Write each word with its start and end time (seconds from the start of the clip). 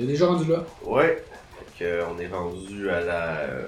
On 0.00 0.04
est 0.04 0.06
déjà 0.06 0.26
rendu 0.26 0.50
là. 0.50 0.64
Ouais. 0.82 1.22
Fait 1.76 1.84
que, 1.84 2.00
on 2.10 2.18
est 2.18 2.28
rendu 2.28 2.88
à 2.88 3.00
la 3.00 3.28
euh, 3.40 3.66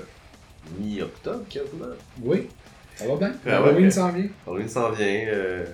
mi-octobre 0.78 1.44
quasiment. 1.50 1.92
Oui. 2.22 2.48
Ça 2.96 3.06
va 3.06 3.16
bien? 3.16 3.32
Ah 3.46 3.62
ouais, 3.62 3.68
Halloween 3.68 3.86
ok. 3.88 3.92
s'en 3.92 4.08
vient. 4.12 4.28
Halloween 4.46 4.68
s'en 4.68 4.90
vient. 4.92 5.24
Euh, 5.28 5.64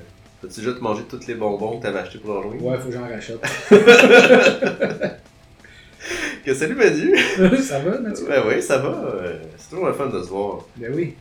T'as-tu 0.42 0.60
déjà 0.60 0.72
te 0.72 0.80
mangé 0.80 1.02
tous 1.08 1.26
les 1.26 1.34
bonbons 1.34 1.78
que 1.78 1.82
t'avais 1.82 1.98
achetés 2.00 2.18
pour 2.18 2.38
Halloween? 2.38 2.60
Ouais, 2.62 2.76
faut 2.78 2.88
que 2.88 2.94
j'en 2.94 3.08
rachète. 3.08 3.40
Que 6.44 6.54
salut 6.54 6.76
Manu! 6.76 7.14
ça 7.62 7.80
va, 7.80 7.98
Mathieu? 7.98 8.26
Ben 8.26 8.42
oui, 8.46 8.62
ça 8.62 8.78
va. 8.78 8.88
euh, 8.88 9.36
C'est 9.58 9.68
toujours 9.70 9.86
le 9.86 9.92
fun 9.92 10.06
de 10.06 10.22
se 10.22 10.28
voir. 10.28 10.64
Ben 10.76 10.92
oui. 10.94 11.14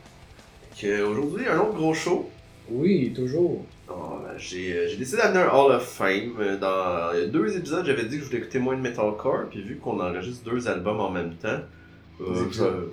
Que 0.79 1.01
aujourd'hui, 1.01 1.45
un 1.47 1.59
autre 1.59 1.73
gros 1.73 1.93
show. 1.93 2.29
Oui, 2.69 3.11
toujours. 3.13 3.65
Oh, 3.89 4.19
ben, 4.21 4.37
j'ai 4.37 4.77
euh, 4.77 4.87
j'ai 4.89 4.97
décidé 4.97 5.17
d'amener 5.21 5.39
un 5.39 5.49
Hall 5.49 5.71
of 5.71 5.83
Fame. 5.87 6.35
Euh, 6.39 6.57
Dans 6.57 7.13
il 7.13 7.21
y 7.21 7.23
a 7.23 7.27
deux 7.27 7.55
épisodes, 7.57 7.85
j'avais 7.85 8.03
dit 8.05 8.17
que 8.17 8.23
je 8.23 8.27
voulais 8.27 8.39
écouter 8.39 8.59
moins 8.59 8.75
de 8.75 8.81
metalcore, 8.81 9.45
puis 9.49 9.61
vu 9.61 9.77
qu'on 9.77 9.99
enregistre 10.01 10.43
deux 10.49 10.67
albums 10.67 10.99
en 10.99 11.09
même 11.09 11.35
temps, 11.35 11.59
Deux 12.19 12.25
euh, 12.25 12.45
épisodes. 12.45 12.89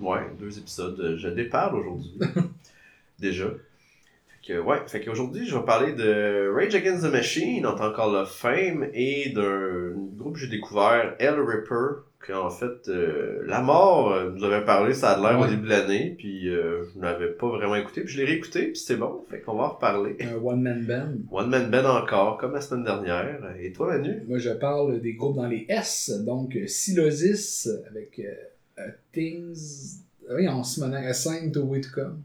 je- 0.00 0.04
ouais, 0.04 0.20
deux 0.38 0.56
épisodes, 0.58 0.98
euh, 1.00 1.16
je 1.16 1.28
déparle 1.28 1.76
aujourd'hui. 1.80 2.12
Déjà. 3.18 3.46
Fait 3.46 4.54
que, 4.54 4.58
ouais, 4.60 4.80
fait 4.86 5.00
qu'aujourd'hui, 5.04 5.44
je 5.46 5.56
vais 5.58 5.64
parler 5.64 5.92
de 5.92 6.52
Rage 6.54 6.74
Against 6.76 7.02
the 7.04 7.10
Machine 7.12 7.66
en 7.66 7.74
tant 7.74 7.92
qu'Hall 7.92 8.14
of 8.14 8.30
Fame 8.30 8.88
et 8.94 9.30
d'un 9.30 9.90
groupe 10.16 10.34
que 10.34 10.38
j'ai 10.40 10.46
découvert, 10.46 11.16
Hell 11.18 11.40
Ripper, 11.40 12.02
qu'en 12.28 12.50
fait, 12.50 12.88
euh, 12.88 13.42
La 13.46 13.62
Mort 13.62 14.12
euh, 14.12 14.30
nous 14.30 14.44
avait 14.44 14.64
parlé, 14.64 14.92
ça 14.92 15.12
a 15.12 15.20
l'air 15.20 15.40
au 15.40 15.46
début 15.46 15.64
de 15.64 15.70
l'année, 15.70 16.14
puis 16.16 16.48
euh, 16.48 16.84
je 16.94 17.00
n'avais 17.00 17.32
pas 17.32 17.48
vraiment 17.48 17.74
écouté, 17.74 18.02
puis 18.02 18.12
je 18.12 18.18
l'ai 18.18 18.26
réécouté, 18.26 18.66
puis 18.66 18.76
c'est 18.76 18.96
bon, 18.96 19.24
fait 19.30 19.40
qu'on 19.40 19.56
va 19.56 19.64
en 19.64 19.68
reparler. 19.70 20.16
Un 20.20 20.36
one-man 20.36 20.84
band. 20.84 21.14
One 21.32 21.48
Man 21.48 21.70
Band 21.70 21.88
encore, 21.88 22.36
comme 22.36 22.52
la 22.52 22.60
semaine 22.60 22.84
dernière. 22.84 23.40
Et 23.58 23.72
toi, 23.72 23.88
Manu? 23.88 24.22
Moi, 24.28 24.38
je 24.38 24.50
parle 24.50 25.00
des 25.00 25.14
groupes 25.14 25.36
dans 25.36 25.48
les 25.48 25.64
S, 25.68 26.10
donc 26.24 26.54
euh, 26.54 26.66
Silosis 26.66 27.68
avec 27.90 28.18
euh, 28.18 28.34
euh, 28.78 28.88
Things. 29.12 30.02
Oui, 30.30 30.46
en 30.46 30.62
se 30.62 30.80
menant 30.80 31.02
à 31.02 31.14
Sign 31.14 31.50
to 31.50 31.62
Way 31.62 31.80
to 31.80 31.88
Come. 31.94 32.20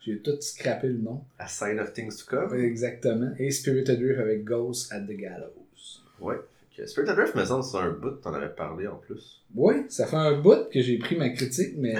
J'ai 0.00 0.18
tout 0.18 0.40
scrappé 0.40 0.88
le 0.88 0.98
nom. 0.98 1.22
A 1.38 1.46
Sign 1.46 1.78
of 1.78 1.92
Things 1.92 2.16
to 2.16 2.24
Come? 2.26 2.58
Exactement. 2.58 3.32
Et 3.38 3.50
Spirited 3.50 4.00
Drift 4.00 4.20
avec 4.20 4.44
Ghost 4.44 4.90
at 4.92 5.00
the 5.00 5.16
Gallows. 5.16 6.00
Ouais. 6.20 6.36
Spirit 6.86 7.08
of 7.10 7.16
Drift, 7.16 7.34
me 7.34 7.44
semble, 7.44 7.62
c'est 7.64 7.76
un 7.78 7.90
bout, 7.90 8.10
t'en 8.22 8.34
avais 8.34 8.48
parlé 8.48 8.86
en 8.86 8.96
plus. 8.96 9.42
Oui, 9.54 9.84
ça 9.88 10.06
fait 10.06 10.16
un 10.16 10.40
bout 10.40 10.68
que 10.70 10.80
j'ai 10.80 10.98
pris 10.98 11.16
ma 11.16 11.28
critique, 11.30 11.74
mais 11.76 11.94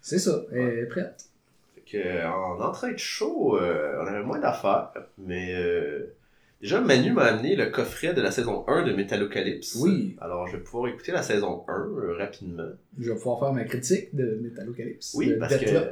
c'est 0.00 0.18
ça. 0.18 0.42
Elle 0.52 0.78
est 0.80 0.86
prête. 0.86 1.24
Fait 1.74 1.82
que, 1.98 2.26
en 2.26 2.60
entrée 2.60 2.92
de 2.94 2.98
show, 2.98 3.58
euh, 3.58 3.98
on 4.02 4.06
avait 4.06 4.22
moins 4.22 4.38
d'affaires, 4.38 4.90
mais 5.18 5.54
euh, 5.54 6.14
déjà, 6.62 6.80
Manu 6.80 7.12
m'a 7.12 7.24
amené 7.24 7.54
le 7.56 7.66
coffret 7.66 8.14
de 8.14 8.22
la 8.22 8.30
saison 8.30 8.64
1 8.66 8.84
de 8.84 8.92
Metalocalypse. 8.92 9.76
Oui. 9.80 10.16
Alors, 10.20 10.46
je 10.46 10.56
vais 10.56 10.62
pouvoir 10.62 10.88
écouter 10.92 11.12
la 11.12 11.22
saison 11.22 11.64
1 11.68 11.72
euh, 11.72 12.16
rapidement. 12.18 12.68
Je 12.98 13.10
vais 13.12 13.16
pouvoir 13.18 13.40
faire 13.40 13.52
ma 13.52 13.64
critique 13.64 14.14
de 14.14 14.38
Metallocalypse. 14.42 15.14
Oui, 15.16 15.28
de 15.30 15.34
parce 15.36 15.54
que. 15.56 15.64
Deathlock. 15.64 15.88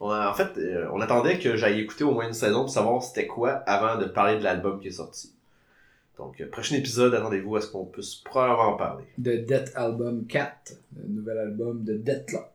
on 0.00 0.10
a- 0.10 0.30
en 0.30 0.34
fait, 0.34 0.50
on 0.92 1.00
attendait 1.00 1.38
que 1.38 1.56
j'aille 1.56 1.80
écouter 1.80 2.04
au 2.04 2.12
moins 2.12 2.26
une 2.28 2.34
saison 2.34 2.60
pour 2.60 2.70
savoir 2.70 3.02
c'était 3.02 3.26
quoi 3.26 3.50
avant 3.66 3.98
de 4.00 4.04
parler 4.06 4.38
de 4.38 4.44
l'album 4.44 4.78
qui 4.80 4.88
est 4.88 4.92
sorti. 4.92 5.32
Donc, 6.18 6.40
euh, 6.40 6.48
prochain 6.50 6.76
épisode, 6.76 7.14
attendez-vous 7.14 7.56
à 7.56 7.60
ce 7.60 7.68
qu'on 7.70 7.84
puisse 7.84 8.14
probablement 8.16 8.74
en 8.74 8.76
parler. 8.76 9.04
De 9.18 9.36
Death 9.36 9.72
Album 9.74 10.26
4, 10.26 10.72
le 11.02 11.08
nouvel 11.08 11.38
album 11.38 11.84
de 11.84 11.96
Deathlock. 11.96 12.52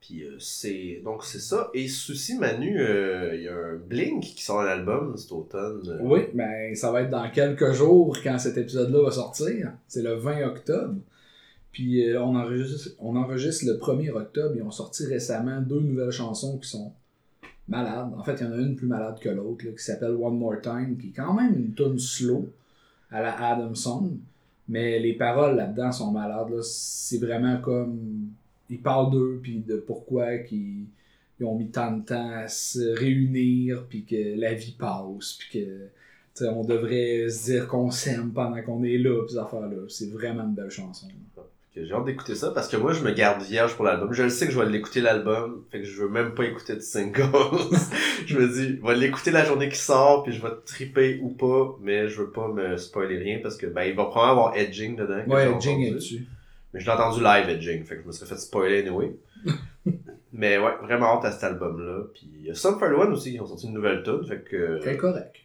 Puis 0.00 0.22
euh, 0.24 0.36
c'est 0.38 1.00
donc 1.02 1.24
c'est 1.24 1.38
ça. 1.40 1.70
Et 1.72 1.88
souci 1.88 2.36
Manu, 2.38 2.78
euh, 2.78 3.34
il 3.34 3.42
y 3.44 3.48
a 3.48 3.54
un 3.56 3.76
Blink 3.76 4.22
qui 4.22 4.42
sort 4.42 4.60
un 4.60 4.66
album 4.66 5.16
cet 5.16 5.32
automne. 5.32 5.80
euh, 5.88 5.98
Oui, 6.02 6.20
ben 6.34 6.74
ça 6.74 6.92
va 6.92 7.00
être 7.02 7.10
dans 7.10 7.30
quelques 7.30 7.72
jours 7.72 8.14
quand 8.22 8.38
cet 8.38 8.58
épisode-là 8.58 9.02
va 9.04 9.10
sortir. 9.10 9.72
C'est 9.88 10.02
le 10.02 10.14
20 10.16 10.42
octobre. 10.46 10.96
Puis 11.72 12.04
on, 12.18 12.36
enregistre, 12.36 12.90
on 12.98 13.16
enregistre 13.16 13.64
le 13.66 13.78
1er 13.78 14.10
octobre. 14.10 14.54
Ils 14.54 14.62
ont 14.62 14.70
sorti 14.70 15.06
récemment 15.06 15.60
deux 15.62 15.80
nouvelles 15.80 16.10
chansons 16.12 16.58
qui 16.58 16.68
sont 16.68 16.92
malades. 17.68 18.12
En 18.16 18.22
fait, 18.22 18.34
il 18.40 18.44
y 18.44 18.46
en 18.46 18.52
a 18.52 18.56
une 18.56 18.76
plus 18.76 18.86
malade 18.86 19.18
que 19.20 19.28
l'autre, 19.28 19.64
qui 19.64 19.82
s'appelle 19.82 20.12
One 20.12 20.38
More 20.38 20.60
Time, 20.60 20.96
qui 21.00 21.08
est 21.08 21.12
quand 21.12 21.34
même 21.34 21.54
une 21.56 21.74
tune 21.74 21.98
slow 21.98 22.48
à 23.10 23.22
la 23.22 23.50
Adam 23.50 23.74
Song. 23.74 24.16
Mais 24.68 24.98
les 24.98 25.14
paroles 25.14 25.56
là-dedans 25.56 25.92
sont 25.92 26.10
malades. 26.10 26.50
là. 26.50 26.62
C'est 26.62 27.18
vraiment 27.18 27.58
comme. 27.60 28.28
Ils 28.70 28.80
parlent 28.80 29.10
d'eux, 29.10 29.40
puis 29.42 29.58
de 29.58 29.76
pourquoi 29.76 30.38
qu'ils 30.38 30.86
ils 31.40 31.44
ont 31.44 31.56
mis 31.56 31.68
tant 31.68 31.96
de 31.96 32.04
temps 32.04 32.30
à 32.30 32.48
se 32.48 32.96
réunir, 32.98 33.86
puis 33.88 34.04
que 34.04 34.38
la 34.38 34.54
vie 34.54 34.76
passe, 34.78 35.34
puis 35.38 35.60
que. 35.60 36.46
on 36.46 36.64
devrait 36.64 37.28
se 37.28 37.52
dire 37.52 37.68
qu'on 37.68 37.90
s'aime 37.90 38.32
pendant 38.32 38.62
qu'on 38.62 38.82
est 38.84 38.98
là, 38.98 39.26
ces 39.28 39.38
affaires-là. 39.38 39.86
C'est 39.88 40.10
vraiment 40.10 40.44
une 40.44 40.54
belle 40.54 40.70
chanson. 40.70 41.08
J'ai 41.76 41.92
hâte 41.92 42.04
d'écouter 42.04 42.36
ça 42.36 42.52
parce 42.52 42.68
que 42.68 42.76
moi 42.76 42.92
je 42.92 43.02
me 43.02 43.10
garde 43.10 43.42
vierge 43.42 43.74
pour 43.74 43.84
l'album. 43.84 44.12
Je 44.12 44.22
le 44.22 44.28
sais 44.28 44.46
que 44.46 44.52
je 44.52 44.60
vais 44.60 44.66
l'écouter 44.66 45.00
l'album, 45.00 45.64
fait 45.72 45.80
que 45.80 45.84
je 45.84 46.02
veux 46.02 46.08
même 46.08 46.32
pas 46.32 46.44
écouter 46.44 46.76
de 46.76 46.80
singles. 46.80 47.24
je 48.26 48.38
me 48.38 48.48
dis, 48.48 48.78
je 48.80 48.86
vais 48.86 48.94
l'écouter 48.94 49.32
la 49.32 49.44
journée 49.44 49.68
qui 49.68 49.78
sort, 49.78 50.22
puis 50.22 50.32
je 50.32 50.40
vais 50.40 50.52
triper 50.64 51.18
ou 51.20 51.30
pas, 51.30 51.76
mais 51.82 52.08
je 52.08 52.22
veux 52.22 52.30
pas 52.30 52.46
me 52.46 52.76
spoiler 52.76 53.18
rien 53.18 53.40
parce 53.42 53.56
que 53.56 53.66
ben 53.66 53.82
il 53.82 53.96
va 53.96 54.04
probablement 54.04 54.46
avoir 54.46 54.56
edging 54.56 54.94
dedans. 54.94 55.24
Ouais, 55.26 55.52
Jing 55.60 55.80
est 55.82 55.90
dessus. 55.90 56.28
Mais 56.72 56.80
je 56.80 56.86
l'ai 56.86 56.92
entendu 56.92 57.20
live 57.20 57.48
edging, 57.48 57.84
fait 57.84 57.96
que 57.96 58.02
je 58.02 58.06
me 58.06 58.12
serais 58.12 58.26
fait 58.26 58.40
spoiler 58.40 58.78
anyway. 58.78 59.16
mais 60.32 60.58
ouais, 60.58 60.76
vraiment 60.82 61.16
hâte 61.16 61.24
à 61.24 61.32
cet 61.32 61.42
album-là. 61.42 62.04
Puis 62.14 62.30
il 62.38 62.46
y 62.46 62.50
a 62.50 62.54
Sum 62.54 62.78
41 62.78 63.10
aussi 63.10 63.32
qui 63.32 63.40
ont 63.40 63.46
sorti 63.46 63.66
une 63.66 63.74
nouvelle 63.74 64.04
tune, 64.04 64.24
fait 64.24 64.42
que 64.48 64.78
Très 64.78 64.96
correct. 64.96 65.36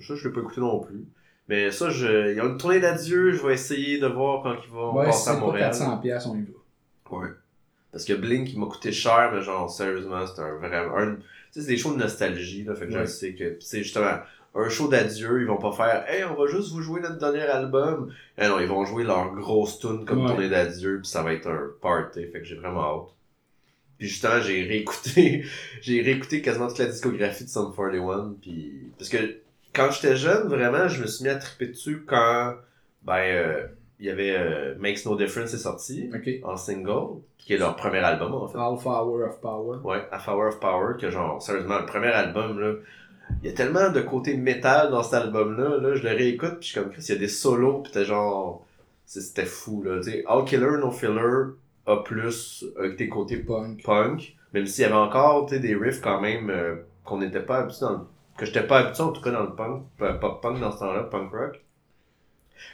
ça 0.00 0.14
je 0.14 0.28
l'ai 0.28 0.34
pas 0.34 0.40
écouté 0.40 0.60
non 0.60 0.80
plus. 0.80 1.06
Mais 1.48 1.70
ça, 1.70 1.88
je... 1.90 2.30
il 2.32 2.36
y 2.36 2.40
a 2.40 2.44
une 2.44 2.58
tournée 2.58 2.80
d'adieu, 2.80 3.32
je 3.32 3.46
vais 3.46 3.54
essayer 3.54 3.98
de 3.98 4.06
voir 4.06 4.42
quand 4.42 4.54
ils 4.62 4.70
vont 4.70 4.94
Ouais, 4.94 5.06
passer 5.06 5.24
c'est 5.24 5.30
à 5.30 5.34
pas 5.34 5.40
Montréal. 5.40 5.72
400$, 5.72 6.00
piastres, 6.02 6.30
on 6.30 6.36
y 6.36 6.42
va. 6.42 7.18
Ouais. 7.18 7.28
Parce 7.90 8.04
que 8.04 8.12
Blink, 8.12 8.52
il 8.52 8.58
m'a 8.60 8.66
coûté 8.66 8.92
cher, 8.92 9.30
mais 9.32 9.40
genre, 9.40 9.70
sérieusement, 9.70 10.26
c'est 10.26 10.42
un 10.42 10.56
vrai. 10.56 10.76
Un... 10.76 11.14
Tu 11.16 11.22
sais, 11.52 11.60
c'est 11.62 11.66
des 11.68 11.76
shows 11.78 11.94
de 11.94 11.98
nostalgie, 12.00 12.64
là. 12.64 12.74
Fait 12.74 12.86
que 12.86 12.92
je 12.92 13.04
sais 13.06 13.34
que. 13.34 13.56
C'est 13.60 13.82
justement. 13.82 14.18
Un 14.54 14.68
show 14.70 14.88
d'adieu, 14.88 15.40
ils 15.40 15.46
vont 15.46 15.58
pas 15.58 15.72
faire 15.72 16.04
Hey, 16.08 16.24
on 16.24 16.34
va 16.34 16.46
juste 16.50 16.72
vous 16.72 16.80
jouer 16.82 17.00
notre 17.00 17.18
dernier 17.18 17.42
album. 17.42 18.12
Eh 18.38 18.46
non, 18.48 18.58
ils 18.60 18.66
vont 18.66 18.84
jouer 18.84 19.04
leur 19.04 19.32
grosse 19.34 19.78
tune 19.78 20.04
comme 20.04 20.22
Ouais. 20.22 20.26
tournée 20.28 20.48
d'adieu, 20.48 20.98
puis 21.00 21.08
ça 21.08 21.22
va 21.22 21.32
être 21.32 21.46
un 21.48 21.68
party. 21.80 22.26
Fait 22.32 22.40
que 22.40 22.44
j'ai 22.44 22.56
vraiment 22.56 22.82
hâte. 22.82 23.14
Puis 23.98 24.08
justement, 24.08 24.40
j'ai 24.40 24.64
réécouté. 24.64 25.44
j'ai 25.80 26.02
réécouté 26.02 26.42
quasiment 26.42 26.68
toute 26.68 26.78
la 26.78 26.86
discographie 26.86 27.44
de 27.44 27.48
Sum 27.48 27.72
41. 27.74 28.34
Puis. 28.40 28.90
Parce 28.98 29.08
que 29.10 29.18
quand 29.74 29.90
j'étais 29.90 30.16
jeune, 30.16 30.48
vraiment, 30.48 30.88
je 30.88 31.02
me 31.02 31.06
suis 31.06 31.24
mis 31.24 31.30
à 31.30 31.36
triper 31.36 31.68
dessus 31.68 32.04
quand. 32.06 32.54
Ben, 33.02 33.18
euh, 33.18 33.66
il 34.00 34.06
y 34.06 34.10
avait 34.10 34.36
euh, 34.36 34.74
Makes 34.78 35.06
No 35.06 35.16
Difference 35.16 35.54
est 35.54 35.58
sorti 35.58 36.10
en 36.44 36.56
single, 36.56 37.20
qui 37.36 37.54
est 37.54 37.58
leur 37.58 37.74
premier 37.76 37.98
album 37.98 38.32
en 38.32 38.46
fait. 38.46 38.58
Alpha 38.58 39.04
Hour 39.04 39.28
of 39.28 39.40
Power. 39.40 39.78
Ouais, 39.82 40.06
A 40.12 40.30
Hour 40.30 40.48
of 40.48 40.60
Power, 40.60 40.94
que 41.00 41.10
genre, 41.10 41.42
sérieusement, 41.42 41.80
le 41.80 41.86
premier 41.86 42.08
album, 42.08 42.60
là, 42.60 42.74
il 43.42 43.50
y 43.50 43.52
a 43.52 43.56
tellement 43.56 43.90
de 43.90 44.00
côté 44.00 44.36
métal 44.36 44.90
dans 44.90 45.02
cet 45.02 45.14
album-là, 45.14 45.78
là, 45.78 45.94
je 45.94 46.02
le 46.02 46.10
réécoute, 46.10 46.58
puis 46.60 46.68
je 46.68 46.72
suis 46.72 46.80
comme, 46.80 46.90
Chris, 46.90 47.04
il 47.08 47.14
y 47.14 47.16
a 47.16 47.18
des 47.18 47.28
solos, 47.28 47.82
pis 47.82 47.90
t'es 47.90 48.04
genre, 48.04 48.64
c'était 49.04 49.44
fou, 49.44 49.82
là, 49.82 49.98
tu 49.98 50.10
sais, 50.10 50.24
All 50.28 50.44
Killer, 50.44 50.78
No 50.78 50.90
Filler, 50.90 51.54
A+, 51.86 52.04
avec 52.78 52.96
tes 52.96 53.08
côtés 53.08 53.38
Punk. 53.38 53.82
punk, 53.82 54.36
même 54.54 54.66
s'il 54.66 54.82
y 54.82 54.84
avait 54.84 54.94
encore, 54.94 55.46
tu 55.46 55.54
sais, 55.54 55.60
des 55.60 55.74
riffs 55.74 56.00
quand 56.00 56.20
même, 56.20 56.50
euh, 56.50 56.76
qu'on 57.04 57.18
n'était 57.18 57.40
pas 57.40 57.58
habitué 57.58 57.80
dans 57.80 57.92
le, 57.92 57.98
que 58.38 58.46
j'étais 58.46 58.66
pas 58.66 58.78
habitué 58.78 59.02
en 59.02 59.12
tout 59.12 59.20
cas 59.20 59.30
dans 59.30 59.42
le 59.42 59.54
punk, 59.54 59.82
pas 59.98 60.14
pop 60.14 60.40
punk 60.42 60.60
dans 60.60 60.72
ce 60.72 60.78
temps-là, 60.78 61.02
punk 61.04 61.30
rock. 61.32 61.60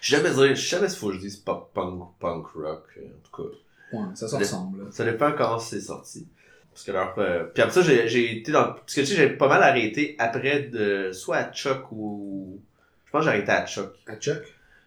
Je 0.01 0.17
jamais 0.17 0.31
dire, 0.31 0.55
je 0.55 0.61
sais 0.61 0.77
jamais 0.77 0.89
s'il 0.89 0.99
faut 0.99 1.09
que 1.09 1.15
je 1.15 1.21
dise 1.21 1.37
pop 1.37 1.71
punk 1.75 1.95
ou 2.01 2.09
punk 2.21 2.47
rock, 2.55 2.85
euh, 2.99 3.01
en 3.07 3.29
tout 3.29 3.43
cas. 3.43 3.49
Ouais, 3.97 4.07
ça 4.15 4.29
se 4.29 4.35
Le- 4.37 4.41
ressemble. 4.41 4.93
Ça 4.93 5.05
dépend 5.05 5.33
quand 5.33 5.59
c'est 5.59 5.81
sorti. 5.81 6.27
Parce 6.73 6.85
que 6.85 6.93
leur. 6.93 7.15
euh, 7.19 7.45
Puis 7.53 7.63
après 7.63 7.75
ça, 7.75 7.83
j'ai 7.83 8.09
j'ai 8.09 8.39
été 8.39 8.51
dans. 8.51 8.65
Parce 8.73 8.95
que 8.95 9.01
tu 9.03 9.07
sais, 9.07 9.15
j'ai 9.15 9.29
pas 9.31 9.47
mal 9.49 9.63
arrêté 9.63 10.17
après 10.19 10.61
de. 10.63 11.13
Soit 11.13 11.37
à 11.37 11.53
Chuck 11.53 11.93
ou. 11.93 12.59
Je 13.07 13.11
pense 13.13 13.21
que 13.21 13.25
j'ai 13.27 13.37
arrêté 13.37 13.53
à 13.53 13.65
Chuck. 13.67 13.93
À 14.09 14.17
Chuck? 14.17 14.43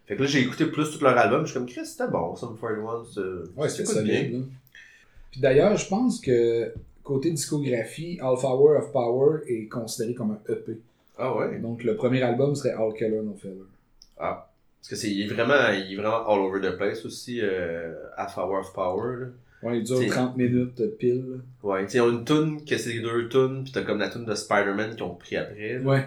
Fait 0.07 0.15
que 0.15 0.21
là, 0.24 0.27
j'ai 0.27 0.41
écouté 0.41 0.65
plus 0.65 0.91
tout 0.91 1.03
leur 1.03 1.18
album. 1.18 1.41
Je 1.45 1.51
suis 1.51 1.59
comme, 1.59 1.68
Chris, 1.68 1.85
c'était 1.85 2.07
bon, 2.07 2.35
Sum 2.35 2.57
41. 2.59 3.03
c'est- 3.13 3.59
Ouais, 3.59 3.69
c'était 3.69 3.85
solide. 3.85 4.45
Puis 5.31 5.39
d'ailleurs, 5.41 5.75
je 5.77 5.88
pense 5.88 6.19
que 6.19 6.74
côté 7.07 7.31
discographie, 7.31 8.19
Alpha 8.21 8.50
Hour 8.50 8.77
of 8.77 8.92
Power 8.92 9.39
est 9.48 9.68
considéré 9.68 10.13
comme 10.13 10.31
un 10.31 10.39
EP. 10.54 10.77
Ah 11.18 11.36
ouais? 11.36 11.57
Donc 11.59 11.83
le 11.83 11.95
premier 11.95 12.21
album 12.21 12.54
serait 12.54 12.74
All 12.74 12.94
Killer 12.94 13.21
No 13.24 13.33
Filler. 13.39 13.63
Ah. 14.19 14.50
Parce 14.81 14.89
que 14.89 14.95
c'est 14.95 15.09
il 15.12 15.21
est 15.24 15.33
vraiment, 15.33 15.69
il 15.74 15.94
est 15.94 15.95
vraiment 15.95 16.27
all 16.27 16.39
over 16.39 16.59
the 16.62 16.77
place 16.77 17.04
aussi, 17.06 17.39
euh, 17.42 17.94
Half 18.18 18.38
Hour 18.38 18.59
of 18.59 18.74
Power. 18.74 19.15
Là. 19.19 19.25
Ouais, 19.63 19.80
il 19.80 19.83
dure 19.83 19.98
C'est- 19.98 20.07
30 20.07 20.38
minutes 20.38 20.98
pile. 21.00 21.39
Ouais, 21.63 21.83
tu 21.86 21.94
sais, 21.94 22.00
une 22.00 22.24
tune 22.24 22.63
que 22.63 22.77
c'est 22.77 23.00
deux 23.00 23.27
tunes, 23.27 23.63
pis 23.63 23.71
t'as 23.71 23.81
comme 23.81 23.98
la 24.00 24.10
tune 24.10 24.25
de 24.25 24.36
Spider-Man 24.36 24.94
qu'ils 24.94 25.03
ont 25.03 25.15
pris 25.15 25.36
après. 25.38 25.80
là, 25.80 25.89
Ouais, 25.89 26.06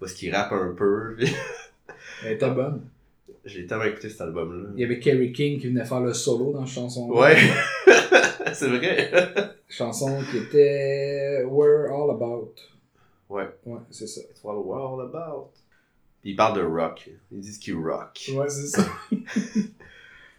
Parce 0.00 0.12
qu'ils 0.14 0.34
rappent 0.34 0.52
un 0.52 0.74
peu. 0.76 1.16
elle 2.26 2.32
était 2.32 2.50
bonne. 2.50 2.80
J'ai 3.44 3.66
tellement 3.66 3.84
écouté 3.84 4.08
cet 4.08 4.22
album-là. 4.22 4.70
Il 4.74 4.80
y 4.80 4.84
avait 4.84 4.98
Kerry 4.98 5.30
King 5.32 5.60
qui 5.60 5.68
venait 5.68 5.84
faire 5.84 6.00
le 6.00 6.12
solo 6.14 6.52
dans 6.52 6.60
la 6.60 6.66
chanson. 6.66 7.08
Ouais. 7.10 7.36
c'est 8.52 8.68
vrai. 8.68 9.10
Chanson 9.68 10.22
qui 10.30 10.38
était 10.38 11.44
We're 11.46 11.90
All 11.92 12.10
About. 12.10 12.54
Ouais. 13.28 13.48
Ouais, 13.64 13.80
c'est 13.90 14.06
ça. 14.06 14.20
It's 14.30 14.42
what 14.44 14.54
we're 14.62 14.80
all 14.80 15.00
about. 15.00 15.50
Puis 16.20 16.30
ils 16.32 16.36
parlent 16.36 16.56
de 16.56 16.64
rock. 16.64 17.08
Ils 17.32 17.40
disent 17.40 17.58
qu'ils 17.58 17.76
rock. 17.76 18.30
Ouais, 18.34 18.48
c'est 18.48 18.68
ça. 18.68 18.84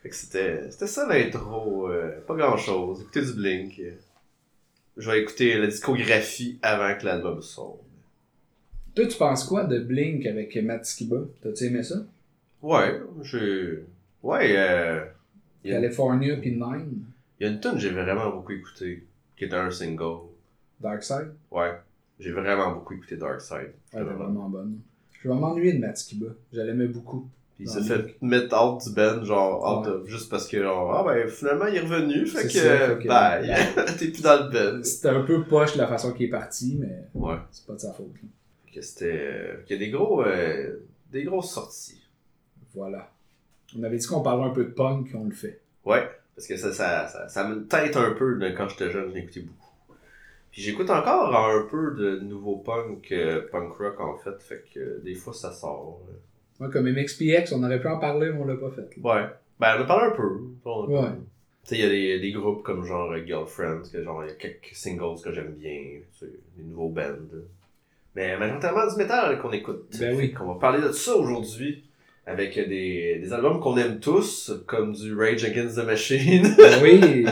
Fait 0.03 0.09
que 0.09 0.15
c'était, 0.15 0.71
c'était 0.71 0.87
ça 0.87 1.07
l'intro. 1.07 1.89
euh, 1.89 2.21
pas 2.25 2.35
grand 2.35 2.57
chose. 2.57 3.01
Écoutez 3.01 3.21
du 3.21 3.33
Blink. 3.33 3.81
Je 4.97 5.11
vais 5.11 5.21
écouter 5.21 5.57
la 5.57 5.67
discographie 5.67 6.57
avant 6.61 6.95
que 6.97 7.05
l'album 7.05 7.41
sorte. 7.41 7.79
Toi, 8.95 9.07
tu 9.07 9.17
penses 9.17 9.43
quoi 9.43 9.65
de 9.65 9.79
Blink 9.79 10.25
avec 10.25 10.55
Matt 10.55 10.85
Skiba? 10.85 11.17
T'as-tu 11.41 11.65
aimé 11.65 11.83
ça? 11.83 11.95
Ouais, 12.61 13.01
j'ai. 13.23 13.83
Ouais, 14.23 14.55
euh. 14.55 15.03
California 15.63 16.37
puis 16.37 16.51
Nine, 16.51 17.03
il 17.39 17.45
y 17.45 17.49
a 17.49 17.53
une 17.53 17.59
tune 17.59 17.73
que 17.73 17.79
j'ai 17.79 17.89
vraiment 17.89 18.29
beaucoup 18.29 18.51
écouté, 18.53 19.05
qui 19.37 19.45
était 19.45 19.55
un 19.55 19.71
single. 19.71 20.27
Dark 20.79 21.03
Side? 21.03 21.33
Ouais, 21.51 21.73
j'ai 22.19 22.31
vraiment 22.31 22.71
beaucoup 22.73 22.93
écouté 22.93 23.17
Dark 23.17 23.41
Side. 23.41 23.57
Ouais, 23.57 23.73
elle 23.93 24.03
était 24.03 24.13
vraiment 24.13 24.49
bonne. 24.49 24.79
Je 25.21 25.29
vais 25.29 25.35
m'ennuyer 25.35 25.73
de 25.73 25.79
Matt 25.79 25.97
Skiba. 25.97 26.27
Je 26.53 26.61
l'aimais 26.61 26.87
beaucoup. 26.87 27.27
Puis 27.55 27.63
il 27.65 27.69
s'est 27.69 27.81
fait 27.83 28.17
mettre 28.21 28.53
out 28.61 28.83
du 28.85 28.93
band, 28.93 29.23
genre, 29.23 29.79
out 29.79 29.87
Ouais. 29.87 29.93
of- 29.93 30.07
juste 30.07 30.29
parce 30.29 30.45
que, 30.47 30.61
genre, 30.61 30.93
ah 30.93 31.03
ben, 31.05 31.27
finalement, 31.29 31.67
il 31.67 31.75
est 31.77 31.79
revenu, 31.79 32.25
fait 32.27 32.43
que, 32.43 32.49
ça, 32.53 32.89
fait 32.95 32.99
que- 33.03 33.07
bye, 33.07 33.47
t'es 33.97 34.09
plus 34.09 34.21
dans 34.21 34.45
le 34.45 34.51
band. 34.51 34.83
C'était 34.83 35.07
un 35.09 35.23
peu 35.23 35.43
poche 35.45 35.75
la 35.77 35.87
façon 35.87 36.11
qu'il 36.11 36.25
est 36.25 36.29
parti, 36.29 36.75
mais 36.77 37.05
Ouais. 37.13 37.37
c'est 37.51 37.65
pas 37.65 37.73
de 37.73 37.79
sa 37.79 37.93
faute. 37.93 38.11
Que 38.73 38.81
c'était, 38.81 39.63
qu'il 39.65 39.77
y 39.77 39.79
a 39.81 39.85
des 39.85 39.89
gros, 39.89 40.21
euh, 40.23 40.79
des 41.13 41.23
grosses 41.23 41.51
sorties. 41.51 42.01
Voilà. 42.73 43.09
On 43.79 43.83
avait 43.83 43.97
dit 43.97 44.05
qu'on 44.05 44.21
parlerait 44.21 44.49
un 44.49 44.53
peu 44.53 44.65
de 44.65 44.71
punk, 44.71 45.11
on 45.15 45.23
le 45.23 45.31
fait. 45.31 45.61
Ouais, 45.85 46.09
parce 46.35 46.47
que 46.47 46.57
ça, 46.57 46.71
ça, 46.73 47.07
ça, 47.07 47.27
ça 47.27 47.47
me 47.47 47.65
tête 47.67 47.95
un 47.97 48.11
peu 48.11 48.35
de 48.37 48.49
quand 48.49 48.67
j'étais 48.69 48.91
jeune, 48.91 49.11
j'écoutais 49.13 49.41
beaucoup. 49.41 49.71
Puis 50.51 50.61
j'écoute 50.61 50.89
encore 50.89 51.35
un 51.35 51.67
peu 51.69 51.91
de 51.95 52.19
nouveau 52.19 52.57
punk, 52.57 53.11
euh, 53.11 53.41
punk 53.51 53.73
rock 53.73 53.99
en 53.99 54.15
fait, 54.17 54.41
fait 54.41 54.63
que 54.73 54.79
euh, 54.79 55.01
des 55.03 55.15
fois 55.15 55.33
ça 55.33 55.51
sort. 55.51 56.01
là. 56.07 56.13
Moi, 56.61 56.69
comme 56.69 56.89
MXPX, 56.89 57.51
on 57.53 57.63
aurait 57.63 57.81
pu 57.81 57.87
en 57.87 57.99
parler, 57.99 58.31
mais 58.31 58.39
on 58.39 58.45
l'a 58.45 58.55
pas 58.55 58.69
fait. 58.71 58.81
là. 58.97 59.15
Ouais. 59.15 59.27
Ben, 59.59 59.75
on 59.77 59.83
en 59.83 59.85
parle 59.85 60.11
un 60.13 60.15
peu. 60.15 60.39
On- 60.63 60.87
Ouais. 60.87 61.09
Tu 61.67 61.69
sais, 61.69 61.77
il 61.79 61.81
y 61.81 61.85
a 61.85 61.89
des, 61.89 62.19
des 62.19 62.31
groupes 62.31 62.61
comme 62.63 62.85
genre 62.85 63.11
euh, 63.11 63.25
Girlfriends, 63.25 63.81
que 63.91 64.03
genre, 64.03 64.23
il 64.23 64.27
y 64.29 64.31
a 64.31 64.35
quelques 64.35 64.69
singles 64.73 65.19
que 65.23 65.33
j'aime 65.33 65.53
bien, 65.53 65.99
tu 66.13 66.19
sais, 66.25 66.31
des 66.57 66.63
nouveaux 66.63 66.89
bands. 66.89 67.01
là. 67.01 67.39
Mais 68.15 68.37
majoritairement 68.37 68.87
du 68.87 68.95
métal 68.97 69.41
qu'on 69.41 69.51
écoute. 69.51 69.87
Ben 69.99 70.15
oui. 70.15 70.31
Qu'on 70.31 70.53
va 70.53 70.59
parler 70.59 70.81
de 70.81 70.91
ça 70.91 71.15
aujourd'hui, 71.15 71.83
avec 72.25 72.55
des, 72.55 73.19
des 73.21 73.33
albums 73.33 73.59
qu'on 73.59 73.77
aime 73.77 73.99
tous, 73.99 74.51
comme 74.65 74.93
du 74.93 75.15
Rage 75.15 75.43
Against 75.43 75.77
the 75.77 75.85
Machine. 75.85 76.55
Oui! 76.81 77.25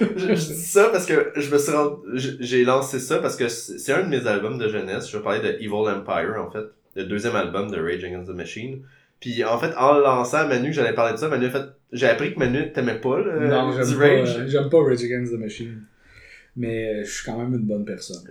je, 0.00 0.34
je 0.34 0.34
dis 0.34 0.54
ça 0.54 0.88
parce 0.90 1.06
que 1.06 1.32
je 1.36 1.50
me 1.50 1.58
suis 1.58 2.36
j'ai 2.40 2.64
lancé 2.64 2.98
ça 2.98 3.18
parce 3.18 3.36
que 3.36 3.48
c'est 3.48 3.92
un 3.92 4.02
de 4.02 4.08
mes 4.08 4.26
albums 4.26 4.58
de 4.58 4.68
jeunesse. 4.68 5.10
Je 5.10 5.16
vais 5.16 5.22
parler 5.22 5.40
de 5.40 5.56
Evil 5.60 5.88
Empire, 5.88 6.34
en 6.38 6.50
fait. 6.50 6.64
Le 6.94 7.04
deuxième 7.04 7.34
album 7.34 7.70
de 7.70 7.80
Rage 7.80 8.04
Against 8.04 8.28
the 8.28 8.34
Machine. 8.34 8.82
Puis, 9.20 9.44
en 9.44 9.58
fait, 9.58 9.74
en 9.76 9.94
lançant 9.94 10.46
Manu, 10.46 10.72
j'allais 10.72 10.94
parler 10.94 11.14
de 11.14 11.18
ça, 11.18 11.28
Manu 11.28 11.46
a 11.46 11.50
fait, 11.50 11.64
j'ai 11.92 12.08
appris 12.08 12.34
que 12.34 12.38
Manu 12.38 12.72
t'aimait 12.72 13.00
pas, 13.00 13.18
le, 13.20 13.48
non, 13.48 13.72
j'aime 13.72 13.98
pas, 13.98 14.04
Rage. 14.06 14.36
euh, 14.38 14.48
j'aime 14.48 14.68
pas 14.70 14.82
Rage 14.82 15.02
Against 15.04 15.32
the 15.32 15.38
Machine. 15.38 15.82
Mais 16.56 16.94
euh, 17.00 17.04
je 17.04 17.10
suis 17.10 17.24
quand 17.24 17.36
même 17.38 17.54
une 17.54 17.66
bonne 17.66 17.84
personne. 17.84 18.22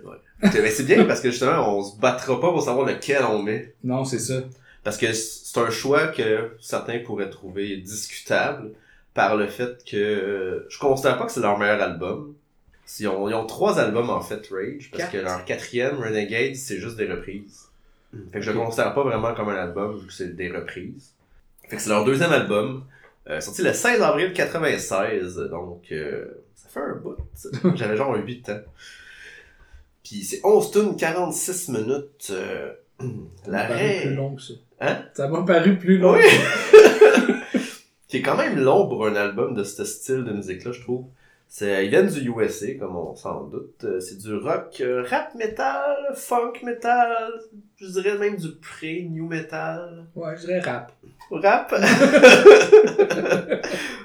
Mais 0.42 0.70
c'est 0.70 0.84
bien 0.84 1.04
parce 1.04 1.20
que 1.20 1.30
justement, 1.30 1.78
on 1.78 1.82
se 1.82 1.98
battra 1.98 2.40
pas 2.40 2.50
pour 2.50 2.62
savoir 2.62 2.86
lequel 2.86 3.22
on 3.24 3.42
met. 3.42 3.74
Non, 3.84 4.04
c'est 4.04 4.18
ça. 4.18 4.42
Parce 4.82 4.96
que 4.98 5.12
c'est 5.12 5.58
un 5.58 5.70
choix 5.70 6.08
que 6.08 6.50
certains 6.60 6.98
pourraient 7.00 7.30
trouver 7.30 7.76
discutable 7.78 8.72
par 9.14 9.36
le 9.36 9.46
fait 9.46 9.82
que 9.84 9.96
euh, 9.96 10.66
je 10.68 10.78
considère 10.78 11.16
pas 11.18 11.26
que 11.26 11.32
c'est 11.32 11.40
leur 11.40 11.58
meilleur 11.58 11.80
album. 11.80 12.34
Ils 13.00 13.08
ont, 13.08 13.28
ils 13.28 13.34
ont 13.34 13.46
trois 13.46 13.78
albums 13.78 14.10
en 14.10 14.20
fait, 14.20 14.46
Rage, 14.50 14.90
parce 14.90 15.04
Quatre? 15.04 15.12
que 15.12 15.18
leur 15.18 15.44
quatrième, 15.44 15.96
Renegade, 15.96 16.54
c'est 16.54 16.78
juste 16.78 16.96
des 16.96 17.06
reprises. 17.10 17.68
Fait 18.32 18.38
que 18.38 18.44
je 18.44 18.52
le 18.52 18.58
considère 18.58 18.94
pas 18.94 19.02
vraiment 19.02 19.34
comme 19.34 19.48
un 19.48 19.56
album 19.56 19.98
vu 19.98 20.06
que 20.06 20.12
c'est 20.12 20.36
des 20.36 20.50
reprises. 20.50 21.12
Fait 21.68 21.76
que 21.76 21.82
c'est 21.82 21.88
leur 21.90 22.04
deuxième 22.04 22.30
album, 22.32 22.84
euh, 23.28 23.40
sorti 23.40 23.62
le 23.62 23.72
16 23.72 24.02
avril 24.02 24.32
96, 24.32 25.36
donc 25.50 25.84
euh, 25.92 26.44
ça 26.54 26.68
fait 26.68 26.80
un 26.80 26.94
bout. 26.96 27.16
J'avais 27.76 27.96
genre 27.96 28.14
8 28.16 28.48
ans. 28.50 28.60
Puis 30.02 30.22
c'est 30.22 30.40
11 30.44 30.70
tunes, 30.70 30.96
46 30.96 31.68
minutes. 31.70 32.28
Euh, 32.30 32.72
Ça 33.00 33.50
m'a 33.50 33.64
paru 33.64 33.68
L'arrêt. 33.68 34.00
plus 34.02 34.14
long 34.14 34.34
que 34.34 34.42
ça. 34.42 34.54
Hein? 34.80 35.04
Ça 35.14 35.28
m'a 35.28 35.42
paru 35.42 35.78
plus 35.78 35.98
long. 35.98 36.14
Oui! 36.14 36.22
qui 38.08 38.18
est 38.18 38.22
quand 38.22 38.36
même 38.36 38.58
long 38.58 38.86
pour 38.88 39.06
un 39.06 39.16
album 39.16 39.54
de 39.54 39.64
ce 39.64 39.84
style 39.84 40.24
de 40.24 40.32
musique-là, 40.32 40.72
je 40.72 40.80
trouve. 40.82 41.06
C'est, 41.48 41.84
ils 41.86 41.90
viennent 41.90 42.08
du 42.08 42.28
USA, 42.28 42.74
comme 42.80 42.96
on 42.96 43.14
s'en 43.14 43.44
doute. 43.44 43.84
Euh, 43.84 44.00
C'est 44.00 44.18
du 44.18 44.34
rock, 44.34 44.78
euh, 44.80 45.04
rap 45.08 45.34
metal, 45.36 45.96
funk 46.14 46.54
metal, 46.64 47.14
je 47.76 47.86
dirais 47.86 48.18
même 48.18 48.36
du 48.36 48.48
pré-new 48.56 49.28
metal. 49.28 50.06
Ouais, 50.16 50.34
je 50.36 50.46
dirais 50.46 50.58
rap. 50.60 50.90
Rap? 51.30 51.72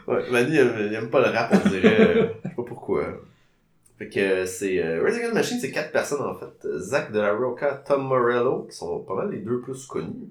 ouais, 0.08 0.30
Manu, 0.32 0.52
il 0.54 0.94
aime, 0.94 1.10
pas 1.10 1.20
le 1.22 1.30
rap, 1.36 1.52
on 1.54 1.70
dirait. 1.70 2.02
euh, 2.02 2.28
je 2.44 2.50
sais 2.50 2.56
pas 2.56 2.64
pourquoi. 2.64 3.04
Fait 3.98 4.08
que 4.10 4.46
c'est. 4.46 4.82
Euh, 4.84 5.02
Rage 5.04 5.16
Against 5.16 5.32
the 5.32 5.36
Machine, 5.36 5.60
c'est 5.60 5.72
quatre 5.72 5.92
personnes 5.92 6.22
en 6.22 6.36
fait. 6.36 6.68
Zach 6.78 7.12
de 7.12 7.20
la 7.20 7.34
Roca, 7.34 7.84
Tom 7.86 8.08
Morello, 8.08 8.68
qui 8.70 8.78
sont 8.78 9.00
pas 9.00 9.16
mal 9.16 9.32
les 9.32 9.40
deux 9.40 9.60
plus 9.60 9.86
connus. 9.88 10.30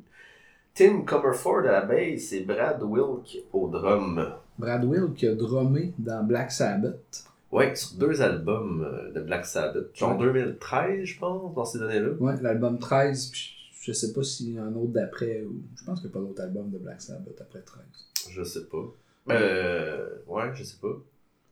Tim 0.75 1.03
Comerford 1.03 1.61
à 1.67 1.73
la 1.73 1.81
bass 1.83 2.33
et 2.33 2.41
Brad 2.41 2.83
Wilk 2.83 3.39
au 3.53 3.69
drum. 3.69 4.33
Brad 4.59 4.85
Will 4.85 5.13
qui 5.15 5.27
a 5.27 5.35
drummé 5.35 5.93
dans 5.99 6.25
Black 6.25 6.51
Sabbath. 6.53 7.25
Ouais, 7.51 7.75
sur 7.75 7.97
deux 7.97 8.21
albums 8.21 8.83
euh, 8.83 9.13
de 9.13 9.21
Black 9.21 9.47
Sabbath. 9.47 9.95
Genre 9.97 10.19
Ouais. 10.19 10.27
2013, 10.27 11.05
je 11.05 11.19
pense, 11.19 11.55
dans 11.55 11.65
ces 11.65 11.83
années-là. 11.83 12.11
Ouais, 12.21 12.35
l'album 12.43 12.79
13, 12.79 13.31
puis 13.31 13.55
je 13.81 13.93
sais 13.93 14.13
pas 14.13 14.23
s'il 14.23 14.55
y 14.55 14.59
a 14.59 14.63
un 14.65 14.75
autre 14.75 14.93
d'après, 14.93 15.43
ou 15.43 15.63
je 15.79 15.85
pense 15.85 16.01
qu'il 16.01 16.11
n'y 16.11 16.15
a 16.15 16.19
pas 16.19 16.27
d'autre 16.27 16.43
album 16.43 16.71
de 16.71 16.79
Black 16.79 17.01
Sabbath 17.01 17.41
après 17.41 17.61
13. 17.63 17.83
Je 18.31 18.43
sais 18.43 18.65
pas. 18.67 18.85
Euh. 19.31 20.09
Ouais, 20.27 20.51
je 20.55 20.63
sais 20.65 20.77
pas. 20.81 20.95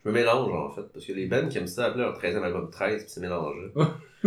Je 0.04 0.10
me 0.10 0.14
mélange 0.14 0.52
en 0.52 0.70
fait, 0.70 0.82
parce 0.92 1.04
que 1.04 1.12
les 1.12 1.26
bands 1.26 1.48
qui 1.48 1.58
aiment 1.58 1.66
ça 1.66 1.86
appeler 1.86 2.04
leur 2.04 2.18
13e 2.20 2.42
album 2.42 2.70
13, 2.70 3.02
puis 3.02 3.10
c'est 3.10 3.20
mélangé. 3.20 3.72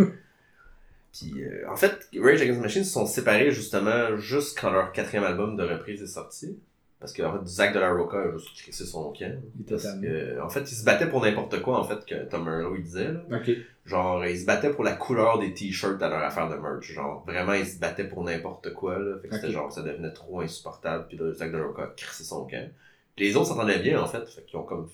puis 1.12 1.42
euh, 1.42 1.68
en 1.68 1.76
fait, 1.76 2.08
Rage 2.18 2.42
Against 2.42 2.58
the 2.58 2.62
Machine 2.62 2.84
se 2.84 2.92
sont 2.92 3.06
séparés 3.06 3.50
justement 3.50 4.16
juste 4.16 4.58
quand 4.60 4.70
leur 4.70 4.92
quatrième 4.92 5.24
album 5.24 5.56
de 5.56 5.62
reprise 5.62 6.02
est 6.02 6.06
sorti. 6.06 6.58
Parce 7.00 7.14
que 7.14 7.22
en 7.22 7.32
fait, 7.32 7.46
Zach 7.46 7.74
de 7.74 7.80
la 7.80 7.92
Roca 7.94 8.18
a 8.18 8.32
juste 8.36 8.54
crissé 8.56 8.84
son 8.84 9.10
camp. 9.12 9.40
Parce 9.68 9.84
que, 10.02 10.40
en 10.42 10.50
fait, 10.50 10.60
il 10.60 10.74
se 10.74 10.84
battait 10.84 11.08
pour 11.08 11.22
n'importe 11.22 11.62
quoi, 11.62 11.80
en 11.80 11.84
fait, 11.84 12.04
que 12.04 12.28
Tom 12.28 12.46
il 12.76 12.82
disait. 12.82 13.12
Là. 13.12 13.22
Genre, 13.86 14.26
il 14.26 14.38
se 14.38 14.44
battait 14.44 14.68
pour 14.70 14.84
la 14.84 14.92
couleur 14.92 15.38
des 15.38 15.54
t-shirts 15.54 16.02
à 16.02 16.10
leur 16.10 16.22
affaire 16.22 16.50
de 16.50 16.56
merch. 16.56 16.92
Genre, 16.92 17.24
vraiment, 17.26 17.54
il 17.54 17.66
se 17.66 17.78
battait 17.78 18.04
pour 18.04 18.22
n'importe 18.22 18.74
quoi, 18.74 18.98
là. 18.98 19.16
Fait 19.22 19.28
que 19.28 19.34
c'était 19.34 19.50
genre, 19.50 19.72
ça 19.72 19.82
devenait 19.82 20.12
trop 20.12 20.42
insupportable. 20.42 21.06
Puis 21.08 21.16
là, 21.16 21.32
Zach 21.32 21.50
de 21.50 21.56
la 21.56 21.64
Roca 21.64 21.84
a 21.84 21.86
crissé 21.96 22.22
son 22.22 22.44
camp. 22.44 22.68
Puis 23.16 23.28
les 23.28 23.36
autres 23.36 23.46
s'entendaient 23.48 23.78
bien, 23.78 24.00
en 24.00 24.06
fait. 24.06 24.28
Fait 24.28 24.42
qu'ils 24.42 24.58
ont 24.58 24.64
comme. 24.64 24.86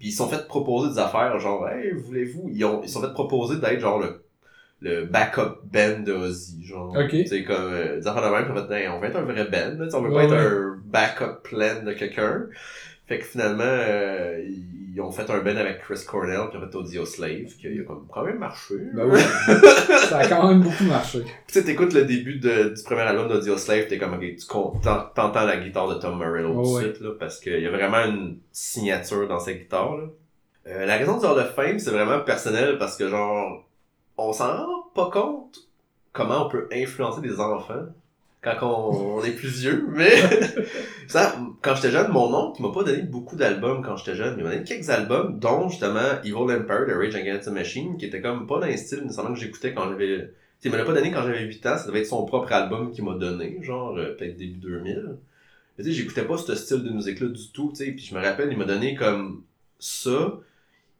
Puis 0.00 0.08
ils 0.08 0.10
se 0.12 0.18
sont 0.18 0.28
fait 0.28 0.48
proposer 0.48 0.90
des 0.94 0.98
affaires, 0.98 1.38
genre, 1.38 1.68
hey, 1.68 1.92
voulez-vous? 1.92 2.50
Ils 2.52 2.64
ont, 2.64 2.82
ils 2.82 2.88
se 2.88 2.94
sont 2.94 3.02
fait 3.02 3.12
proposer 3.12 3.60
d'être 3.60 3.78
genre 3.78 4.00
le, 4.00 4.24
le 4.80 5.04
backup 5.04 5.60
band 5.72 6.00
de 6.04 6.12
Ozzy, 6.12 6.64
genre. 6.64 6.92
C'est 7.24 7.44
comme, 7.44 7.72
euh, 7.72 8.00
des 8.00 8.06
affaires 8.08 8.28
de 8.28 8.34
même, 8.36 8.52
puis 8.52 8.58
être, 8.58 8.72
Hey, 8.72 8.88
on 8.88 8.98
va 8.98 9.06
être 9.06 9.16
un 9.16 9.22
vrai 9.22 9.44
band, 9.44 9.86
On 9.94 10.02
veut 10.02 10.10
Ouais, 10.10 10.26
pas 10.28 10.34
être 10.34 10.44
un 10.44 10.71
backup 10.92 11.42
plan 11.42 11.82
de 11.82 11.92
quelqu'un. 11.92 12.46
Fait 13.06 13.18
que 13.18 13.24
finalement, 13.24 13.64
euh, 13.64 14.40
ils 14.94 15.00
ont 15.00 15.10
fait 15.10 15.28
un 15.28 15.38
band 15.38 15.56
avec 15.56 15.80
Chris 15.80 16.00
Cornell, 16.06 16.48
puis 16.50 16.58
ont 16.58 16.60
fait 16.60 16.76
Audio 16.76 17.04
Slave, 17.04 17.52
qui 17.58 17.66
a 17.66 17.82
comme 17.84 18.06
quand 18.12 18.24
même 18.24 18.38
marché. 18.38 18.74
Ben 18.94 19.06
oui. 19.06 19.20
ça 20.08 20.18
a 20.18 20.28
quand 20.28 20.48
même 20.48 20.60
beaucoup 20.62 20.84
marché. 20.84 21.20
Puis 21.20 21.32
tu 21.48 21.54
sais, 21.54 21.64
t'écoutes 21.64 21.92
le 21.94 22.04
début 22.04 22.38
de, 22.38 22.68
du 22.68 22.82
premier 22.84 23.02
album 23.02 23.28
d'Audio 23.28 23.56
Slave, 23.56 23.88
t'es 23.88 23.98
comme, 23.98 24.14
ok, 24.14 24.20
tu 24.20 24.46
t'entends 24.46 25.44
la 25.44 25.56
guitare 25.56 25.88
de 25.88 25.94
Tom 25.94 26.16
Morello 26.16 26.54
tout 26.54 26.62
de 26.62 26.74
ouais. 26.74 26.82
suite, 26.84 27.00
là, 27.00 27.10
parce 27.18 27.40
qu'il 27.40 27.60
y 27.60 27.66
a 27.66 27.70
vraiment 27.70 28.04
une 28.04 28.38
signature 28.52 29.26
dans 29.26 29.40
sa 29.40 29.52
guitare, 29.52 29.96
là. 29.96 30.04
Euh, 30.68 30.86
la 30.86 30.96
raison 30.96 31.18
du 31.18 31.26
Hall 31.26 31.40
of 31.40 31.54
Fame, 31.56 31.80
c'est 31.80 31.90
vraiment 31.90 32.20
personnel, 32.20 32.78
parce 32.78 32.96
que 32.96 33.08
genre, 33.08 33.66
on 34.16 34.32
s'en 34.32 34.58
rend 34.58 34.82
pas 34.94 35.10
compte 35.10 35.58
comment 36.12 36.46
on 36.46 36.48
peut 36.48 36.68
influencer 36.72 37.20
des 37.20 37.40
enfants 37.40 37.86
quand 38.42 38.56
on, 38.62 39.18
on 39.18 39.24
est 39.24 39.32
plus 39.32 39.48
vieux, 39.48 39.86
mais 39.88 40.10
ça, 41.06 41.36
quand 41.62 41.76
j'étais 41.76 41.90
jeune, 41.90 42.10
mon 42.10 42.34
oncle 42.34 42.60
m'a 42.60 42.72
pas 42.72 42.82
donné 42.82 43.02
beaucoup 43.02 43.36
d'albums 43.36 43.82
quand 43.84 43.96
j'étais 43.96 44.16
jeune, 44.16 44.34
il 44.36 44.44
m'a 44.44 44.50
donné 44.50 44.64
quelques 44.64 44.90
albums, 44.90 45.38
dont 45.38 45.68
justement 45.68 46.20
Evil 46.24 46.34
Empire 46.34 46.86
de 46.88 46.94
Rage 46.94 47.14
Against 47.14 47.48
the 47.48 47.52
Machine, 47.52 47.96
qui 47.96 48.06
était 48.06 48.20
comme 48.20 48.46
pas 48.48 48.58
dans 48.58 48.66
un 48.66 48.76
style 48.76 49.02
nécessairement 49.02 49.34
que 49.34 49.40
j'écoutais 49.40 49.72
quand 49.72 49.88
j'avais... 49.88 50.18
Tu 50.60 50.68
sais, 50.68 50.68
Il 50.68 50.72
me 50.72 50.76
l'a 50.76 50.84
pas 50.84 50.92
donné 50.92 51.12
quand 51.12 51.22
j'avais 51.22 51.44
8 51.44 51.66
ans, 51.66 51.78
ça 51.78 51.86
devait 51.86 52.00
être 52.00 52.06
son 52.06 52.24
propre 52.24 52.52
album 52.52 52.90
qu'il 52.90 53.04
m'a 53.04 53.14
donné, 53.14 53.58
genre 53.62 53.96
euh, 53.96 54.16
peut-être 54.16 54.36
début 54.36 54.58
2000. 54.58 55.16
Mais 55.78 55.84
tu 55.84 55.90
sais, 55.90 55.96
j'écoutais 55.96 56.24
pas 56.24 56.36
ce 56.36 56.54
style 56.56 56.82
de 56.82 56.90
musique-là 56.90 57.28
du 57.28 57.48
tout, 57.52 57.72
tu 57.76 57.84
sais, 57.84 57.92
puis 57.92 58.04
je 58.04 58.14
me 58.14 58.20
rappelle, 58.20 58.50
il 58.50 58.58
m'a 58.58 58.64
donné 58.64 58.96
comme 58.96 59.44
ça, 59.78 60.34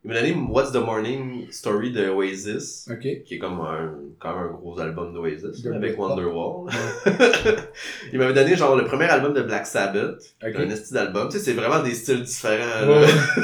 Il 0.05 0.11
m'a 0.11 0.15
donné 0.21 0.35
What's 0.35 0.73
the 0.73 0.85
Morning 0.85 1.47
Story 1.53 1.93
de 1.93 2.09
Oasis, 2.09 2.91
qui 3.01 3.35
est 3.35 3.39
comme 3.39 3.61
un, 3.61 3.95
quand 4.19 4.35
même 4.35 4.49
un 4.49 4.53
gros 4.53 4.81
album 4.81 5.15
d'Oasis, 5.15 5.65
avec. 5.65 5.97
Wonderwall. 5.97 6.73
il 8.13 8.19
m'avait 8.19 8.35
donné 8.35 8.57
genre 8.57 8.75
le 8.75 8.85
premier 8.85 9.05
album 9.05 9.33
de 9.33 9.43
Black 9.43 9.65
Sabbath, 9.65 10.21
Ok. 10.45 10.57
un 10.57 10.75
style 10.75 10.95
d'album. 10.95 11.29
Tu 11.29 11.39
sais, 11.39 11.45
c'est 11.45 11.53
vraiment 11.53 11.85
des 11.85 11.95
styles 11.95 12.23
différents. 12.23 12.89
Ouais, 12.89 13.07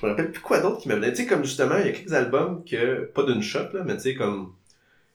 je 0.00 0.06
me 0.06 0.10
rappelle 0.10 0.32
plus 0.32 0.42
quoi 0.42 0.60
d'autre 0.60 0.80
qui 0.80 0.88
m'avait 0.88 1.00
donné. 1.00 1.14
Tu 1.14 1.22
sais, 1.22 1.26
comme 1.26 1.44
justement, 1.44 1.76
il 1.78 1.86
y 1.86 1.88
a 1.88 1.92
quelques 1.92 2.12
albums 2.12 2.62
que, 2.64 3.06
pas 3.14 3.22
d'une 3.22 3.40
shot, 3.42 3.72
là, 3.72 3.84
mais 3.86 3.94
tu 3.96 4.02
sais, 4.02 4.14
comme, 4.14 4.52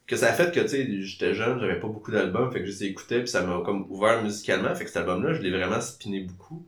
que 0.07 0.15
ça 0.15 0.29
a 0.29 0.33
fait 0.33 0.51
que, 0.51 0.61
tu 0.61 0.69
sais, 0.69 0.87
j'étais 1.01 1.35
jeune, 1.35 1.59
j'avais 1.59 1.79
pas 1.79 1.87
beaucoup 1.87 2.09
d'albums, 2.09 2.51
fait 2.51 2.61
que 2.61 2.65
je 2.65 2.71
les 2.71 2.85
écoutais, 2.85 3.19
puis 3.19 3.27
ça 3.27 3.43
m'a 3.43 3.61
comme 3.63 3.85
ouvert 3.91 4.23
musicalement, 4.23 4.73
fait 4.73 4.85
que 4.85 4.89
cet 4.89 4.97
album-là, 4.97 5.35
je 5.35 5.43
l'ai 5.43 5.51
vraiment 5.51 5.79
spiné 5.79 6.21
beaucoup. 6.21 6.65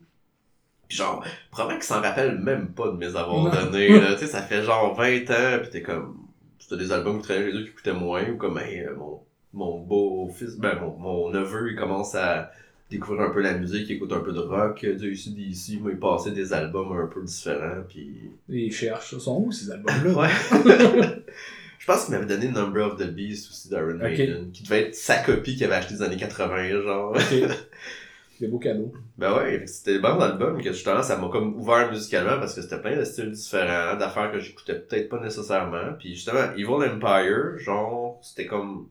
Genre, 0.92 1.24
probablement 1.52 1.80
qu'ils 1.80 1.88
s'en 1.88 2.02
rappellent 2.02 2.40
même 2.40 2.70
pas 2.70 2.88
de 2.88 2.98
mes 2.98 3.16
avoir 3.16 3.54
là. 3.54 3.68
tu 3.72 4.18
sais, 4.18 4.28
ça 4.28 4.42
fait 4.42 4.64
genre 4.64 4.96
20 4.96 5.30
ans, 5.32 5.60
puis 5.62 5.70
t'es 5.72 5.82
comme, 5.82 6.18
c'était 6.60 6.78
des 6.78 6.92
albums 6.92 7.18
qui 7.18 7.24
traînaient 7.24 7.48
les 7.48 7.54
deux 7.54 7.66
qui 7.66 7.72
coûtaient 7.72 7.94
moins, 7.94 8.30
ou 8.30 8.38
comme, 8.38 8.58
hey, 8.58 8.82
euh, 8.82 8.96
mon, 8.96 9.20
mon 9.54 9.80
beau-fils, 9.80 10.58
ben, 10.58 10.78
mon, 10.80 10.98
mon 10.98 11.30
neveu, 11.30 11.72
il 11.72 11.76
commence 11.78 12.16
à 12.16 12.52
découvrir 12.90 13.22
un 13.22 13.30
peu 13.30 13.42
la 13.42 13.54
musique, 13.54 13.90
il 13.90 13.96
écoute 13.96 14.12
un 14.12 14.20
peu 14.20 14.34
de 14.34 14.40
rock, 14.40 14.84
euh, 14.84 14.96
du 14.96 15.14
ici, 15.14 15.32
d'ici, 15.32 15.80
moi, 15.82 15.92
il 15.92 16.00
passait 16.00 16.32
des 16.32 16.54
albums 16.54 16.92
un 16.92 17.08
peu 17.08 17.24
différents, 17.24 17.84
puis... 17.88 18.32
Ils 18.50 18.72
cherchent. 18.72 19.14
Ils 19.14 19.22
sont 19.22 19.44
où 19.46 19.52
ces 19.52 19.72
albums-là? 19.72 20.14
Ouais. 20.14 20.30
Je 21.82 21.88
pense 21.88 22.06
qu'il 22.06 22.14
m'avait 22.14 22.28
donné 22.28 22.48
Number 22.48 22.86
of 22.86 23.00
the 23.00 23.08
Beast 23.08 23.50
aussi 23.50 23.68
d'Iron 23.68 23.96
Ok. 23.96 24.02
Maiden, 24.02 24.52
qui 24.52 24.62
devait 24.62 24.82
être 24.82 24.96
sa 24.96 25.18
copie 25.18 25.56
qu'il 25.56 25.64
avait 25.64 25.76
acheté 25.76 25.96
des 25.96 26.04
années 26.04 26.18
80, 26.18 26.84
genre. 26.84 27.18
Des 28.42 28.48
beaux 28.48 28.58
cadeaux. 28.58 28.92
Ben 29.20 29.36
ouais, 29.36 29.68
c'était 29.68 29.94
des 29.94 30.00
bons 30.00 30.20
albums 30.20 30.60
que 30.64 30.72
justement 30.72 31.04
ça 31.04 31.16
m'a 31.16 31.30
comme 31.30 31.56
ouvert 31.60 31.92
musicalement 31.92 32.40
parce 32.40 32.56
que 32.56 32.64
c'était 32.64 32.82
plein 32.82 32.98
de 32.98 33.04
styles 33.04 33.30
différents, 33.30 33.96
d'affaires 33.96 34.32
que 34.32 34.40
j'écoutais 34.40 34.80
peut-être 34.80 35.10
pas 35.10 35.20
nécessairement. 35.20 35.94
Puis 36.00 36.16
justement, 36.16 36.52
Evil 36.58 36.90
Empire, 36.90 37.60
genre, 37.60 38.20
c'était 38.24 38.48
comme 38.48 38.88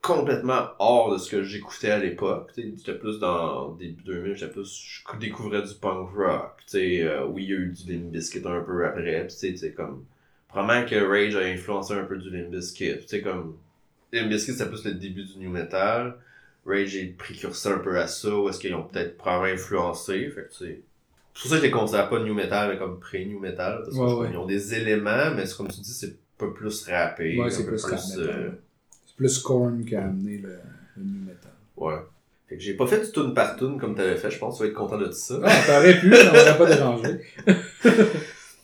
complètement 0.00 0.70
hors 0.80 1.12
de 1.12 1.18
ce 1.18 1.30
que 1.30 1.44
j'écoutais 1.44 1.92
à 1.92 1.98
l'époque. 2.00 2.50
J'étais 2.56 2.94
plus 2.94 3.20
dans 3.20 3.76
début 3.76 4.02
2000, 4.02 4.34
j'étais 4.34 4.50
plus, 4.50 5.04
je 5.08 5.18
découvrais 5.18 5.62
du 5.62 5.74
punk 5.80 6.10
rock. 6.16 6.64
Euh, 6.74 7.24
oui, 7.26 7.44
il 7.44 7.50
y 7.50 7.52
a 7.52 7.58
eu 7.58 7.68
du 7.68 7.92
Limp 7.92 8.46
un 8.46 8.60
peu 8.60 8.84
après, 8.84 9.28
puis 9.28 9.54
tu 9.54 9.72
comme, 9.74 10.04
probablement 10.48 10.84
que 10.84 10.96
Rage 10.96 11.36
a 11.36 11.46
influencé 11.46 11.94
un 11.94 12.04
peu 12.04 12.18
du 12.18 12.28
Limp 12.28 12.50
Bizkit. 12.50 13.22
Comme, 13.22 13.56
c'était 14.12 14.66
plus 14.66 14.84
le 14.84 14.94
début 14.94 15.22
du 15.22 15.38
new 15.38 15.50
metal. 15.50 16.16
Rage 16.66 16.94
est 16.96 17.16
précurseur 17.18 17.76
un 17.76 17.80
peu 17.80 17.98
à 17.98 18.06
ça, 18.06 18.34
ou 18.36 18.48
est-ce 18.48 18.58
qu'ils 18.60 18.74
ont 18.74 18.84
peut-être 18.84 19.16
probablement 19.16 19.54
influencé, 19.54 20.30
fait 20.30 20.42
que 20.42 20.54
c'est... 20.58 20.80
Pour 21.34 21.42
ça 21.44 21.56
que 21.56 21.56
je 21.56 21.62
les 21.66 21.70
considère 21.70 22.08
pas 22.10 22.20
new 22.20 22.34
metal, 22.34 22.70
mais 22.70 22.78
comme 22.78 23.00
pré-new 23.00 23.38
metal, 23.40 23.82
parce 23.84 23.96
Ouais, 23.96 24.12
ouais. 24.12 24.28
qu'ils 24.28 24.36
ont 24.38 24.46
des 24.46 24.74
éléments, 24.74 25.30
mais 25.34 25.44
comme 25.56 25.68
tu 25.68 25.80
dis, 25.80 25.92
c'est 25.92 26.06
un 26.08 26.10
peu 26.38 26.52
plus 26.52 26.86
rappé, 26.88 27.38
Ouais, 27.38 27.50
c'est 27.50 27.64
plus 27.66 27.82
rap 27.84 27.98
euh. 28.18 28.50
C'est 29.06 29.16
plus 29.16 29.38
Korn 29.38 29.84
qui 29.84 29.96
a 29.96 30.04
amené 30.04 30.38
le, 30.38 30.58
le 30.96 31.02
new 31.04 31.20
metal. 31.26 31.52
ouais. 31.76 31.94
Fait 32.48 32.56
que 32.58 32.62
j'ai 32.62 32.74
pas 32.74 32.86
fait 32.86 33.00
du 33.00 33.10
tune 33.12 33.32
par 33.32 33.56
tune 33.56 33.78
comme 33.80 33.94
t'avais 33.94 34.16
fait, 34.16 34.30
je 34.30 34.38
pense 34.38 34.58
que 34.58 34.58
tu 34.58 34.64
vas 34.64 34.68
être 34.70 34.76
content 34.76 34.98
de 34.98 35.10
ça. 35.10 35.40
Ah, 35.42 35.58
t'aurais 35.66 35.98
pu, 35.98 36.14
ça 36.14 36.24
m'aurait 36.32 36.58
pas 36.58 36.66
dérangé. 36.66 37.20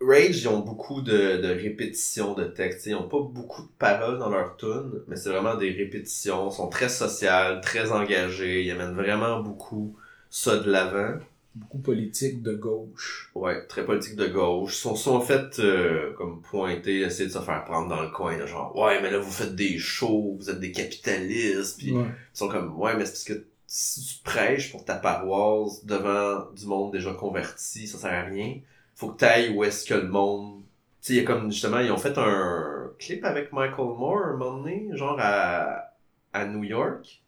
Rage, 0.00 0.42
ils 0.42 0.48
ont 0.48 0.60
beaucoup 0.60 1.02
de, 1.02 1.38
de 1.38 1.48
répétitions 1.48 2.34
de 2.34 2.44
textes. 2.44 2.86
Ils 2.86 2.94
ont 2.94 3.08
pas 3.08 3.20
beaucoup 3.20 3.62
de 3.62 3.68
paroles 3.78 4.18
dans 4.18 4.30
leur 4.30 4.56
tune, 4.56 4.92
mais 5.08 5.16
c'est 5.16 5.30
vraiment 5.30 5.56
des 5.56 5.70
répétitions. 5.70 6.50
Ils 6.50 6.54
sont 6.54 6.68
très 6.68 6.88
sociales, 6.88 7.60
très 7.60 7.90
engagés. 7.90 8.62
Ils 8.64 8.70
amènent 8.70 8.94
vraiment 8.94 9.40
beaucoup 9.40 9.96
ça 10.30 10.56
de 10.58 10.70
l'avant. 10.70 11.18
Beaucoup 11.56 11.78
politique 11.78 12.42
de 12.42 12.54
gauche. 12.54 13.32
Ouais, 13.34 13.66
très 13.66 13.84
politique 13.84 14.14
de 14.14 14.28
gauche. 14.28 14.74
Ils 14.76 14.80
sont, 14.80 14.94
sont 14.94 15.16
en 15.16 15.20
fait 15.20 15.58
euh, 15.58 16.12
comme 16.14 16.42
pointés, 16.42 17.00
essayer 17.00 17.26
de 17.26 17.32
se 17.32 17.40
faire 17.40 17.64
prendre 17.64 17.88
dans 17.88 18.00
le 18.00 18.10
coin. 18.10 18.46
genre, 18.46 18.76
ouais, 18.76 19.02
mais 19.02 19.10
là, 19.10 19.18
vous 19.18 19.30
faites 19.32 19.56
des 19.56 19.78
shows, 19.78 20.36
vous 20.38 20.48
êtes 20.50 20.60
des 20.60 20.70
capitalistes. 20.70 21.78
Puis 21.78 21.90
Ouais. 21.92 22.04
ils 22.34 22.38
sont 22.38 22.46
comme, 22.48 22.78
ouais, 22.78 22.94
mais 22.96 23.04
c'est 23.04 23.12
parce 23.12 23.24
que 23.24 23.44
si 23.66 24.04
tu 24.04 24.22
prêches 24.22 24.70
pour 24.70 24.84
ta 24.84 24.94
paroisse 24.94 25.84
devant 25.84 26.50
du 26.52 26.66
monde 26.66 26.92
déjà 26.92 27.12
converti, 27.12 27.88
ça 27.88 27.98
sert 27.98 28.12
à 28.12 28.22
rien. 28.22 28.54
Faut 28.98 29.10
que 29.10 29.18
t'ailles 29.18 29.54
où 29.54 29.62
est-ce 29.62 29.86
que 29.86 29.94
le 29.94 30.08
monde... 30.08 30.64
Tu 31.00 31.14
sais, 31.14 31.24
comme, 31.24 31.52
justement, 31.52 31.78
ils 31.78 31.92
ont 31.92 31.98
fait 31.98 32.18
un 32.18 32.90
clip 32.98 33.24
avec 33.24 33.52
Michael 33.52 33.96
Moore 33.96 34.24
un 34.24 34.36
moment 34.36 34.58
donné, 34.58 34.88
genre 34.90 35.16
à, 35.20 35.92
à 36.32 36.46
New 36.46 36.64
York. 36.64 37.22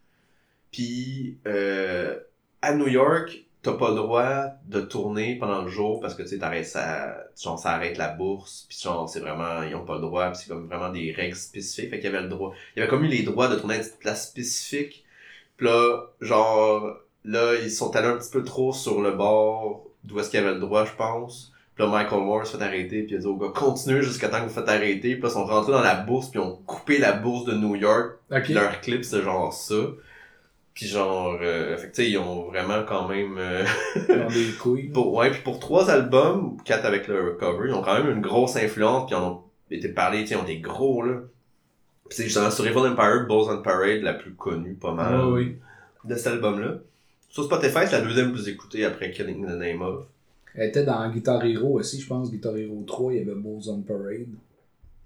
Puis, 0.72 1.38
euh, 1.46 2.18
à 2.60 2.74
New 2.74 2.88
York, 2.88 3.44
t'as 3.62 3.74
pas 3.74 3.90
le 3.90 3.94
droit 3.94 4.46
de 4.66 4.80
tourner 4.80 5.36
pendant 5.36 5.62
le 5.62 5.68
jour 5.68 6.00
parce 6.00 6.16
que, 6.16 6.24
tu 6.24 6.40
sais, 6.40 6.64
ça, 6.64 7.28
arrête 7.66 7.98
la 7.98 8.08
bourse. 8.08 8.66
Puis, 8.68 8.76
genre, 8.82 9.08
c'est 9.08 9.20
vraiment, 9.20 9.62
ils 9.62 9.76
ont 9.76 9.84
pas 9.84 9.94
le 9.94 10.00
droit. 10.00 10.28
Puis, 10.30 10.40
c'est 10.42 10.48
comme 10.48 10.66
vraiment 10.66 10.90
des 10.90 11.12
règles 11.12 11.36
spécifiques. 11.36 11.90
Fait 11.90 12.00
qu'il 12.00 12.10
y 12.10 12.12
avait 12.12 12.24
le 12.24 12.30
droit. 12.30 12.52
Il 12.74 12.80
y 12.80 12.82
avait 12.82 12.90
comme 12.90 13.04
eu 13.04 13.08
les 13.08 13.22
droits 13.22 13.46
de 13.46 13.54
tourner 13.54 13.76
à 13.76 13.78
une 13.78 13.84
place 14.00 14.28
spécifique. 14.28 15.04
Puis 15.56 15.68
là, 15.68 16.08
genre, 16.20 16.96
là, 17.24 17.54
ils 17.62 17.70
sont 17.70 17.94
allés 17.94 18.08
un 18.08 18.18
petit 18.18 18.32
peu 18.32 18.42
trop 18.42 18.72
sur 18.72 19.00
le 19.02 19.12
bord 19.12 19.86
d'où 20.02 20.18
est-ce 20.18 20.30
qu'il 20.30 20.40
y 20.40 20.42
avait 20.42 20.54
le 20.54 20.60
droit, 20.60 20.84
je 20.84 20.94
pense. 20.94 21.52
Puis 21.80 21.88
là, 21.88 21.98
Michael 21.98 22.20
Moore 22.24 22.46
se 22.46 22.56
fait 22.58 22.62
arrêter, 22.62 23.02
puis 23.04 23.12
il 23.12 23.16
a 23.16 23.20
dit 23.20 23.26
au 23.26 23.36
gars, 23.36 23.48
continuez 23.54 24.02
jusqu'à 24.02 24.28
temps 24.28 24.40
que 24.40 24.48
vous 24.48 24.54
faites 24.54 24.68
arrêter. 24.68 25.14
Puis 25.14 25.22
là, 25.22 25.28
ils 25.28 25.32
sont 25.32 25.46
rentrés 25.46 25.72
dans 25.72 25.80
la 25.80 25.94
bourse, 25.94 26.28
puis 26.30 26.38
ils 26.38 26.42
ont 26.42 26.56
coupé 26.66 26.98
la 26.98 27.12
bourse 27.12 27.46
de 27.46 27.54
New 27.54 27.74
York. 27.74 28.18
Ok. 28.30 28.48
Leur 28.50 28.80
clip, 28.82 29.02
c'est 29.04 29.22
genre 29.22 29.52
ça. 29.52 29.74
Puis 30.74 30.86
genre, 30.86 31.38
euh, 31.40 31.76
fait 31.78 31.88
que 31.90 31.94
tu 31.94 32.02
sais, 32.04 32.10
ils 32.10 32.18
ont 32.18 32.44
vraiment 32.44 32.84
quand 32.86 33.08
même... 33.08 33.36
euh, 33.38 33.64
Ils 34.08 34.14
ont 34.22 34.28
des 34.28 34.52
couilles. 34.60 34.88
pour, 34.94 35.14
ouais, 35.14 35.30
puis 35.30 35.40
pour 35.42 35.58
trois 35.58 35.90
albums, 35.90 36.56
quatre 36.64 36.84
avec 36.84 37.08
le 37.08 37.30
recover, 37.32 37.68
ils 37.68 37.74
ont 37.74 37.82
quand 37.82 37.94
même 37.94 38.10
une 38.10 38.20
grosse 38.20 38.56
influence, 38.56 39.06
puis 39.06 39.16
ils 39.16 39.22
ont 39.22 39.40
été 39.70 39.88
parlés, 39.88 40.20
tu 40.22 40.28
sais, 40.28 40.34
ils 40.34 40.38
ont 40.40 40.44
des 40.44 40.58
gros, 40.58 41.02
là. 41.02 41.14
Puis 42.08 42.16
c'est 42.16 42.24
justement 42.24 42.50
sur 42.50 42.66
Evil 42.66 42.78
Empire, 42.78 43.26
Bulls 43.28 43.48
on 43.50 43.62
Parade, 43.62 44.02
la 44.02 44.14
plus 44.14 44.34
connue, 44.34 44.74
pas 44.74 44.92
mal, 44.92 45.20
Ouais, 45.24 45.32
oui. 45.32 45.56
de 46.04 46.14
cet 46.14 46.26
album-là. 46.34 46.74
Sur 47.28 47.44
Spotify, 47.44 47.80
c'est 47.86 47.92
la 47.92 48.00
deuxième 48.02 48.32
plus 48.32 48.48
écoutée 48.48 48.84
après 48.84 49.10
Killing 49.12 49.46
the 49.46 49.50
Name 49.50 49.80
of. 49.82 50.04
Elle 50.54 50.68
était 50.68 50.84
dans 50.84 51.08
Guitar 51.10 51.44
Hero 51.44 51.78
aussi, 51.78 52.00
je 52.00 52.06
pense. 52.06 52.30
Guitar 52.30 52.56
Hero 52.56 52.82
3, 52.86 53.12
il 53.14 53.18
y 53.18 53.22
avait 53.22 53.34
Bulls 53.40 53.68
on 53.68 53.80
Parade. 53.82 54.26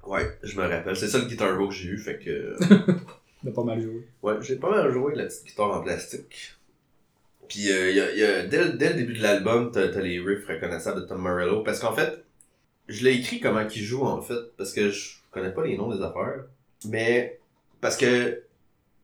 Ouais, 0.07 0.39
je 0.43 0.57
me 0.59 0.67
rappelle. 0.67 0.97
C'est 0.97 1.09
ça 1.09 1.19
le 1.19 1.27
Guitar 1.27 1.49
Hero 1.55 1.69
que 1.69 1.75
j'ai 1.75 1.89
eu, 1.91 1.99
fait 1.99 2.19
que... 2.19 2.57
Il 3.43 3.51
a 3.51 3.53
pas 3.53 3.65
mal 3.65 3.79
joué. 3.81 4.07
Ouais, 4.23 4.35
j'ai 4.41 4.57
pas 4.57 4.71
mal 4.71 4.91
joué 4.91 5.15
la 5.15 5.25
petite 5.25 5.45
guitare 5.45 5.71
en 5.71 5.83
plastique. 5.83 6.55
Puis 7.47 7.71
euh, 7.71 7.91
y 7.91 8.01
a, 8.01 8.15
y 8.15 8.23
a, 8.25 8.47
dès, 8.47 8.65
le- 8.65 8.73
dès 8.73 8.89
le 8.89 8.95
début 8.95 9.13
de 9.13 9.23
l'album, 9.23 9.71
t'as 9.71 9.89
t'as 9.89 10.01
les 10.01 10.19
riffs 10.19 10.47
reconnaissables 10.49 11.03
de 11.03 11.07
Tom 11.07 11.21
Morello. 11.21 11.63
Parce 11.63 11.79
qu'en 11.79 11.93
fait, 11.95 12.25
je 12.89 13.05
l'ai 13.05 13.13
écrit 13.13 13.41
comment 13.41 13.67
qu'il 13.67 13.83
joue 13.83 14.03
en 14.05 14.23
fait. 14.23 14.57
Parce 14.57 14.73
que 14.73 14.89
je 14.91 15.17
connais 15.31 15.51
pas 15.53 15.63
les 15.67 15.77
noms 15.77 15.95
des 15.95 16.03
affaires. 16.03 16.45
Mais 16.87 17.39
parce 17.83 17.99
que 17.99 18.41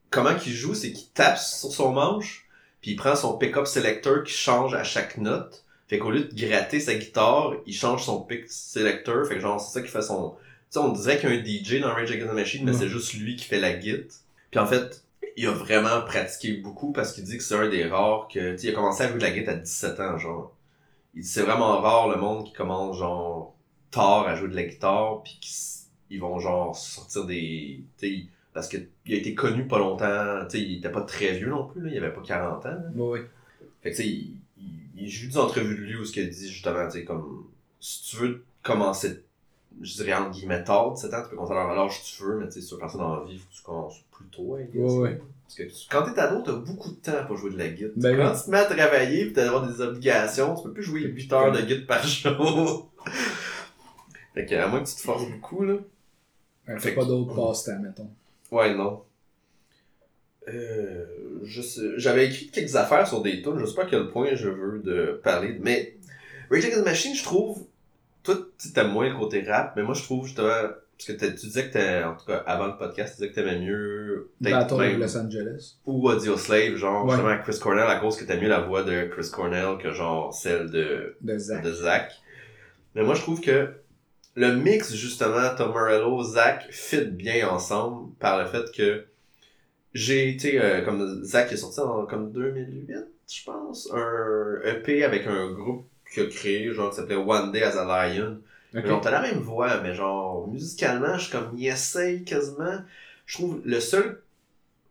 comment 0.08 0.34
qu'il 0.34 0.52
joue, 0.54 0.72
c'est 0.72 0.92
qu'il 0.92 1.08
tape 1.10 1.36
sur 1.36 1.70
son 1.70 1.92
manche, 1.92 2.48
puis 2.80 2.92
il 2.92 2.96
prend 2.96 3.14
son 3.16 3.36
pick-up 3.36 3.66
selector 3.66 4.22
qui 4.24 4.32
change 4.32 4.72
à 4.72 4.84
chaque 4.84 5.18
note. 5.18 5.66
Fait 5.90 5.98
qu'au 5.98 6.12
lieu 6.12 6.20
de 6.22 6.40
gratter 6.40 6.78
sa 6.78 6.94
guitare, 6.94 7.54
il 7.66 7.74
change 7.74 8.04
son 8.04 8.22
pick 8.22 8.44
selector. 8.46 9.26
Fait 9.26 9.34
que 9.34 9.40
genre, 9.40 9.60
c'est 9.60 9.72
ça 9.72 9.84
qui 9.84 9.90
fait 9.90 10.02
son... 10.02 10.36
Tu 10.38 10.38
sais, 10.70 10.78
on 10.78 10.92
dirait 10.92 11.18
qu'il 11.18 11.28
y 11.28 11.32
a 11.32 11.36
un 11.36 11.44
DJ 11.44 11.82
dans 11.82 11.92
Rage 11.92 12.12
Against 12.12 12.30
the 12.30 12.34
Machine, 12.34 12.64
mais 12.64 12.72
c'est 12.72 12.86
juste 12.86 13.14
lui 13.14 13.34
qui 13.34 13.44
fait 13.44 13.58
la 13.58 13.72
guitare. 13.72 14.06
Puis 14.52 14.60
en 14.60 14.66
fait, 14.66 15.02
il 15.36 15.48
a 15.48 15.50
vraiment 15.50 16.02
pratiqué 16.02 16.52
beaucoup 16.58 16.92
parce 16.92 17.12
qu'il 17.12 17.24
dit 17.24 17.36
que 17.36 17.42
c'est 17.42 17.56
un 17.56 17.68
des 17.68 17.86
rares 17.86 18.28
que, 18.32 18.52
tu 18.52 18.58
sais, 18.58 18.66
il 18.68 18.70
a 18.70 18.72
commencé 18.74 19.02
à 19.02 19.08
jouer 19.08 19.18
de 19.18 19.24
la 19.24 19.32
guitare 19.32 19.54
à 19.54 19.58
17 19.58 19.98
ans, 19.98 20.16
genre. 20.16 20.54
Il 21.16 21.22
dit 21.22 21.28
c'est 21.28 21.42
vraiment 21.42 21.80
rare 21.80 22.08
le 22.08 22.20
monde 22.20 22.46
qui 22.46 22.52
commence, 22.52 22.96
genre, 22.96 23.56
tard 23.90 24.28
à 24.28 24.36
jouer 24.36 24.48
de 24.48 24.54
la 24.54 24.62
guitare, 24.62 25.24
puis 25.24 25.40
qu'ils 25.40 26.20
vont, 26.20 26.38
genre, 26.38 26.76
sortir 26.76 27.24
des, 27.24 27.82
tu 27.98 28.06
sais, 28.06 28.26
parce 28.54 28.68
que 28.68 28.76
il 29.06 29.14
a 29.14 29.16
été 29.16 29.34
connu 29.34 29.66
pas 29.66 29.80
longtemps, 29.80 30.44
tu 30.48 30.56
sais, 30.56 30.62
il 30.62 30.78
était 30.78 30.92
pas 30.92 31.02
très 31.02 31.32
vieux 31.32 31.48
non 31.48 31.66
plus, 31.66 31.82
là, 31.82 31.90
il 31.90 31.98
avait 31.98 32.12
pas 32.12 32.22
40 32.24 32.66
ans, 32.66 32.68
là. 32.68 32.80
Oui. 32.94 33.18
Fait 33.82 33.90
que, 33.90 33.96
tu 33.96 34.02
sais, 34.04 34.08
il, 34.08 34.39
il 35.00 35.08
joue 35.10 35.28
des 35.28 35.38
entrevues 35.38 35.76
de 35.76 35.80
lui 35.82 35.96
où 35.96 36.04
ce 36.04 36.12
qu'il 36.12 36.28
dit, 36.28 36.48
justement, 36.52 36.86
tu 36.86 36.98
sais, 36.98 37.04
comme, 37.04 37.46
si 37.80 38.02
tu 38.10 38.16
veux 38.16 38.44
commencer, 38.62 39.22
je 39.80 39.94
dirais, 39.94 40.14
entre 40.14 40.32
guillemets, 40.32 40.62
tard, 40.64 40.92
17 40.92 41.14
ans, 41.14 41.22
tu 41.22 41.30
peux 41.30 41.36
commencer 41.36 41.54
à 41.54 41.74
l'âge 41.74 42.00
que 42.02 42.06
tu 42.16 42.22
veux, 42.24 42.38
mais 42.38 42.46
tu 42.46 42.52
sais, 42.54 42.60
si 42.60 42.68
tu 42.68 42.74
veux 42.74 42.98
dans 42.98 43.16
la 43.16 43.24
vie, 43.24 43.38
faut 43.38 43.48
que 43.48 43.54
tu 43.54 43.62
commences 43.62 44.00
plus 44.12 44.26
tôt, 44.26 44.58
guess. 44.72 44.74
Ouais, 44.92 44.98
ouais. 44.98 45.20
Parce 45.44 45.54
que 45.56 45.62
tu- 45.64 45.88
quand 45.90 46.02
t'es 46.12 46.20
ado, 46.20 46.42
t'as 46.44 46.52
beaucoup 46.52 46.90
de 46.90 46.96
temps 46.96 47.24
pour 47.26 47.36
jouer 47.36 47.50
de 47.50 47.58
la 47.58 47.68
guitare. 47.68 47.90
Ben 47.96 48.16
quand 48.16 48.30
oui. 48.32 48.38
tu 48.38 48.44
te 48.44 48.50
mets 48.50 48.58
à 48.58 48.64
travailler 48.66 49.26
pis 49.26 49.32
t'as 49.32 49.66
des 49.66 49.80
obligations, 49.80 50.54
tu 50.54 50.62
peux 50.64 50.72
plus 50.72 50.82
jouer 50.84 51.00
8 51.02 51.32
heures 51.32 51.50
de 51.50 51.60
guitare 51.62 51.86
par 51.98 52.06
jour. 52.06 52.88
fait 54.34 54.46
que, 54.46 54.54
à 54.54 54.68
moins 54.68 54.82
que 54.82 54.88
tu 54.88 54.94
te 54.94 55.00
forces 55.00 55.28
beaucoup, 55.28 55.64
là. 55.64 55.74
Elle 56.66 56.78
Fait 56.78 56.90
fait 56.90 56.94
pas 56.94 57.02
que- 57.02 57.06
d'autres 57.08 57.34
passe-temps, 57.34 57.80
mettons. 57.80 58.10
Ouais, 58.52 58.74
non. 58.74 59.02
Euh, 60.52 61.04
j'avais 61.96 62.26
écrit 62.26 62.48
quelques 62.48 62.76
affaires 62.76 63.06
sur 63.06 63.22
des 63.22 63.42
tunes, 63.42 63.58
je 63.58 63.66
sais 63.66 63.74
pas 63.74 63.84
à 63.84 63.86
quel 63.86 64.08
point 64.08 64.34
je 64.34 64.48
veux 64.48 64.80
de 64.80 65.20
parler, 65.22 65.56
mais 65.60 65.94
Rage 66.50 66.64
Against 66.66 66.82
the 66.82 66.84
Machine, 66.84 67.14
je 67.14 67.22
trouve, 67.22 67.66
toi, 68.22 68.36
tu 68.60 68.72
t'aimes 68.72 68.90
moins 68.92 69.08
le 69.08 69.16
côté 69.16 69.42
rap, 69.48 69.72
mais 69.76 69.82
moi, 69.82 69.94
je 69.94 70.02
trouve, 70.02 70.26
justement, 70.26 70.48
parce 70.48 71.06
que 71.06 71.12
t'as- 71.12 71.28
tu 71.30 71.46
disais 71.46 71.68
que 71.68 71.72
t'es, 71.72 72.02
en 72.04 72.14
tout 72.16 72.26
cas, 72.26 72.42
avant 72.46 72.66
le 72.66 72.76
podcast, 72.76 73.14
tu 73.14 73.22
disais 73.22 73.30
que 73.30 73.34
t'aimais 73.36 73.58
mieux, 73.60 74.30
Battle 74.40 74.74
of 74.74 74.98
Los 74.98 75.16
Angeles. 75.16 75.74
ou 75.86 76.08
Audio 76.10 76.36
Slave, 76.36 76.74
genre, 76.76 77.04
Ouais. 77.06 77.12
justement, 77.12 77.38
Chris 77.42 77.58
Cornell, 77.60 77.86
à 77.88 77.96
cause 78.00 78.16
que 78.16 78.24
t'as 78.24 78.36
mieux 78.38 78.48
la 78.48 78.60
voix 78.60 78.82
de 78.82 79.04
Chris 79.04 79.30
Cornell 79.32 79.78
que, 79.82 79.92
genre, 79.92 80.34
celle 80.34 80.70
de, 80.70 81.16
De 81.22 81.38
Zach. 81.38 81.64
de 81.64 81.72
Zach. 81.72 82.12
Mais 82.94 83.02
moi, 83.02 83.14
je 83.14 83.22
trouve 83.22 83.40
que 83.40 83.68
le 84.34 84.54
mix, 84.56 84.92
justement, 84.94 85.54
Tom 85.56 85.70
Morello, 85.72 86.22
Zach, 86.22 86.66
fit 86.70 87.04
bien 87.06 87.48
ensemble 87.48 88.12
par 88.18 88.38
le 88.42 88.46
fait 88.46 88.70
que 88.76 89.04
j'ai 89.94 90.28
été, 90.28 90.60
euh, 90.60 90.82
comme 90.84 91.24
Zach 91.24 91.52
est 91.52 91.56
sorti 91.56 91.80
en 91.80 92.06
comme 92.06 92.32
2008, 92.32 92.92
je 93.28 93.44
pense, 93.44 93.90
un 93.92 94.60
EP 94.64 95.04
avec 95.04 95.26
un 95.26 95.50
groupe 95.52 95.86
qu'il 96.12 96.24
a 96.24 96.26
créé, 96.26 96.72
genre, 96.72 96.90
qui 96.90 96.96
s'appelait 96.96 97.16
One 97.16 97.52
Day 97.52 97.62
as 97.62 97.76
a 97.76 98.08
Lion. 98.08 98.38
Ok. 98.74 98.86
Genre, 98.86 99.00
t'as 99.00 99.10
la 99.10 99.22
même 99.22 99.40
voix, 99.40 99.80
mais 99.80 99.94
genre, 99.94 100.48
musicalement, 100.48 101.16
je 101.16 101.24
suis 101.24 101.32
comme, 101.32 101.50
il 101.56 101.66
essaye 101.66 102.24
quasiment. 102.24 102.78
Je 103.26 103.38
trouve, 103.38 103.60
le 103.64 103.80
seul 103.80 104.20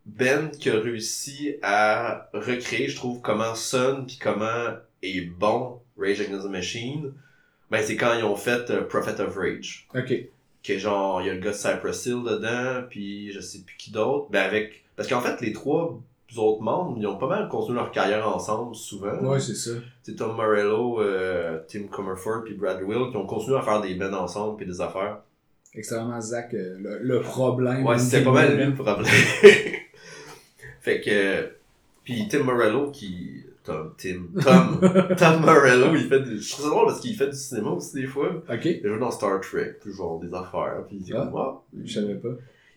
band 0.06 0.50
qui 0.60 0.70
a 0.70 0.80
réussi 0.80 1.56
à 1.62 2.30
recréer, 2.34 2.88
je 2.88 2.96
trouve, 2.96 3.22
comment 3.22 3.56
sonne 3.56 4.06
puis 4.06 4.18
comment 4.22 4.76
est 5.02 5.22
bon 5.22 5.80
Rage 5.98 6.22
Against 6.22 6.46
the 6.46 6.50
Machine, 6.50 7.14
ben, 7.70 7.84
c'est 7.84 7.96
quand 7.96 8.18
ils 8.18 8.24
ont 8.24 8.36
fait 8.36 8.70
euh, 8.72 8.82
Prophet 8.82 9.20
of 9.22 9.36
Rage. 9.36 9.88
Ok. 9.94 10.14
Que 10.64 10.78
genre, 10.78 11.22
il 11.22 11.28
y 11.28 11.30
a 11.30 11.34
le 11.34 11.40
gars 11.40 11.52
de 11.52 11.56
Cypress 11.56 12.06
Hill 12.06 12.24
dedans, 12.24 12.84
puis 12.90 13.32
je 13.32 13.40
sais 13.40 13.60
plus 13.60 13.76
qui 13.78 13.92
d'autre. 13.92 14.28
Ben, 14.30 14.42
avec, 14.42 14.84
parce 15.00 15.08
qu'en 15.08 15.22
fait, 15.22 15.40
les 15.40 15.54
trois 15.54 15.98
autres 16.36 16.62
membres, 16.62 16.98
ils 17.00 17.08
ont 17.08 17.16
pas 17.18 17.28
mal 17.28 17.48
continué 17.48 17.78
leur 17.78 17.90
carrière 17.92 18.28
ensemble, 18.28 18.76
souvent. 18.76 19.18
Ouais, 19.22 19.40
c'est 19.40 19.56
ça. 19.56 19.72
C'est 20.04 20.18
Tom 20.18 20.36
Morello, 20.36 21.02
euh, 21.02 21.60
Tim 21.70 21.84
Comerford 21.90 22.44
puis 22.44 22.54
Brad 22.54 22.84
Will 22.84 23.10
qui 23.12 23.16
ont 23.18 23.26
continué 23.26 23.58
à 23.58 23.62
faire 23.62 23.80
des 23.80 23.96
bands 23.96 24.14
ensemble 24.14 24.58
puis 24.58 24.66
des 24.66 24.82
affaires. 24.82 25.20
Extrêmement 25.74 26.20
Zach, 26.20 26.54
euh, 26.54 26.76
le, 26.78 27.00
le 27.00 27.22
problème. 27.22 27.86
Ouais, 27.86 27.98
c'était 27.98 28.24
pas 28.26 28.34
mal 28.34 28.58
lui 28.58 28.66
le 28.66 28.74
problème. 28.76 29.06
fait 30.82 31.02
que 31.02 31.50
puis 32.04 32.28
Tim 32.30 32.44
Morello 32.44 32.92
qui 32.92 33.44
Tom 33.64 33.94
Tim 33.98 34.26
Tom 34.42 34.80
Tom 35.18 35.42
Morello, 35.42 35.96
il 35.96 36.08
fait 36.10 36.22
du... 36.22 36.40
je 36.42 36.52
trouve 36.52 36.66
ça 36.66 36.72
drôle 36.72 36.86
parce 36.88 37.00
qu'il 37.00 37.16
fait 37.16 37.28
du 37.30 37.36
cinéma 37.36 37.70
aussi 37.72 37.96
des 37.96 38.08
fois. 38.08 38.30
Ok, 38.50 38.66
Il 38.66 38.82
joue 38.88 39.00
dans 39.00 39.12
Star 39.12 39.40
Trek, 39.42 39.76
puis 39.82 39.94
genre 39.94 40.20
des 40.20 40.34
affaires, 40.34 40.84
puis 40.88 41.02
c'est 41.06 41.14
Ah. 41.16 41.30
comme 41.32 41.40
ah, 41.40 41.62
je 41.84 41.94
savais 41.94 42.16
pas. 42.16 42.30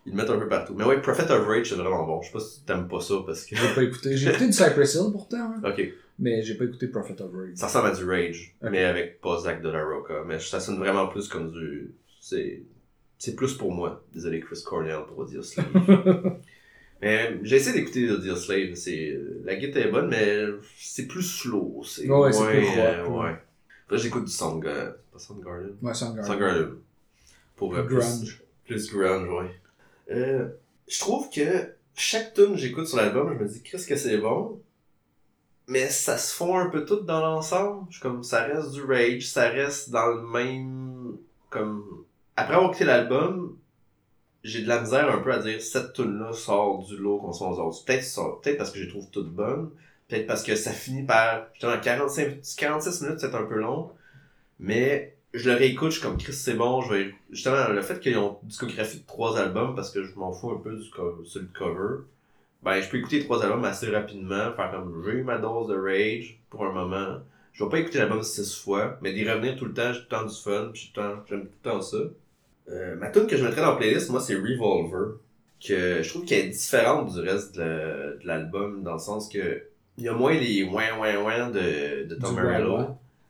Ils 0.07 0.11
le 0.13 0.17
mettent 0.17 0.31
un 0.31 0.39
peu 0.39 0.49
partout. 0.49 0.75
Mais 0.77 0.85
ouais, 0.85 1.01
Prophet 1.01 1.31
of 1.31 1.47
Rage 1.47 1.69
c'est 1.69 1.75
vraiment 1.77 2.05
bon. 2.05 2.21
Je 2.23 2.27
sais 2.29 2.33
pas 2.33 2.41
si 2.41 2.63
t'aimes 2.65 2.89
pas 2.89 3.01
ça 3.01 3.15
parce 3.25 3.45
que 3.45 3.55
J'ai 3.57 3.75
pas 3.75 3.83
écouté. 3.83 4.17
J'ai 4.17 4.31
écouté 4.31 4.47
du 4.47 4.53
Cypress 4.53 4.95
Hill 4.95 5.13
pourtant, 5.13 5.55
hein, 5.57 5.63
OK, 5.65 5.83
mais 6.19 6.43
j'ai 6.43 6.55
pas 6.55 6.65
écouté 6.65 6.89
Prophet 6.89 7.21
of 7.23 7.31
Rage. 7.33 7.51
ça 7.55 7.67
ressemble 7.67 7.89
à 7.89 7.95
du 7.95 8.05
Rage, 8.05 8.55
mais 8.63 8.85
avec 8.85 9.21
pas 9.21 9.39
Zach 9.39 9.63
de 9.63 9.69
la 9.69 9.85
Roca, 9.85 10.23
mais 10.27 10.39
ça 10.41 10.61
sonne 10.61 10.79
vraiment 10.79 11.07
plus 11.09 11.29
comme 11.29 11.51
du 11.53 11.93
c'est 12.21 12.63
c'est 13.19 13.37
plus 13.37 13.55
pour 13.55 13.73
moi. 13.73 14.03
Désolé 14.13 14.41
Chris 14.41 14.61
Cornell 14.65 15.01
pour 15.07 15.19
Audio 15.19 15.43
Slave. 15.43 15.67
mais 17.01 17.39
j'ai 17.45 17.57
essayé 17.57 17.79
d'écouter 17.79 18.11
Audio 18.11 18.35
Slave, 18.35 18.75
c'est 18.75 19.17
la 19.45 19.55
guitare 19.57 19.85
est 19.85 19.91
bonne 19.91 20.09
mais 20.09 20.41
c'est 20.77 21.07
plus 21.07 21.23
slow, 21.23 21.83
c'est 21.85 22.09
Ouais, 22.09 22.33
c'est 22.33 22.41
moins, 22.41 22.51
plus 22.51 22.65
rock, 22.67 22.77
euh, 22.79 23.07
ouais. 23.07 23.19
ouais. 23.25 23.37
Là 23.91 23.97
j'écoute 23.97 24.25
du 24.25 24.33
Soundgarden, 24.33 24.95
pas 25.13 25.19
Soundgarden? 25.19 25.77
Ouais, 25.83 25.95
Soundgarden. 25.95 26.25
Soundgarden. 26.33 26.69
Pour 27.57 27.75
euh, 27.77 27.83
Plus 27.85 27.95
plus 27.95 27.97
grunge. 27.99 28.43
Plus 28.67 28.93
grunge, 28.93 29.29
ouais. 29.29 29.51
Euh, 30.11 30.49
je 30.89 30.99
trouve 30.99 31.31
que 31.31 31.75
chaque 31.95 32.35
tune 32.35 32.53
que 32.53 32.57
j'écoute 32.57 32.87
sur 32.87 32.99
l'album, 32.99 33.35
je 33.39 33.43
me 33.43 33.49
dis, 33.49 33.63
Chris, 33.63 33.85
que 33.87 33.97
c'est 33.97 34.19
bon. 34.19 34.61
Mais 35.69 35.89
ça 35.89 36.19
se 36.19 36.35
fond 36.35 36.59
un 36.59 36.69
peu 36.69 36.85
tout 36.85 37.01
dans 37.01 37.21
l'ensemble. 37.21 37.89
Comme, 38.01 38.23
ça 38.23 38.45
reste 38.45 38.73
du 38.73 38.83
rage, 38.83 39.29
ça 39.29 39.49
reste 39.49 39.91
dans 39.91 40.09
le 40.09 40.23
même. 40.23 41.17
Comme. 41.51 42.05
Après 42.37 42.55
avoir 42.55 42.71
écouté 42.71 42.85
l'album, 42.85 43.57
j'ai 44.43 44.63
de 44.63 44.69
la 44.69 44.81
misère 44.81 45.09
un 45.11 45.19
peu 45.19 45.33
à 45.33 45.39
dire, 45.39 45.61
cette 45.61 45.93
tune-là 45.93 46.33
sort 46.33 46.85
du 46.85 46.97
lot 46.97 47.19
qu'on 47.19 47.33
soit 47.33 47.51
aux 47.51 47.61
autres. 47.61 47.85
Peut-être 47.85 48.41
peut-être 48.43 48.59
parce 48.59 48.71
que 48.71 48.79
je 48.79 48.85
les 48.85 48.91
trouve 48.91 49.09
toutes 49.11 49.33
bonnes. 49.33 49.71
Peut-être 50.09 50.27
parce 50.27 50.43
que 50.43 50.57
ça 50.57 50.73
finit 50.73 51.05
par. 51.05 51.47
Justement, 51.53 51.79
45, 51.81 52.41
46 52.57 53.03
minutes, 53.03 53.21
c'est 53.21 53.35
un 53.35 53.45
peu 53.45 53.57
long. 53.57 53.93
Mais 54.59 55.12
je 55.35 55.51
le 55.51 55.57
réécoute, 55.57 55.91
je 55.91 55.99
suis 55.99 56.03
comme 56.07 56.19
Chris, 56.19 56.33
c'est 56.35 56.55
bon. 56.55 56.83
Je 56.83 56.93
vais... 56.95 57.15
Justement, 57.31 57.69
le 57.69 57.83
fait 57.83 58.01
qu'ils 58.01 58.19
ont 58.19 58.39
discographie 58.43 59.01
de 59.01 59.07
trois 59.07 59.39
albums, 59.39 59.75
parce 59.75 59.91
que 59.91 60.03
je 60.03 60.15
m'en 60.17 60.33
fous 60.33 60.51
un 60.51 60.59
peu 60.59 60.77
du 60.77 60.91
co- 60.91 61.23
sur 61.25 61.41
le 61.41 61.49
cover, 61.53 62.05
ben 62.62 62.81
je 62.81 62.89
peux 62.89 62.99
écouter 62.99 63.25
trois 63.25 63.43
albums 63.45 63.65
assez 63.65 63.90
rapidement, 63.90 64.53
faire 64.53 64.71
comme 64.71 65.03
j'ai 65.05 65.12
eu 65.18 65.23
ma 65.25 65.38
dose 65.38 65.68
de 65.68 65.75
rage 65.75 66.38
pour 66.51 66.64
un 66.64 66.73
moment. 66.73 67.18
Je 67.53 67.64
vais 67.64 67.71
pas 67.71 67.79
écouter 67.81 67.99
l'album 67.99 68.23
six 68.23 68.55
fois, 68.57 68.99
mais 69.03 69.12
d'y 69.12 69.29
revenir 69.29 69.57
tout 69.57 69.66
le 69.66 69.75
temps, 69.75 69.92
j'ai 69.92 70.01
tout 70.01 70.07
le 70.11 70.16
temps 70.16 70.27
du 70.27 70.35
fun, 70.35 70.71
puis 70.73 70.92
j'aime 70.95 71.23
tout 71.27 71.35
le 71.35 71.49
temps 71.62 71.81
ça. 71.83 71.99
Euh, 72.68 72.97
ma 72.97 73.11
tune 73.11 73.27
que 73.27 73.37
je 73.37 73.45
mettrais 73.45 73.61
dans 73.61 73.73
la 73.73 73.77
playlist, 73.77 74.11
moi, 74.11 74.21
c'est 74.21 74.37
Revolver, 74.37 75.16
que 75.61 76.03
je 76.03 76.09
trouve 76.09 76.25
qu'elle 76.25 76.47
est 76.47 76.49
différente 76.49 77.12
du 77.12 77.21
reste 77.21 77.57
de, 77.57 78.18
de 78.23 78.27
l'album, 78.27 78.83
dans 78.83 78.95
le 78.95 78.99
sens 78.99 79.29
que 79.29 79.62
il 79.99 80.05
y 80.05 80.09
a 80.09 80.14
moins 80.14 80.33
les 80.33 80.62
ouin 80.62 80.99
ouin 80.99 81.16
ouin 81.23 81.51
de, 81.51 82.05
de 82.07 82.14
Tom 82.14 82.35
Morello. 82.35 82.79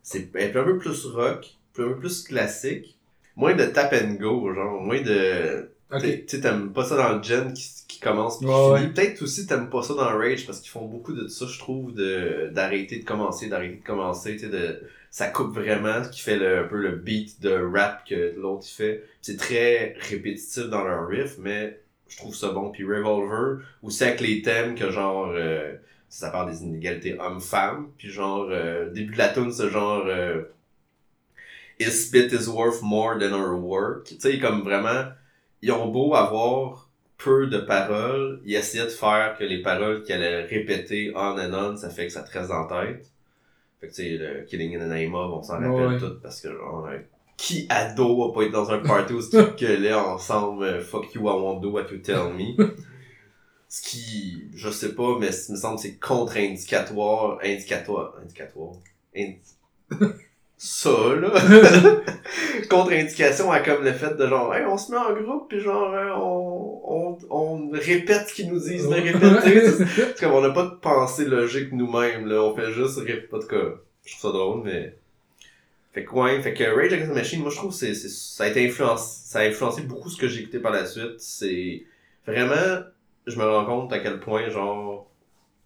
C'est 0.03 0.31
un 0.37 0.65
peu 0.65 0.79
plus 0.79 1.07
rock, 1.07 1.57
un 1.79 1.89
peu 1.89 1.97
plus 1.97 2.23
classique. 2.25 2.97
Moins 3.37 3.55
de 3.55 3.65
tap 3.65 3.93
and 3.95 4.15
go, 4.21 4.53
genre, 4.55 4.81
moins 4.81 5.01
de. 5.01 5.71
Ok. 5.93 6.03
Tu 6.03 6.25
sais, 6.27 6.41
t'aimes 6.41 6.73
pas 6.73 6.85
ça 6.85 6.97
dans 6.97 7.17
le 7.17 7.23
gen 7.23 7.53
qui, 7.53 7.69
qui 7.89 8.01
commence 8.01 8.39
puis 8.39 8.47
Ouais. 8.49 8.89
Peut-être 8.89 9.23
aussi 9.23 9.47
t'aimes 9.47 9.69
pas 9.71 9.83
ça 9.83 9.95
dans 9.95 10.17
Rage 10.19 10.47
parce 10.47 10.61
qu'ils 10.61 10.71
font 10.71 10.87
beaucoup 10.87 11.13
de 11.13 11.29
ça, 11.29 11.47
je 11.47 11.59
trouve, 11.59 11.95
de 11.95 12.51
d'arrêter 12.53 12.99
de 12.99 13.05
commencer, 13.05 13.49
d'arrêter 13.49 13.77
de 13.77 13.85
commencer, 13.85 14.33
tu 14.35 14.41
sais, 14.41 14.49
de. 14.49 14.81
Ça 15.11 15.29
coupe 15.29 15.55
vraiment, 15.55 16.03
ce 16.05 16.09
qui 16.09 16.21
fait 16.23 16.39
le, 16.39 16.61
un 16.61 16.65
peu 16.65 16.77
le 16.77 16.93
beat 16.93 17.41
de 17.43 17.51
rap 17.53 18.07
que 18.09 18.35
l'autre 18.39 18.65
il 18.67 18.73
fait. 18.75 19.05
C'est 19.21 19.37
très 19.39 19.95
répétitif 20.11 20.65
dans 20.69 20.85
leur 20.85 21.07
riff, 21.07 21.37
mais 21.39 21.79
je 22.09 22.17
trouve 22.17 22.35
ça 22.35 22.49
bon. 22.51 22.71
Puis 22.71 22.85
Revolver, 22.85 23.63
aussi 23.83 24.05
avec 24.05 24.21
les 24.21 24.41
thèmes 24.43 24.75
que 24.75 24.91
genre. 24.91 25.31
euh, 25.35 25.73
ça 26.09 26.31
parle 26.31 26.51
des 26.51 26.63
inégalités 26.63 27.19
hommes-femmes, 27.19 27.89
puis 27.97 28.11
genre, 28.11 28.49
euh, 28.51 28.91
début 28.91 29.13
de 29.15 29.19
la 29.19 29.29
tune 29.31 29.51
c'est 29.53 29.71
genre. 29.71 30.05
euh, 30.07 30.43
His 31.85 32.07
spit 32.07 32.33
is 32.33 32.49
worth 32.49 32.83
more 32.83 33.18
than 33.18 33.33
her 33.33 33.55
work. 33.55 34.07
Tu 34.07 34.21
sais, 34.21 34.38
comme 34.38 34.62
vraiment, 34.62 35.12
ils 35.62 35.73
ont 35.73 35.88
beau 35.88 36.14
avoir 36.14 36.90
peu 37.18 37.47
de 37.47 37.59
paroles, 37.59 38.40
ils 38.45 38.55
essayaient 38.57 38.85
de 38.85 38.90
faire 38.90 39.37
que 39.38 39.45
les 39.45 39.62
paroles 39.62 40.03
qu'ils 40.03 40.14
allaient 40.14 40.45
répéter 40.45 41.12
on 41.14 41.38
and 41.38 41.55
on, 41.55 41.77
ça 41.77 41.88
fait 41.90 42.07
que 42.07 42.12
ça 42.12 42.23
te 42.23 42.37
reste 42.37 42.51
en 42.51 42.66
tête. 42.66 43.11
Fait 43.81 43.88
que 43.88 43.92
tu 43.95 44.03
sais, 44.03 44.09
le 44.16 44.45
Killing 44.45 44.77
in 44.77 44.81
the 44.81 44.88
Name 44.88 45.14
of, 45.14 45.33
on 45.33 45.42
s'en 45.42 45.55
rappelle 45.55 45.71
ouais. 45.71 45.99
tout 45.99 46.21
parce 46.23 46.40
que 46.40 46.49
genre, 46.49 46.88
qui 47.37 47.66
ado 47.68 48.25
a 48.31 48.35
pas 48.35 48.42
été 48.42 48.53
dans 48.53 48.71
un 48.71 48.79
party 48.79 49.12
où 49.14 49.21
ils 49.21 49.55
gueulaient 49.57 49.95
ensemble 49.95 50.64
euh, 50.64 50.81
Fuck 50.81 51.14
you, 51.14 51.23
I 51.23 51.33
won't 51.33 51.61
do 51.61 51.71
what 51.71 51.87
you 51.90 51.99
tell 51.99 52.33
me. 52.33 52.57
Ce 53.68 53.83
qui, 53.83 54.45
je 54.55 54.68
sais 54.68 54.95
pas, 54.95 55.18
mais 55.18 55.31
il 55.49 55.53
me 55.53 55.57
semble 55.57 55.77
que 55.77 55.83
c'est 55.83 55.97
contre-indicatoire, 55.97 57.38
indicatoire, 57.42 58.14
indicatoire, 58.23 58.75
indi- 59.16 59.40
ça, 60.64 61.16
là. 61.16 61.33
Contre-indication 62.70 63.51
à 63.51 63.59
comme 63.59 63.85
le 63.85 63.92
fait 63.92 64.14
de 64.14 64.27
genre, 64.29 64.55
hey, 64.55 64.64
on 64.64 64.79
se 64.79 64.92
met 64.92 64.96
en 64.98 65.12
groupe, 65.12 65.48
puis 65.48 65.59
genre, 65.59 65.92
hein, 65.92 66.16
on, 66.16 66.81
on, 66.85 67.18
on 67.31 67.70
répète 67.72 68.29
ce 68.29 68.35
qu'ils 68.35 68.48
nous 68.48 68.61
disent 68.61 68.88
de 68.88 68.94
répéter. 68.94 69.85
C'est 69.87 70.20
comme, 70.20 70.33
on 70.33 70.40
n'a 70.40 70.51
pas 70.51 70.62
de 70.62 70.77
pensée 70.77 71.25
logique 71.25 71.72
nous-mêmes, 71.72 72.27
là. 72.27 72.44
On 72.44 72.55
fait 72.55 72.70
juste 72.70 72.98
répéter. 72.98 73.35
En 73.35 73.40
tout 73.40 73.48
cas, 73.48 73.57
je 74.05 74.16
trouve 74.16 74.31
ça 74.33 74.38
drôle, 74.38 74.62
mais. 74.62 74.96
Fait 75.94 76.05
que, 76.05 76.12
ouais, 76.12 76.40
fait 76.40 76.55
que 76.55 76.62
Rage 76.62 76.92
Against 76.92 77.11
the 77.11 77.14
Machine, 77.14 77.40
moi, 77.40 77.51
je 77.51 77.57
trouve 77.57 77.70
que 77.72 77.77
c'est, 77.77 77.94
c'est, 77.94 78.09
ça 78.09 78.44
a 78.44 78.48
été 78.48 78.64
influencé, 78.64 79.22
ça 79.27 79.40
a 79.40 79.42
influencé 79.42 79.83
beaucoup 79.83 80.11
ce 80.11 80.16
que 80.16 80.29
j'ai 80.29 80.42
écouté 80.42 80.61
par 80.61 80.70
la 80.70 80.87
suite. 80.87 81.18
C'est 81.18 81.83
vraiment, 82.25 82.85
je 83.27 83.37
me 83.37 83.44
rends 83.44 83.64
compte 83.64 83.92
à 83.92 83.98
quel 83.98 84.20
point, 84.20 84.48
genre, 84.48 85.11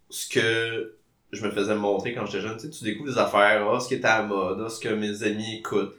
ce 0.09 0.27
que 0.27 0.96
je 1.31 1.43
me 1.45 1.51
faisais 1.51 1.75
montrer 1.75 2.13
quand 2.13 2.25
j'étais 2.25 2.41
jeune, 2.41 2.57
tu 2.57 2.67
sais, 2.67 2.69
tu 2.69 2.83
découvres 2.83 3.09
des 3.11 3.17
affaires, 3.17 3.67
ah, 3.69 3.79
ce 3.79 3.87
qui 3.87 3.95
est 3.95 4.05
à 4.05 4.19
la 4.21 4.27
mode, 4.27 4.63
ah, 4.65 4.69
ce 4.69 4.79
que 4.79 4.89
mes 4.89 5.23
amis 5.23 5.57
écoutent. 5.57 5.95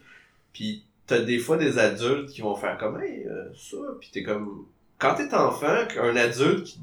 Puis 0.52 0.84
t'as 1.06 1.20
des 1.20 1.38
fois 1.38 1.56
des 1.56 1.78
adultes 1.78 2.30
qui 2.30 2.40
vont 2.40 2.54
faire 2.54 2.76
comme, 2.78 3.00
hey, 3.00 3.24
euh, 3.26 3.44
ça, 3.56 3.76
puis 4.00 4.10
t'es 4.12 4.22
comme, 4.22 4.64
quand 4.98 5.14
t'es 5.14 5.32
enfant, 5.34 5.76
un 6.00 6.16
adulte 6.16 6.64
qui, 6.64 6.80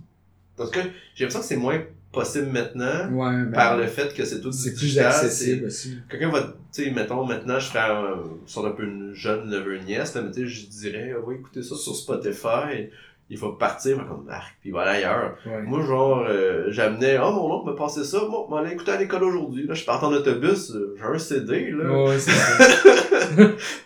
en 0.58 0.66
tout 0.66 0.72
cas, 0.72 0.84
j'ai 1.16 1.26
l'impression 1.26 1.40
que 1.42 1.46
c'est 1.46 1.58
moins 1.58 1.82
possible 2.12 2.48
maintenant, 2.48 3.12
Ouais, 3.12 3.44
ben, 3.44 3.52
par 3.52 3.78
le 3.78 3.88
fait 3.88 4.14
que 4.14 4.24
c'est 4.24 4.40
tout 4.40 4.52
c'est 4.52 4.74
plus 4.74 4.98
accessible 5.00 5.66
aussi. 5.66 5.98
quelqu'un 6.10 6.30
va, 6.30 6.44
tu 6.44 6.84
sais, 6.84 6.92
mettons, 6.92 7.26
maintenant, 7.26 7.60
je 7.60 7.68
ferais 7.68 7.90
un, 7.90 8.66
un 8.66 8.72
peu 8.72 8.84
une 8.84 9.14
jeune 9.14 9.50
neveu 9.50 9.80
nièce, 9.80 10.16
là, 10.16 10.22
mais 10.22 10.32
tu 10.32 10.42
sais, 10.42 10.48
je 10.48 10.68
dirais, 10.68 11.14
ouais, 11.14 11.36
écoutez 11.36 11.62
ça 11.62 11.76
sur 11.76 11.94
Spotify, 11.96 12.90
il 13.30 13.38
faut 13.38 13.54
partir, 13.54 13.98
mais 13.98 14.06
comme, 14.08 14.28
ah, 14.32 14.42
puis 14.62 14.70
il 14.70 14.74
va 14.74 14.82
aller 14.82 15.04
ailleurs. 15.04 15.36
Ouais. 15.48 15.62
Moi, 15.64 15.82
genre, 15.84 16.26
euh, 16.30 16.66
j'amenais, 16.68 17.18
oh, 17.18 17.32
mon 17.32 17.52
oncle 17.56 17.72
me 17.72 17.76
passait 17.76 18.04
ça, 18.04 18.20
moi, 18.30 18.46
m'en 18.50 18.58
aller 18.58 18.74
écouter 18.74 18.92
à 18.92 18.98
l'école 18.98 19.24
aujourd'hui, 19.24 19.66
là, 19.66 19.74
je 19.74 19.84
pars 19.84 20.04
en 20.04 20.14
autobus, 20.14 20.72
euh, 20.76 20.96
j'ai 20.98 21.04
un 21.04 21.18
CD, 21.18 21.72
là, 21.72 21.86
Ouais, 22.04 22.18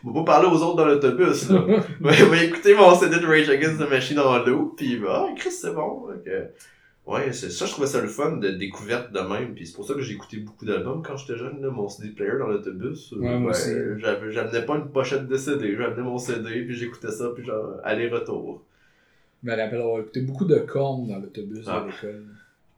on 0.03 0.11
va 0.11 0.13
pas 0.19 0.23
parler 0.25 0.47
aux 0.47 0.61
autres 0.63 0.75
dans 0.75 0.85
l'autobus, 0.85 1.49
là. 1.49 1.63
mais 1.99 2.11
il 2.17 2.25
va 2.25 2.43
écouter 2.43 2.75
mon 2.75 2.93
CD 2.95 3.19
de 3.19 3.25
Rage 3.25 3.49
Against 3.49 3.79
the 3.79 3.89
Machine 3.89 4.19
en 4.19 4.37
loop, 4.45 4.75
puis 4.77 4.97
va, 4.97 5.27
ah, 5.29 5.33
Chris, 5.37 5.51
c'est 5.51 5.73
bon, 5.73 6.07
que, 6.25 6.47
Ouais, 7.07 7.31
c'est 7.33 7.49
ça, 7.49 7.65
je 7.65 7.71
trouvais 7.71 7.87
ça 7.87 8.01
le 8.01 8.07
fun 8.07 8.33
de 8.37 8.49
découverte 8.49 9.11
de 9.11 9.19
même. 9.21 9.55
Puis 9.55 9.65
c'est 9.65 9.73
pour 9.75 9.83
ça 9.83 9.95
que 9.95 10.01
j'ai 10.01 10.13
écouté 10.13 10.37
beaucoup 10.37 10.63
d'albums 10.63 11.01
quand 11.01 11.17
j'étais 11.17 11.39
jeune, 11.39 11.59
là, 11.59 11.71
mon 11.71 11.89
CD 11.89 12.09
player 12.13 12.33
dans 12.37 12.45
l'autobus. 12.45 13.15
Ouais, 13.47 13.51
j'avais- 13.97 14.31
J'amenais 14.31 14.61
pas 14.63 14.75
une 14.75 14.91
pochette 14.91 15.27
de 15.27 15.35
CD, 15.35 15.75
j'amenais 15.75 16.03
mon 16.03 16.19
CD, 16.19 16.65
puis 16.65 16.75
j'écoutais 16.75 17.09
ça, 17.09 17.29
puis 17.33 17.43
genre, 17.43 17.77
aller-retour. 17.83 18.61
Je 19.43 19.49
me 19.49 19.55
rappelle 19.55 19.81
avoir 19.81 19.99
écouté 20.01 20.21
beaucoup 20.21 20.45
de 20.45 20.57
cornes 20.59 21.07
dans 21.07 21.17
l'autobus 21.19 21.65
Ah. 21.67 21.81
à 21.81 21.85
l'école. 21.85 22.25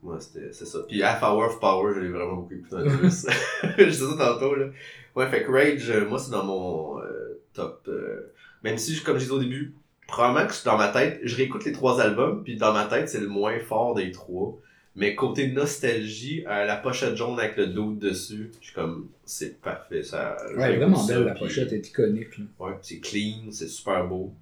Moi, 0.04 0.20
c'était, 0.20 0.52
c'est 0.52 0.66
ça. 0.66 0.80
Puis 0.88 1.02
Half 1.04 1.22
Hour 1.22 1.46
of 1.46 1.60
Power, 1.60 1.94
je 1.96 2.00
l'ai 2.02 2.10
vraiment 2.10 2.38
beaucoup 2.38 2.54
écouté 2.54 2.76
en 2.76 2.98
plus. 2.98 3.28
je 3.78 3.84
disais 3.84 4.06
ça 4.06 4.16
tantôt, 4.18 4.56
là. 4.56 4.68
Ouais, 5.16 5.28
fait 5.30 5.44
que 5.44 5.52
Rage, 5.52 5.90
euh, 5.92 6.08
moi, 6.08 6.18
c'est 6.18 6.32
dans 6.32 6.44
mon 6.46 7.00
euh, 7.00 7.40
top. 7.54 7.84
euh, 7.88 8.32
même 8.64 8.78
si, 8.78 9.00
comme 9.04 9.18
je 9.18 9.24
disais 9.24 9.32
au 9.34 9.40
début, 9.40 9.74
probablement 10.08 10.48
que 10.48 10.54
dans 10.66 10.78
ma 10.78 10.88
tête, 10.88 11.20
je 11.24 11.36
réécoute 11.36 11.66
les 11.66 11.72
trois 11.72 12.02
albums, 12.02 12.44
puis 12.44 12.58
dans 12.58 12.74
ma 12.74 12.86
tête, 12.86 13.10
c'est 13.10 13.20
le 13.20 13.28
moins 13.28 13.60
fort 13.60 13.94
des 13.94 14.12
trois. 14.12 14.58
Mais 14.96 15.16
côté 15.16 15.48
nostalgie, 15.52 16.44
euh, 16.48 16.66
la 16.66 16.76
pochette 16.78 17.16
jaune 17.16 17.40
avec 17.40 17.56
le 17.58 17.68
dos 17.68 17.94
dessus, 17.94 18.52
je 18.60 18.66
suis 18.66 18.74
comme, 18.76 19.08
c'est 19.26 19.62
parfait. 19.62 20.04
Ça, 20.04 20.36
Ouais, 20.58 20.76
vraiment 20.78 20.98
ça, 20.98 21.14
belle, 21.16 21.24
la 21.26 21.32
puis- 21.34 21.44
pochette 21.44 21.72
est 21.74 21.88
iconique. 21.88 22.38
Là. 22.40 22.46
Ouais, 22.60 22.74
c'est 22.82 23.00
clean, 23.00 23.52
c'est 23.52 23.68
super 23.68 24.06
beau. 24.08 24.34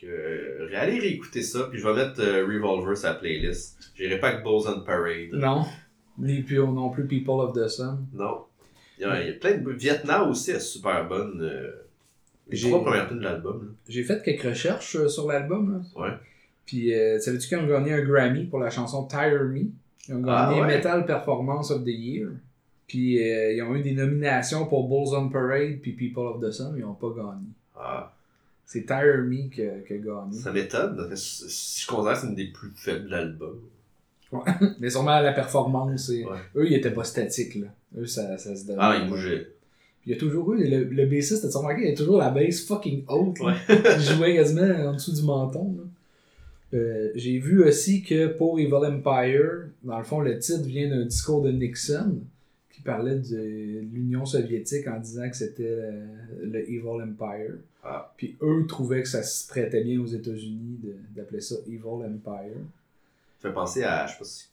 Que, 0.00 0.06
euh, 0.06 0.68
allez 0.74 0.98
réécouter 0.98 1.42
ça, 1.42 1.68
puis 1.70 1.78
je 1.78 1.86
vais 1.88 1.94
mettre 1.94 2.20
euh, 2.20 2.44
Revolver 2.46 2.94
la 3.02 3.14
playlist. 3.14 3.92
J'irai 3.94 4.18
pas 4.20 4.28
avec 4.28 4.42
Bulls 4.44 4.68
on 4.68 4.80
Parade. 4.82 5.32
Non, 5.32 5.64
ni 6.18 6.42
plus 6.42 6.58
non 6.58 6.90
plus 6.90 7.06
People 7.06 7.40
of 7.40 7.54
the 7.54 7.66
Sun. 7.68 8.06
Non. 8.12 8.42
Il 8.98 9.02
y, 9.02 9.04
a, 9.04 9.22
il 9.22 9.28
y 9.28 9.30
a 9.30 9.34
plein 9.34 9.56
de. 9.58 9.70
Vietnam 9.72 10.30
aussi 10.30 10.50
est 10.52 10.60
super 10.60 11.06
bonne. 11.08 11.40
euh, 11.42 11.70
les 12.48 12.60
trois 12.60 12.82
premières 12.82 13.08
tunes 13.08 13.18
de 13.18 13.24
l'album. 13.24 13.74
J'ai 13.88 14.02
fait 14.04 14.22
quelques 14.22 14.42
recherches 14.42 14.96
euh, 14.96 15.08
sur 15.08 15.26
l'album. 15.28 15.82
Ouais. 15.96 16.10
Puis, 16.64 16.94
euh, 16.94 17.18
savais-tu 17.18 17.48
qu'ils 17.48 17.58
ont 17.58 17.66
gagné 17.66 17.92
un 17.92 18.02
Grammy 18.02 18.44
pour 18.44 18.58
la 18.58 18.70
chanson 18.70 19.06
Tire 19.06 19.44
Me? 19.44 19.66
Ils 20.08 20.14
ont 20.14 20.22
Ah, 20.28 20.48
gagné 20.48 20.60
ouais. 20.62 20.66
Metal 20.66 21.04
Performance 21.06 21.70
of 21.70 21.84
the 21.84 21.88
Year. 21.88 22.28
Puis, 22.86 23.16
ils 23.16 23.62
ont 23.62 23.74
eu 23.74 23.82
des 23.82 23.92
nominations 23.92 24.66
pour 24.66 24.88
Bulls 24.88 25.16
on 25.16 25.28
Parade 25.28 25.78
puis 25.82 25.92
People 25.92 26.24
of 26.26 26.40
the 26.40 26.50
Sun, 26.52 26.72
mais 26.74 26.80
ils 26.80 26.84
n'ont 26.84 26.94
pas 26.94 27.08
gagné. 27.16 27.48
Ah, 27.76 28.12
C'est 28.66 28.84
Tire 28.84 29.22
Me 29.24 29.48
qui 29.48 29.62
a, 29.62 29.78
qui 29.86 29.92
a 29.94 29.96
gagné. 29.98 30.36
ça 30.36 30.52
m'étonne. 30.52 30.96
que 31.08 31.14
Je 31.14 31.86
considère 31.86 32.14
que 32.14 32.20
c'est 32.20 32.26
une 32.26 32.34
des 32.34 32.48
plus 32.48 32.70
faibles 32.74 33.04
de 33.06 33.10
l'album. 33.10 33.60
Mais 34.80 34.90
sûrement 34.90 35.20
la 35.20 35.32
performance, 35.32 36.10
et... 36.10 36.24
Ouais. 36.24 36.36
eux, 36.56 36.66
ils 36.68 36.74
étaient 36.74 36.90
pas 36.90 37.04
statiques. 37.04 37.54
Là. 37.54 37.68
Eux, 37.96 38.06
ça, 38.06 38.36
ça 38.36 38.56
se 38.56 38.66
donnait. 38.66 38.78
Ah, 38.82 38.98
il 39.00 39.08
bougeait. 39.08 39.52
Puis 40.00 40.10
il 40.10 40.12
y 40.12 40.16
a 40.16 40.18
toujours 40.18 40.52
eu, 40.54 40.68
le, 40.68 40.82
le 40.84 41.06
bassiste, 41.06 41.48
t'as 41.50 41.58
remarqué, 41.58 41.82
il 41.82 41.88
y 41.90 41.92
a 41.92 41.96
toujours 41.96 42.18
la 42.18 42.30
bass 42.30 42.60
fucking 42.66 43.04
haute. 43.08 43.38
Ouais. 43.40 43.54
il 43.68 44.02
jouait 44.02 44.34
quasiment 44.34 44.88
en 44.90 44.94
dessous 44.94 45.12
du 45.12 45.22
menton. 45.22 45.76
Euh, 46.74 47.10
J'ai 47.14 47.38
vu 47.38 47.62
aussi 47.62 48.02
que 48.02 48.26
pour 48.26 48.58
Evil 48.58 48.74
Empire, 48.74 49.68
dans 49.84 49.98
le 49.98 50.04
fond, 50.04 50.20
le 50.20 50.38
titre 50.40 50.64
vient 50.64 50.88
d'un 50.90 51.04
discours 51.06 51.40
de 51.42 51.52
Nixon 51.52 52.18
qui 52.76 52.82
parlait 52.82 53.16
de 53.16 53.80
l'Union 53.90 54.26
soviétique 54.26 54.86
en 54.86 55.00
disant 55.00 55.28
que 55.30 55.36
c'était 55.36 55.90
le 56.42 56.60
Evil 56.70 57.02
Empire. 57.02 57.54
Ah. 57.82 58.12
Puis 58.18 58.36
eux 58.42 58.66
trouvaient 58.68 59.00
que 59.02 59.08
ça 59.08 59.22
se 59.22 59.48
prêtait 59.48 59.82
bien 59.82 59.98
aux 60.00 60.06
États-Unis 60.06 60.78
d'appeler 61.14 61.40
ça 61.40 61.54
Evil 61.66 61.80
Empire. 61.86 62.52
Ça 63.40 63.48
fait 63.48 63.54
penser 63.54 63.82
à, 63.84 64.06
je 64.06 64.12
sais 64.12 64.18
pas 64.18 64.24
si. 64.24 64.48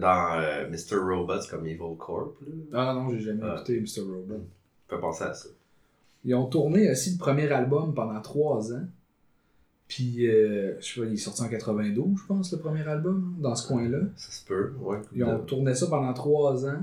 Dans 0.00 0.38
euh, 0.40 0.68
Mr. 0.68 0.96
Robot, 0.96 1.46
comme 1.50 1.66
Evil 1.66 1.96
Corp. 1.98 2.34
Là. 2.72 2.90
Ah 2.90 2.94
non, 2.94 3.10
j'ai 3.10 3.20
jamais 3.20 3.42
Ah. 3.42 3.54
écouté 3.56 3.80
Mr. 3.80 4.00
Robot. 4.02 4.44
Ça 4.90 4.96
fait 4.96 5.00
penser 5.00 5.24
à 5.24 5.34
ça. 5.34 5.48
Ils 6.26 6.34
ont 6.34 6.46
tourné 6.46 6.90
aussi 6.90 7.12
le 7.12 7.18
premier 7.18 7.48
album 7.50 7.94
pendant 7.94 8.20
trois 8.20 8.72
ans. 8.72 8.84
Puis, 9.88 10.26
euh, 10.26 10.78
je 10.80 10.94
sais 10.94 11.00
pas, 11.00 11.06
il 11.06 11.12
est 11.14 11.16
sorti 11.16 11.42
en 11.42 11.48
92, 11.48 12.18
je 12.18 12.26
pense, 12.26 12.52
le 12.52 12.58
premier 12.58 12.82
album, 12.88 13.34
dans 13.38 13.54
ce 13.54 13.66
coin-là. 13.68 13.98
Ça 14.16 14.30
se 14.32 14.44
peut, 14.44 14.72
ouais. 14.80 14.98
Ils 15.14 15.24
ont 15.24 15.38
tourné 15.40 15.74
ça 15.74 15.86
pendant 15.86 16.12
trois 16.14 16.66
ans. 16.66 16.82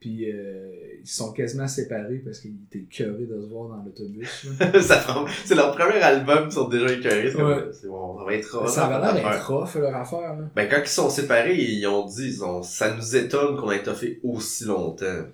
Puis, 0.00 0.30
euh, 0.30 0.70
ils 1.00 1.08
sont 1.08 1.32
quasiment 1.32 1.66
séparés 1.66 2.18
parce 2.24 2.38
qu'ils 2.38 2.54
étaient 2.70 2.84
curés 2.84 3.26
de 3.26 3.40
se 3.40 3.46
voir 3.46 3.68
dans 3.68 3.82
l'autobus. 3.82 4.46
c'est 5.44 5.54
leur 5.56 5.74
premier 5.74 6.00
album, 6.00 6.44
ils 6.46 6.52
sont 6.52 6.68
déjà 6.68 6.92
écœurés. 6.92 7.34
Ouais. 7.34 7.64
bon, 7.88 8.18
ça 8.18 8.24
va 8.24 8.34
être 8.34 8.58
rough, 8.58 8.68
ça 8.68 8.86
avait 8.86 9.04
l'air 9.04 9.14
d'être 9.14 9.52
rough, 9.52 9.74
leur 9.74 9.96
affaire. 9.96 10.36
Là. 10.36 10.44
Ben, 10.54 10.68
quand 10.68 10.80
ils 10.80 10.88
sont 10.88 11.10
séparés, 11.10 11.56
ils 11.56 11.84
ont 11.88 12.06
dit, 12.06 12.28
ils 12.28 12.44
ont, 12.44 12.62
ça 12.62 12.94
nous 12.94 13.16
étonne 13.16 13.56
qu'on 13.56 13.72
ait 13.72 13.82
toffé 13.82 14.20
aussi 14.22 14.64
longtemps. 14.66 15.24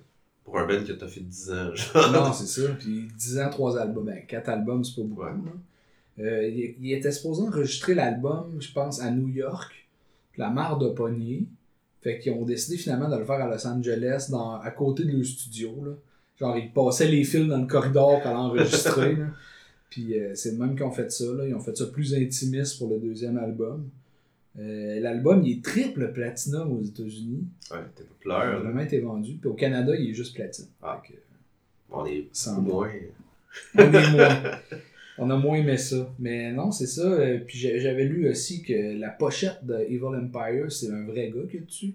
Pour 0.44 0.58
un 0.58 0.66
band 0.66 0.82
qui 0.84 0.92
a 0.92 0.96
toffé 0.96 1.20
10 1.20 1.52
ans, 1.52 1.74
genre. 1.74 2.12
non, 2.12 2.32
c'est 2.32 2.46
ça. 2.46 2.68
Puis, 2.78 3.08
10 3.18 3.40
ans, 3.40 3.50
trois 3.50 3.78
albums. 3.78 4.04
Ben, 4.04 4.24
quatre 4.26 4.48
albums, 4.48 4.82
c'est 4.82 4.96
pas 4.96 5.06
beaucoup. 5.06 5.22
Ouais. 5.22 6.24
Euh, 6.24 6.48
il, 6.48 6.76
il 6.80 6.92
était 6.92 7.10
supposé 7.10 7.42
enregistrer 7.42 7.94
l'album, 7.94 8.56
je 8.60 8.72
pense, 8.72 9.00
à 9.00 9.10
New 9.10 9.28
York. 9.28 9.72
La 10.36 10.48
marre 10.50 10.78
de 10.78 10.88
pogner. 10.88 11.46
Fait 12.04 12.18
qu'ils 12.18 12.32
ont 12.32 12.44
décidé 12.44 12.76
finalement 12.76 13.08
de 13.08 13.16
le 13.16 13.24
faire 13.24 13.36
à 13.40 13.48
Los 13.48 13.66
Angeles, 13.66 14.28
dans, 14.30 14.60
à 14.60 14.70
côté 14.70 15.04
de 15.04 15.10
leur 15.10 15.24
studio. 15.24 15.74
Là. 15.82 15.92
Genre, 16.38 16.56
ils 16.58 16.70
passaient 16.70 17.08
les 17.08 17.24
fils 17.24 17.46
dans 17.48 17.56
le 17.56 17.66
corridor 17.66 18.20
pour 18.20 18.30
aller 18.30 18.38
enregistrer. 18.38 19.16
là. 19.16 19.28
Puis 19.88 20.18
euh, 20.18 20.34
c'est 20.34 20.52
le 20.52 20.58
même 20.58 20.74
qu'ils 20.76 20.84
ont 20.84 20.90
fait 20.90 21.10
ça. 21.10 21.24
Là. 21.32 21.46
Ils 21.48 21.54
ont 21.54 21.60
fait 21.60 21.74
ça 21.74 21.86
plus 21.86 22.14
intimiste 22.14 22.78
pour 22.78 22.90
le 22.90 22.98
deuxième 22.98 23.38
album. 23.38 23.88
Euh, 24.58 25.00
L'album, 25.00 25.42
il 25.46 25.58
est 25.58 25.64
triple 25.64 26.12
platinum 26.12 26.72
aux 26.72 26.82
États-Unis. 26.82 27.46
Ouais, 27.70 27.78
t'es 27.94 28.02
Il 28.02 28.30
a 28.30 28.34
populaire, 28.34 28.60
vraiment 28.60 28.80
été 28.80 29.00
vendu. 29.00 29.38
Puis 29.40 29.48
au 29.48 29.54
Canada, 29.54 29.94
il 29.96 30.10
est 30.10 30.14
juste 30.14 30.34
platine. 30.34 30.66
Ah. 30.82 31.00
Fait 31.02 31.14
que, 31.14 31.18
On 31.90 32.04
est 32.04 32.28
moins. 32.60 32.90
on 33.76 33.80
est 33.80 34.10
moins. 34.12 34.50
On 35.18 35.30
a 35.30 35.36
moins 35.36 35.56
aimé 35.58 35.76
ça. 35.76 36.08
Mais 36.18 36.52
non, 36.52 36.70
c'est 36.72 36.86
ça. 36.86 37.02
Euh, 37.02 37.38
Puis 37.46 37.58
j'avais 37.58 38.04
lu 38.04 38.28
aussi 38.28 38.62
que 38.62 38.98
la 38.98 39.10
pochette 39.10 39.64
de 39.64 39.74
Evil 39.88 40.04
Empire, 40.06 40.70
c'est 40.72 40.90
un 40.90 41.04
vrai 41.06 41.30
gars 41.34 41.48
qui 41.50 41.58
est 41.58 41.66
dessus. 41.66 41.94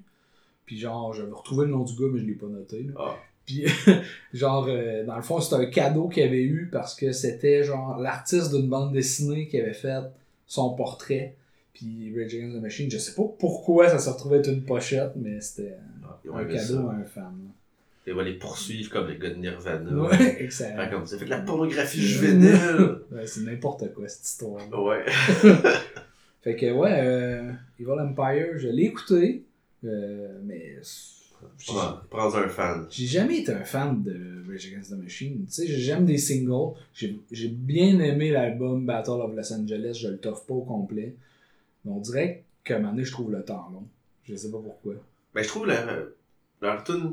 Puis 0.65 0.77
genre, 0.79 1.13
j'avais 1.13 1.31
retrouvé 1.31 1.65
le 1.65 1.71
nom 1.71 1.83
du 1.83 1.93
gars, 1.95 2.07
mais 2.11 2.19
je 2.19 2.25
l'ai 2.25 2.33
pas 2.33 2.47
noté. 2.47 2.83
là. 2.83 2.93
Ah. 2.97 3.15
Puis 3.45 3.65
genre, 4.33 4.67
euh, 4.69 5.03
dans 5.05 5.15
le 5.15 5.21
fond, 5.23 5.41
c'était 5.41 5.55
un 5.55 5.65
cadeau 5.65 6.07
qu'il 6.07 6.23
avait 6.23 6.43
eu 6.43 6.69
parce 6.71 6.95
que 6.95 7.11
c'était 7.11 7.63
genre 7.63 7.97
l'artiste 7.97 8.53
d'une 8.55 8.69
bande 8.69 8.93
dessinée 8.93 9.47
qui 9.47 9.59
avait 9.59 9.73
fait 9.73 10.03
son 10.45 10.75
portrait. 10.75 11.35
Puis 11.73 12.13
Rage 12.15 12.33
Against 12.35 12.57
the 12.57 12.61
Machine, 12.61 12.91
je 12.91 12.97
sais 12.97 13.15
pas 13.15 13.23
pourquoi 13.39 13.89
ça 13.89 13.99
se 13.99 14.09
retrouvait 14.09 14.37
être 14.37 14.49
une 14.49 14.63
pochette, 14.63 15.13
mais 15.15 15.39
c'était 15.41 15.75
Ah, 16.03 16.19
un 16.35 16.45
cadeau 16.45 16.57
ça. 16.57 16.91
à 16.91 16.93
un 16.93 17.03
fan. 17.03 17.33
Ils 18.07 18.13
vont 18.13 18.21
les 18.21 18.33
poursuivre 18.33 18.89
comme 18.89 19.07
les 19.07 19.17
gars 19.17 19.29
de 19.29 19.35
Nirvana. 19.35 19.91
Ouais, 19.93 20.43
excellent. 20.43 20.89
comme 20.89 21.05
ça. 21.05 21.17
Fait 21.17 21.25
de 21.25 21.29
la 21.29 21.39
pornographie 21.41 22.01
juvénile. 22.01 22.57
Ouais, 23.11 23.27
c'est 23.27 23.41
n'importe 23.41 23.93
quoi 23.93 24.07
cette 24.07 24.25
histoire. 24.25 24.61
ouais. 24.83 25.05
Fait 26.41 26.55
que 26.55 26.71
ouais, 26.71 26.99
euh, 27.03 27.51
Evil 27.79 27.91
Empire, 27.99 28.57
je 28.57 28.69
l'ai 28.69 28.83
écouté, 28.85 29.43
euh, 29.83 30.39
mais 30.45 30.77
Prends- 31.67 32.35
un 32.35 32.47
fan. 32.47 32.87
j'ai 32.89 33.05
jamais 33.05 33.39
été 33.39 33.51
un 33.51 33.63
fan 33.65 34.01
de 34.03 34.43
Rage 34.49 34.67
Against 34.67 34.91
the 34.91 34.97
Machine. 34.97 35.45
Tu 35.47 35.51
sais, 35.51 35.67
j'aime 35.67 36.05
des 36.05 36.17
singles. 36.17 36.75
J'ai 36.93 37.47
bien 37.49 37.99
aimé 37.99 38.31
l'album 38.31 38.85
Battle 38.85 39.11
of 39.21 39.35
Los 39.35 39.53
Angeles, 39.53 39.99
je 40.01 40.07
le 40.07 40.17
toffe 40.17 40.45
pas 40.47 40.53
au 40.53 40.61
complet. 40.61 41.13
Mais 41.85 41.91
on 41.91 41.99
dirait 41.99 42.43
qu'à 42.63 42.75
un 42.77 42.79
moment 42.79 42.91
donné, 42.93 43.03
je 43.03 43.11
trouve 43.11 43.31
le 43.31 43.43
temps 43.43 43.69
long. 43.73 43.85
Je 44.23 44.35
sais 44.35 44.49
pas 44.51 44.59
pourquoi. 44.63 44.93
Ben, 45.35 45.43
je 45.43 45.47
trouve 45.49 45.67
leur, 45.67 46.07
leur 46.61 46.83
tune, 46.85 47.11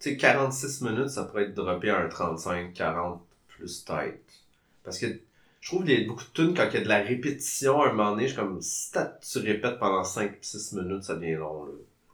tu 0.00 0.10
sais, 0.10 0.16
46 0.16 0.82
minutes, 0.82 1.08
ça 1.08 1.24
pourrait 1.24 1.44
être 1.44 1.54
droppé 1.54 1.90
à 1.90 1.98
un 2.00 2.08
35, 2.08 2.72
40 2.74 3.22
plus 3.48 3.84
tight. 3.84 4.20
Parce 4.84 4.98
que 4.98 5.06
je 5.60 5.68
trouve 5.68 5.84
qu'il 5.84 6.00
y 6.00 6.04
a 6.04 6.06
beaucoup 6.06 6.24
de 6.24 6.30
tunes, 6.32 6.54
quand 6.54 6.66
il 6.70 6.74
y 6.74 6.76
a 6.76 6.80
de 6.84 6.88
la 6.88 7.02
répétition, 7.02 7.82
à 7.82 7.88
un 7.88 7.92
moment 7.92 8.10
donné, 8.12 8.24
je 8.28 8.32
suis 8.34 8.36
comme, 8.40 8.60
si 8.60 8.92
tu 8.92 9.38
répètes 9.38 9.78
pendant 9.78 10.02
5-6 10.02 10.76
minutes, 10.80 11.02
ça 11.04 11.14
devient 11.16 11.34
long, 11.34 11.64
là. 11.64 11.72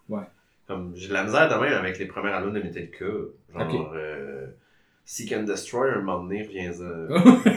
Ouais. 0.08 0.24
Comme, 0.66 0.92
j'ai 0.94 1.08
de 1.08 1.12
la 1.12 1.24
misère 1.24 1.48
de 1.48 1.54
même 1.62 1.74
avec 1.74 1.98
les 1.98 2.06
premiers 2.06 2.30
albums 2.30 2.54
de 2.54 2.60
Metallica. 2.60 3.04
Genre, 3.04 3.30
Ok. 3.62 3.74
euh, 3.94 4.46
Seek 5.04 5.32
and 5.32 5.42
Destroy, 5.42 5.90
à 5.90 5.94
un 5.94 6.00
moment 6.00 6.22
donné, 6.22 6.44
reviens-en. 6.46 7.08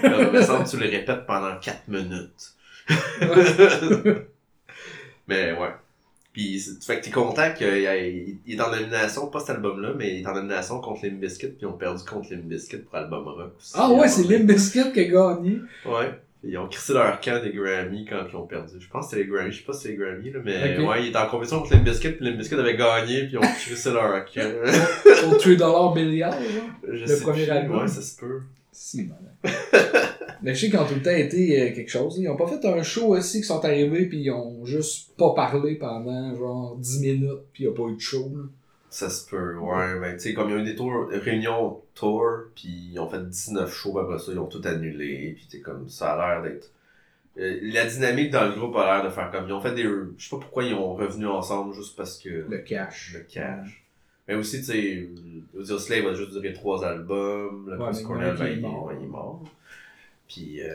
Là, 0.09 0.23
il 0.23 0.31
me 0.31 0.41
semble 0.41 0.65
que 0.65 0.69
tu 0.71 0.77
le 0.77 0.89
répètes 0.89 1.25
pendant 1.27 1.57
4 1.59 1.87
minutes. 1.87 2.53
Mais 5.27 5.53
ouais. 5.53 5.73
Puis 6.35 6.59
fait 6.85 6.99
que 6.99 7.05
t'es 7.05 7.11
content 7.11 7.53
qu'il 7.53 7.65
il 7.65 8.37
il 8.45 8.55
est 8.55 8.61
en 8.61 8.69
nomination, 8.69 9.27
pas 9.27 9.39
cet 9.39 9.51
album-là, 9.51 9.93
mais 9.97 10.17
il 10.17 10.21
est 10.21 10.27
en 10.27 10.33
nomination 10.33 10.81
contre 10.81 11.05
Limp 11.05 11.21
Bizkit, 11.21 11.47
puis 11.47 11.59
ils 11.61 11.65
ont 11.65 11.77
perdu 11.77 12.03
contre 12.03 12.29
Limp 12.33 12.43
Bizkit 12.43 12.79
pour 12.79 12.93
album 12.95 13.23
rock 13.25 13.53
aussi. 13.57 13.71
ah 13.73 13.89
ouais, 13.93 14.09
c'est 14.09 14.23
Limp 14.23 14.45
Bizkit 14.45 14.91
qui 14.91 14.99
a 14.99 15.03
gagné. 15.05 15.59
Ouais. 15.85 16.11
Ils 16.43 16.57
ont 16.57 16.67
crissé 16.67 16.91
leur 16.91 17.21
camp 17.21 17.41
des 17.41 17.53
Grammy 17.53 18.05
quand 18.05 18.25
ils 18.29 18.35
ont 18.35 18.45
perdu. 18.45 18.73
Je 18.77 18.89
pense 18.89 19.05
que 19.05 19.11
c'était 19.11 19.23
les 19.23 19.29
Grammy, 19.29 19.51
je 19.53 19.59
sais 19.59 19.63
pas 19.63 19.71
si 19.71 19.83
c'est 19.83 19.89
les 19.91 19.95
Grammy, 19.95 20.29
là, 20.29 20.39
mais 20.43 20.77
ouais, 20.77 21.03
il 21.03 21.07
était 21.07 21.17
en 21.19 21.27
compétition 21.29 21.61
contre 21.61 21.73
Limp 21.73 21.85
Bizkit, 21.85 22.09
puis 22.11 22.25
Limp 22.25 22.37
Bizkit 22.37 22.55
avait 22.55 22.75
gagné, 22.75 23.21
puis 23.23 23.29
ils 23.31 23.37
ont 23.37 23.41
crissé 23.41 23.91
leur 23.93 24.25
camp. 24.25 24.51
Au 25.31 25.35
3$ 25.37 25.93
billiard, 25.95 26.33
genre. 26.33 26.69
Je 26.83 26.99
Le 26.99 27.07
sais 27.07 27.21
premier 27.23 27.49
album. 27.49 27.81
Ouais, 27.81 27.87
ça 27.87 28.01
se 28.01 28.19
peut. 28.19 28.41
Si, 28.75 29.07
malin. 29.07 29.55
Mais 30.41 30.53
je 30.53 30.59
sais 30.59 30.69
qu'ils 30.69 30.77
ont 30.77 30.85
tout 30.85 30.95
le 30.95 31.01
temps 31.01 31.09
été 31.11 31.61
euh, 31.61 31.73
quelque 31.73 31.89
chose. 31.89 32.17
Ils 32.19 32.27
ont 32.27 32.35
pas 32.35 32.47
fait 32.47 32.63
un 32.65 32.83
show 32.83 33.15
aussi 33.15 33.39
qui 33.39 33.47
sont 33.47 33.63
arrivés 33.63 34.05
puis 34.05 34.19
ils 34.19 34.31
ont 34.31 34.65
juste 34.65 35.15
pas 35.15 35.33
parlé 35.33 35.75
pendant 35.75 36.35
genre 36.35 36.75
10 36.75 36.99
minutes 36.99 37.45
puis 37.53 37.63
il 37.63 37.67
y 37.67 37.69
a 37.69 37.73
pas 37.73 37.83
eu 37.89 37.95
de 37.95 38.01
show. 38.01 38.29
là. 38.35 38.43
Ça 38.89 39.09
se 39.09 39.27
peut, 39.29 39.55
ouais. 39.57 39.99
Ben, 39.99 40.13
tu 40.13 40.19
sais, 40.19 40.33
comme 40.33 40.49
ils 40.49 40.55
ont 40.55 40.59
eu 40.59 40.63
des 40.63 40.75
tours, 40.75 41.07
réunions 41.09 41.81
tour, 41.95 42.25
puis 42.53 42.91
ils 42.91 42.99
ont 42.99 43.09
fait 43.09 43.27
19 43.27 43.73
shows, 43.73 43.97
après 43.97 44.19
ça, 44.19 44.31
ils 44.31 44.39
ont 44.39 44.47
tout 44.47 44.61
annulé, 44.65 45.33
puis 45.35 45.47
tu 45.49 45.61
comme 45.61 45.89
ça 45.89 46.13
a 46.13 46.17
l'air 46.17 46.43
d'être. 46.43 46.71
Euh, 47.37 47.59
la 47.61 47.85
dynamique 47.85 48.31
dans 48.31 48.45
le 48.45 48.53
groupe 48.53 48.75
a 48.77 48.85
l'air 48.85 49.05
de 49.05 49.09
faire 49.09 49.31
comme. 49.31 49.47
Ils 49.47 49.53
ont 49.53 49.61
fait 49.61 49.73
des. 49.73 49.83
Je 49.83 50.23
sais 50.23 50.29
pas 50.29 50.41
pourquoi 50.41 50.63
ils 50.63 50.73
ont 50.73 50.93
revenu 50.93 51.27
ensemble, 51.27 51.73
juste 51.73 51.95
parce 51.97 52.17
que. 52.17 52.45
Le 52.47 52.59
cash. 52.59 53.13
Le 53.13 53.21
cash. 53.21 53.84
Mais 54.27 54.35
aussi, 54.35 54.57
tu 54.59 54.63
sais, 54.65 55.09
Audio 55.57 55.77
Slave 55.77 56.07
a 56.07 56.13
juste 56.13 56.31
duré 56.31 56.51
trois 56.53 56.83
albums, 56.85 57.65
le 57.69 57.77
Ouais, 57.77 58.03
Cornell, 58.03 58.35
ben, 58.37 58.45
est 58.47 58.53
il, 58.55 58.61
mort. 58.61 58.85
ouais, 58.85 58.95
il 58.99 59.05
est 59.05 59.07
mort. 59.07 59.43
Puis, 60.27 60.61
euh, 60.63 60.73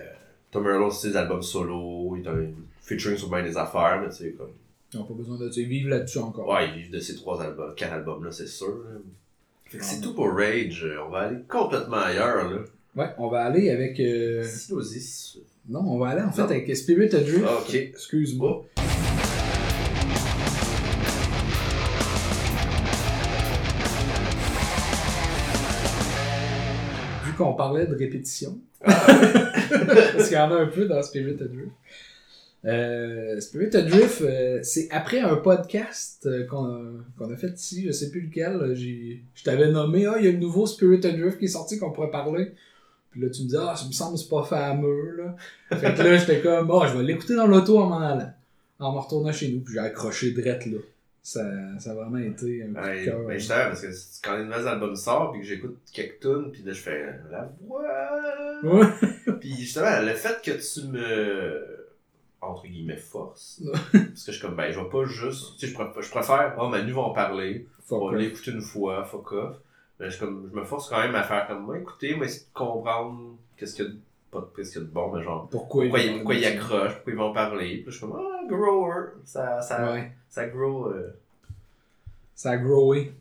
Tom 0.50 0.64
Merlo, 0.64 0.90
c'est 0.90 1.10
des 1.10 1.16
albums 1.16 1.42
solo, 1.42 2.16
il 2.16 2.26
a 2.28 2.32
un 2.32 2.46
featuring 2.80 3.16
sur 3.16 3.28
bien 3.28 3.42
des 3.42 3.56
affaires, 3.56 4.00
mais 4.02 4.08
tu 4.10 4.16
sais, 4.16 4.30
comme. 4.32 4.50
Ils 4.92 4.98
n'ont 4.98 5.04
pas 5.04 5.14
besoin 5.14 5.36
de 5.38 5.48
vivent 5.48 5.88
là-dessus 5.88 6.18
encore. 6.18 6.48
Ouais, 6.48 6.68
ils 6.68 6.82
vivent 6.82 6.90
de 6.92 6.98
ces 7.00 7.14
trois 7.16 7.40
albums, 7.42 7.74
quatre 7.76 7.92
albums-là, 7.92 8.32
c'est 8.32 8.46
sûr. 8.48 8.76
Fait 9.66 9.78
que 9.78 9.84
c'est 9.84 9.96
Ouais. 9.96 10.02
tout 10.02 10.14
pour 10.14 10.32
Rage. 10.34 10.84
On 11.06 11.10
va 11.10 11.18
aller 11.20 11.38
complètement 11.48 11.98
ailleurs, 11.98 12.50
là. 12.50 12.58
Ouais, 12.96 13.10
on 13.18 13.28
va 13.28 13.44
aller 13.44 13.70
avec. 13.70 14.00
euh. 14.00 14.44
Non, 15.68 15.80
on 15.86 15.98
va 15.98 16.08
aller 16.08 16.22
en 16.22 16.32
fait 16.32 16.42
avec 16.42 16.76
Spirit 16.76 17.14
Adrift. 17.14 17.44
Ah, 17.46 17.58
ok. 17.60 17.72
Excuse-moi. 17.74 18.64
Vu 18.78 18.79
qu'on 27.40 27.54
parlait 27.54 27.86
de 27.86 27.94
répétition, 27.94 28.58
parce 28.84 30.28
qu'il 30.28 30.36
y 30.36 30.40
en 30.40 30.50
a 30.50 30.56
un 30.56 30.66
peu 30.66 30.86
dans 30.86 31.02
Spirit 31.02 31.36
Adrift. 31.40 31.72
Euh, 32.66 33.40
Spirit 33.40 33.74
Adrift, 33.74 34.20
euh, 34.20 34.60
c'est 34.62 34.88
après 34.90 35.20
un 35.20 35.36
podcast 35.36 36.26
euh, 36.26 36.44
qu'on 36.44 37.30
a, 37.32 37.36
fait 37.36 37.58
ici, 37.58 37.86
je 37.86 37.92
sais 37.92 38.10
plus 38.10 38.20
lequel, 38.20 38.56
euh, 38.56 38.74
je 38.74 39.42
t'avais 39.42 39.70
nommé, 39.70 40.04
ah, 40.04 40.16
il 40.18 40.26
y 40.26 40.28
a 40.28 40.32
le 40.32 40.38
nouveau 40.38 40.66
Spirit 40.66 41.00
Adrift 41.06 41.38
qui 41.38 41.46
est 41.46 41.48
sorti 41.48 41.78
qu'on 41.78 41.90
pourrait 41.90 42.10
parler. 42.10 42.52
Puis 43.10 43.22
là, 43.22 43.30
tu 43.30 43.42
me 43.42 43.48
dis, 43.48 43.56
ah, 43.58 43.74
ça 43.74 43.86
me 43.86 43.92
semble 43.92 44.18
c'est 44.18 44.28
pas 44.28 44.44
fameux, 44.44 45.16
là. 45.16 45.36
Fait 45.78 45.94
que 45.94 46.02
là, 46.02 46.16
j'étais 46.16 46.40
comme, 46.42 46.70
oh, 46.70 46.84
je 46.86 46.98
vais 46.98 47.04
l'écouter 47.04 47.34
dans 47.34 47.46
l'auto 47.46 47.78
en 47.78 47.86
m'en 47.86 48.00
allant. 48.00 48.32
En 48.78 48.92
me 48.92 48.98
retournant 48.98 49.32
chez 49.32 49.48
nous, 49.48 49.60
puis 49.60 49.74
j'ai 49.74 49.80
accroché 49.80 50.30
drette 50.32 50.66
là. 50.66 50.78
Ça, 51.22 51.44
ça 51.78 51.90
a 51.90 51.94
vraiment 51.94 52.16
été 52.18 52.62
un 52.62 52.68
coup 52.68 52.74
de 52.74 52.80
Ouais, 52.80 53.04
cœur. 53.04 53.20
ben 53.26 53.38
justement, 53.38 53.64
parce 53.68 53.82
que 53.82 53.88
quand 54.24 54.32
un 54.32 54.44
nouvel 54.44 54.68
album 54.68 54.96
sort, 54.96 55.32
puis 55.32 55.40
que 55.42 55.46
j'écoute 55.46 55.78
quelques 55.92 56.20
tunes, 56.20 56.50
puis 56.50 56.62
là, 56.62 56.72
je 56.72 56.80
fais 56.80 57.06
la 57.30 57.48
voix. 57.60 58.62
Ouais. 58.62 58.86
Puis 59.40 59.54
justement, 59.56 60.00
le 60.02 60.14
fait 60.14 60.40
que 60.42 60.50
tu 60.52 60.86
me. 60.88 61.86
entre 62.40 62.66
guillemets, 62.66 62.96
force. 62.96 63.62
Parce 63.92 64.24
que 64.24 64.32
je 64.32 64.38
suis 64.38 64.40
comme, 64.40 64.56
ben, 64.56 64.70
je 64.72 64.80
vais 64.80 64.88
pas 64.88 65.04
juste. 65.04 65.58
Tu 65.58 65.66
sais, 65.66 65.72
je 65.72 65.74
préfère, 65.74 66.02
je 66.02 66.10
préfère 66.10 66.56
oh, 66.58 66.68
Manu 66.68 66.92
va 66.92 67.02
en 67.02 67.12
parler. 67.12 67.66
On 67.90 68.10
va 68.10 68.16
l'écouter 68.16 68.52
une 68.52 68.60
fois, 68.62 69.04
fuck 69.04 69.32
off. 69.32 69.56
Mais 69.98 70.06
je, 70.06 70.16
suis 70.16 70.20
comme, 70.24 70.48
je 70.50 70.58
me 70.58 70.64
force 70.64 70.88
quand 70.88 71.00
même 71.00 71.14
à 71.14 71.22
faire 71.22 71.46
comme 71.48 71.64
moi, 71.64 71.78
écoutez, 71.78 72.14
moi, 72.14 72.24
essayer 72.26 72.46
de 72.46 72.54
comprendre 72.58 73.36
qu'est-ce 73.56 73.74
qu'il 73.76 73.84
y 73.84 73.88
a 73.88 73.90
de. 73.90 73.98
Pas 74.30 74.48
qu'est-ce 74.56 74.72
qu'il 74.72 74.80
y 74.80 74.84
a 74.84 74.86
de 74.86 74.92
bon, 74.92 75.12
mais 75.12 75.22
genre. 75.22 75.48
Pourquoi, 75.50 75.82
Pourquoi, 75.84 76.00
ils 76.00 76.06
il, 76.12 76.14
pourquoi 76.18 76.34
il 76.36 76.44
accroche, 76.46 76.94
pourquoi 76.94 77.12
ils 77.12 77.16
vont 77.18 77.24
en 77.24 77.32
parler. 77.32 77.68
Puis 77.78 77.84
là, 77.84 77.90
je 77.90 77.90
suis 77.90 78.00
comme, 78.00 78.16
ah, 78.18 78.46
grower. 78.48 79.04
Ça, 79.24 79.60
ça, 79.60 79.92
Ouais. 79.92 80.12
Ça 80.30 80.46
grow. 80.46 80.88
euh, 80.88 81.10
Ça 82.34 82.52
a 82.52 82.56
growé. 82.56 83.12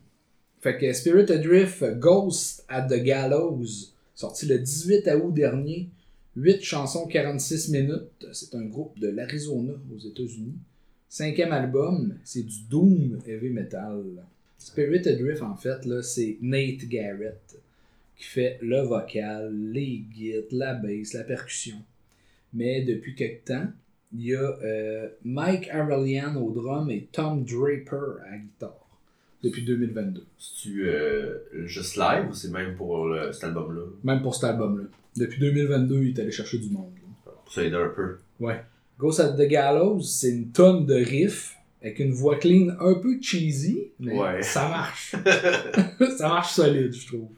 Fait 0.61 0.77
que 0.77 0.91
Spirit 0.93 1.29
Adrift 1.31 1.83
Ghost 1.99 2.65
at 2.69 2.83
the 2.87 3.01
Gallows, 3.03 3.91
sorti 4.15 4.45
le 4.45 4.59
18 4.59 5.07
août 5.21 5.33
dernier, 5.33 5.89
8 6.35 6.61
chansons 6.61 7.07
46 7.07 7.69
minutes. 7.69 8.27
C'est 8.33 8.55
un 8.55 8.63
groupe 8.65 8.97
de 8.99 9.09
l'Arizona 9.09 9.73
aux 9.93 9.99
États-Unis. 9.99 10.55
Cinquième 11.07 11.51
album, 11.51 12.17
c'est 12.23 12.43
du 12.43 12.61
Doom 12.69 13.19
Heavy 13.25 13.49
Metal. 13.49 14.03
Spirit 14.57 15.07
Adrift, 15.07 15.41
en 15.41 15.55
fait, 15.55 15.85
là, 15.85 16.03
c'est 16.03 16.37
Nate 16.41 16.85
Garrett 16.87 17.57
qui 18.17 18.25
fait 18.25 18.59
le 18.61 18.81
vocal, 18.81 19.53
les 19.71 20.03
guides, 20.13 20.47
la 20.51 20.73
bass, 20.73 21.13
la 21.13 21.23
percussion. 21.23 21.77
Mais 22.53 22.83
depuis 22.83 23.15
quelque 23.15 23.45
temps, 23.45 23.67
il 24.13 24.25
y 24.25 24.35
a 24.35 24.41
euh, 24.63 25.07
Mike 25.23 25.69
Aurelian 25.73 26.35
au 26.35 26.51
drum 26.51 26.89
et 26.89 27.07
Tom 27.11 27.43
Draper 27.43 28.21
à 28.27 28.31
la 28.31 28.37
guitare 28.37 28.73
depuis 29.43 29.63
2022. 29.63 30.25
C'est-tu 30.37 30.87
euh, 30.89 31.37
juste 31.65 31.95
live 31.95 32.27
ou 32.29 32.33
c'est 32.33 32.51
même 32.51 32.75
pour 32.75 33.07
le- 33.07 33.31
cet 33.31 33.43
album-là? 33.45 33.81
Même 34.03 34.21
pour 34.21 34.35
cet 34.35 34.45
album-là. 34.45 34.83
Depuis 35.15 35.39
2022, 35.39 36.03
il 36.03 36.17
est 36.17 36.21
allé 36.21 36.31
chercher 36.31 36.57
du 36.57 36.69
monde. 36.69 36.91
là. 37.25 37.31
Pour 37.43 37.53
ça 37.53 37.63
aider 37.63 37.75
un 37.75 37.89
peu. 37.89 38.17
Ouais. 38.39 38.61
Ghost 38.97 39.19
at 39.21 39.33
the 39.33 39.47
Gallows, 39.47 40.01
c'est 40.01 40.29
une 40.31 40.49
tonne 40.51 40.85
de 40.85 40.95
riffs 40.95 41.55
avec 41.81 41.99
une 41.99 42.11
voix 42.11 42.35
clean 42.37 42.67
un 42.81 42.95
peu 42.95 43.17
cheesy, 43.21 43.91
mais 43.99 44.19
Ouais. 44.19 44.41
ça 44.41 44.67
marche. 44.67 45.15
ça 46.17 46.27
marche 46.27 46.51
solide, 46.53 46.93
je 46.93 47.07
trouve. 47.07 47.29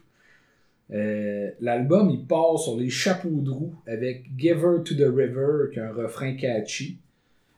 Euh, 0.90 1.50
L'album, 1.60 2.10
il 2.10 2.24
part 2.26 2.58
sur 2.58 2.76
les 2.76 2.90
chapeaux 2.90 3.40
de 3.40 3.50
roue 3.50 3.74
avec 3.86 4.24
Giver 4.36 4.78
to 4.84 4.94
the 4.94 5.06
River, 5.14 5.70
qui 5.72 5.80
a 5.80 5.88
un 5.88 5.92
refrain 5.92 6.34
catchy. 6.34 6.98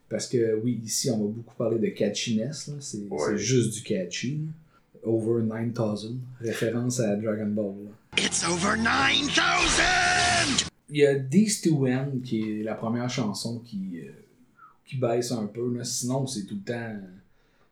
Parce 0.09 0.27
que, 0.29 0.61
oui, 0.63 0.81
ici, 0.85 1.11
on 1.11 1.19
va 1.19 1.31
beaucoup 1.33 1.55
parler 1.57 1.79
de 1.79 1.89
catchiness. 1.89 2.69
là. 2.69 2.75
C'est 2.81 2.99
Ouais. 3.11 3.37
juste 3.37 3.75
du 3.75 3.83
catchy. 3.83 4.41
Over 5.03 5.43
9000, 5.43 6.17
référence 6.41 7.01
à 7.01 7.17
Dragon 7.17 7.47
Ball. 7.49 7.75
là. 7.85 8.25
It's 8.25 8.45
over 8.49 8.77
9,000! 8.77 10.69
Il 10.91 10.99
y 10.99 11.07
a 11.07 11.19
These 11.19 11.63
Two 11.63 11.87
End, 11.89 12.21
qui 12.23 12.61
est 12.61 12.63
la 12.63 12.75
première 12.75 13.11
chanson 13.11 13.59
qui, 13.65 13.99
euh, 13.99 14.11
qui 14.87 14.97
baisse 14.97 15.33
un 15.33 15.47
peu. 15.47 15.75
Là. 15.77 15.83
Sinon, 15.85 16.27
c'est 16.27 16.45
tout 16.45 16.55
le 16.55 16.61
temps. 16.73 16.97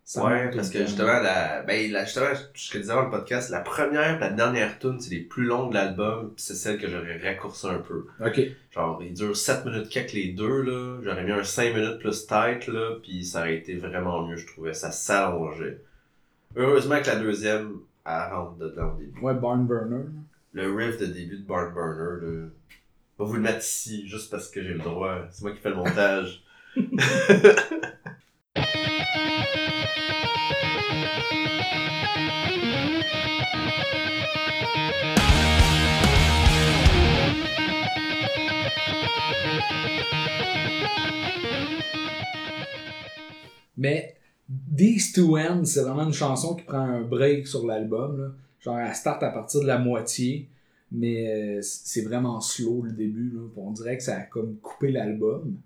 Ça 0.04 0.24
ouais, 0.24 0.50
parce 0.50 0.68
que 0.68 0.80
justement, 0.80 1.20
la, 1.20 1.62
ben, 1.62 1.90
la, 1.92 2.04
justement, 2.04 2.26
ce 2.54 2.70
que 2.70 2.78
je 2.78 2.82
disais 2.82 2.92
dans 2.92 3.04
le 3.04 3.10
podcast, 3.10 3.50
la 3.50 3.60
première 3.60 4.16
et 4.16 4.20
la 4.20 4.30
dernière 4.30 4.78
tune, 4.78 5.00
c'est 5.00 5.10
les 5.10 5.20
plus 5.20 5.44
longues 5.44 5.70
de 5.70 5.74
l'album, 5.74 6.32
c'est 6.36 6.54
celle 6.54 6.78
que 6.78 6.88
j'aurais 6.88 7.18
raccourci 7.18 7.68
un 7.68 7.78
peu. 7.78 8.06
Ok. 8.20 8.40
Genre, 8.72 9.00
il 9.02 9.14
dure 9.14 9.36
7 9.36 9.64
minutes 9.64 9.88
quelques 9.88 10.12
les 10.12 10.32
deux, 10.32 10.62
là. 10.62 10.98
J'aurais 11.02 11.24
mis 11.24 11.30
un 11.30 11.44
5 11.44 11.74
minutes 11.74 11.98
plus 12.00 12.26
tight, 12.26 12.66
là, 12.66 12.96
puis 13.00 13.24
ça 13.24 13.40
aurait 13.40 13.56
été 13.56 13.76
vraiment 13.76 14.26
mieux, 14.26 14.36
je 14.36 14.46
trouvais. 14.46 14.74
Ça 14.74 14.90
s'allongeait. 14.90 15.80
Heureusement 16.56 17.00
que 17.00 17.06
la 17.06 17.16
deuxième, 17.16 17.78
elle 18.04 18.32
rentre 18.32 18.56
dedans 18.56 18.94
au 18.94 18.98
début. 18.98 19.20
Ouais, 19.20 19.34
Barn 19.34 19.66
Burner. 19.66 20.04
Le 20.52 20.74
riff 20.74 20.98
de 20.98 21.06
début 21.06 21.38
de 21.38 21.46
Barn 21.46 21.72
Burner, 21.72 22.26
là. 22.26 22.48
Je 23.18 23.24
vais 23.24 23.30
vous 23.30 23.34
le 23.34 23.40
mettre 23.40 23.64
ici, 23.64 24.08
juste 24.08 24.30
parce 24.30 24.48
que 24.48 24.62
j'ai 24.62 24.74
le 24.74 24.80
droit. 24.80 25.20
C'est 25.30 25.42
moi 25.42 25.52
qui 25.52 25.58
fais 25.58 25.70
le 25.70 25.76
montage. 25.76 26.42
Mais 43.82 44.14
These 44.76 45.12
Two 45.12 45.36
Ends, 45.36 45.64
c'est 45.64 45.82
vraiment 45.82 46.04
une 46.04 46.12
chanson 46.12 46.54
qui 46.54 46.62
prend 46.62 46.78
un 46.78 47.02
break 47.02 47.48
sur 47.48 47.66
l'album. 47.66 48.34
Genre, 48.60 48.78
elle 48.78 48.94
start 48.94 49.22
à 49.24 49.30
partir 49.30 49.60
de 49.60 49.66
la 49.66 49.78
moitié, 49.78 50.48
mais 50.92 51.58
euh, 51.58 51.60
c'est 51.62 52.02
vraiment 52.02 52.40
slow 52.40 52.82
le 52.82 52.92
début. 52.92 53.32
On 53.56 53.72
dirait 53.72 53.96
que 53.96 54.04
ça 54.04 54.18
a 54.18 54.20
comme 54.20 54.56
coupé 54.62 54.92
l'album. 54.92 55.56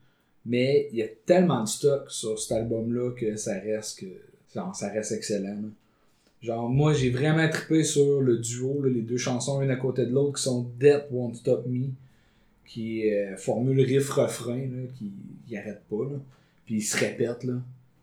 Mais 0.47 0.89
il 0.93 0.99
y 0.99 1.03
a 1.03 1.09
tellement 1.27 1.65
de 1.65 1.69
stock 1.69 2.11
sur 2.11 2.39
cet 2.39 2.53
album-là 2.53 3.11
que 3.13 3.37
ça 3.37 3.55
reste 3.55 4.01
que 4.01 4.07
ça 4.73 4.89
reste 4.89 5.13
excellent. 5.13 5.65
Genre, 6.43 6.69
moi, 6.69 6.93
j'ai 6.93 7.11
vraiment 7.11 7.49
trippé 7.49 7.83
sur 7.83 8.21
le 8.21 8.39
duo, 8.39 8.83
là, 8.83 8.91
les 8.91 9.03
deux 9.03 9.17
chansons 9.17 9.63
une 9.63 9.71
à 9.71 9.77
côté 9.77 10.07
de 10.07 10.13
l'autre 10.13 10.37
qui 10.37 10.43
sont 10.43 10.71
Death 10.79 11.07
Won't 11.11 11.35
Stop 11.35 11.67
Me, 11.67 11.87
qui 12.65 13.11
euh, 13.11 13.37
formule 13.37 13.81
riff-refrain, 13.81 14.69
qui, 14.97 15.11
qui 15.47 15.57
arrête 15.57 15.83
pas. 15.89 16.05
Là. 16.05 16.19
Puis 16.67 16.77
il 16.77 16.83
se 16.83 16.97
répète, 16.97 17.45
là. 17.45 17.55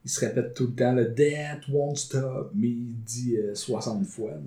Il 0.06 0.10
se 0.10 0.20
répète 0.26 0.54
tout 0.54 0.68
le 0.68 0.74
temps, 0.74 0.92
le 0.94 1.06
Death 1.06 1.70
won't 1.70 1.96
stop 1.96 2.52
me, 2.54 2.66
il 2.66 2.96
dit 3.06 3.38
euh, 3.38 3.56
60 3.56 4.06
fois. 4.06 4.32
là. 4.32 4.38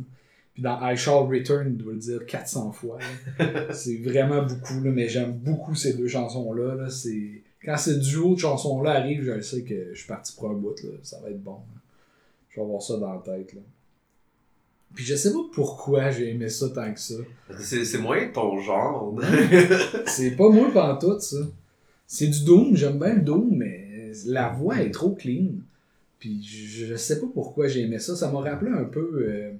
Puis 0.52 0.62
dans 0.62 0.78
I 0.86 0.96
Shall 0.96 1.26
Return, 1.26 1.68
il 1.68 1.76
doit 1.76 1.92
le 1.92 1.98
dire 1.98 2.24
400 2.26 2.72
fois. 2.72 2.98
c'est 3.72 3.98
vraiment 3.98 4.42
beaucoup, 4.42 4.82
là, 4.82 4.90
mais 4.90 5.08
j'aime 5.08 5.32
beaucoup 5.32 5.74
ces 5.74 5.94
deux 5.94 6.08
chansons-là. 6.08 6.74
Là. 6.74 6.90
C'est... 6.90 7.42
Quand 7.62 7.76
ce 7.76 7.90
duo 7.90 8.34
de 8.34 8.40
chansons-là 8.40 8.92
arrive, 8.92 9.22
je 9.22 9.40
sais 9.40 9.62
que 9.62 9.90
je 9.92 9.98
suis 9.98 10.08
parti 10.08 10.34
pour 10.34 10.50
un 10.50 10.54
bout. 10.54 10.82
Là. 10.82 10.90
Ça 11.02 11.20
va 11.20 11.30
être 11.30 11.42
bon. 11.42 11.56
là. 11.56 11.80
Je 12.48 12.56
vais 12.56 12.62
avoir 12.62 12.80
ça 12.80 12.96
dans 12.96 13.12
la 13.12 13.20
tête. 13.20 13.52
Là. 13.52 13.60
Puis 14.96 15.04
je 15.04 15.14
sais 15.14 15.32
pas 15.32 15.38
pourquoi 15.52 16.10
j'ai 16.10 16.30
aimé 16.30 16.48
ça 16.48 16.68
tant 16.70 16.92
que 16.92 16.98
ça. 16.98 17.14
C'est 17.60 17.84
c'est 17.84 17.98
moins 17.98 18.26
ton 18.32 18.58
genre. 18.60 19.14
C'est 20.06 20.32
pas 20.32 20.48
moi 20.48 20.70
pantoute, 20.72 21.20
ça. 21.20 21.36
C'est 22.08 22.26
du 22.28 22.44
Doom, 22.44 22.74
j'aime 22.76 22.98
bien 22.98 23.14
le 23.14 23.20
Doom, 23.22 23.50
mais 23.56 24.10
la 24.26 24.48
voix 24.48 24.80
est 24.82 24.90
trop 24.90 25.10
clean. 25.10 25.48
Puis 26.18 26.42
je, 26.42 26.86
je 26.86 26.94
sais 26.96 27.20
pas 27.20 27.26
pourquoi 27.32 27.68
j'ai 27.68 27.82
aimé 27.82 27.98
ça. 27.98 28.16
Ça 28.16 28.32
m'a 28.32 28.40
rappelé 28.40 28.70
un 28.72 28.84
peu 28.84 29.26
euh, 29.28 29.52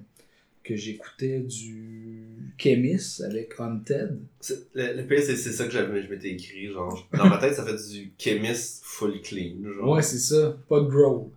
que 0.63 0.75
j'écoutais 0.75 1.39
du 1.41 2.23
Chemis 2.57 3.19
avec 3.23 3.53
Haunted. 3.59 4.17
C'est- 4.41 4.67
le, 4.73 4.97
le 4.97 5.03
pire, 5.05 5.21
c'est 5.21 5.35
ça 5.35 5.65
que 5.65 5.71
j'avais, 5.71 6.01
je 6.03 6.09
m'étais 6.09 6.31
écrit. 6.31 6.67
Genre, 6.71 7.07
dans 7.15 7.27
ma 7.29 7.37
tête, 7.37 7.53
ça 7.53 7.63
fait 7.63 7.75
du 7.93 8.11
chemist 8.17 8.81
full 8.83 9.21
clean. 9.21 9.57
Genre. 9.71 9.87
Ouais, 9.91 10.01
c'est 10.01 10.17
ça. 10.17 10.57
Pas 10.67 10.79
de 10.79 10.87
growl. 10.87 11.27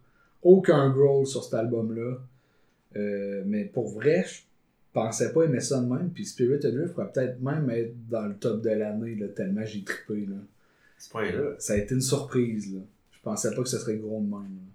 Aucun 0.43 0.89
growl 0.91 1.27
sur 1.27 1.45
cet 1.45 1.53
album-là. 1.55 2.19
Euh, 2.97 3.43
mais 3.47 3.65
pour 3.65 3.89
vrai, 3.89 4.25
je 4.27 4.41
pensais 4.93 5.33
pas 5.33 5.45
aimer 5.45 5.61
ça 5.61 5.81
de 5.81 5.87
même. 5.87 6.11
Puis 6.11 6.27
Spirit 6.27 6.65
Adrift 6.67 6.95
pourrait 6.95 7.13
peut-être 7.13 7.41
même 7.41 7.69
être 7.71 7.95
dans 8.09 8.27
le 8.27 8.35
top 8.35 8.63
de 8.63 8.71
l'année, 8.71 9.19
tellement 9.35 9.65
j'ai 9.65 9.83
trippé. 9.85 10.27
Là. 10.27 10.37
ce 10.99 11.11
point-là. 11.11 11.55
ça 11.59 11.75
a 11.75 11.77
été 11.77 11.95
une 11.95 12.01
surprise. 12.01 12.75
Là. 12.75 12.81
Je 13.13 13.19
pensais 13.23 13.55
pas 13.55 13.63
que 13.63 13.69
ce 13.69 13.79
serait 13.79 13.97
gros 13.97 14.21
de 14.21 14.27
même. 14.27 14.33
là. 14.33 14.70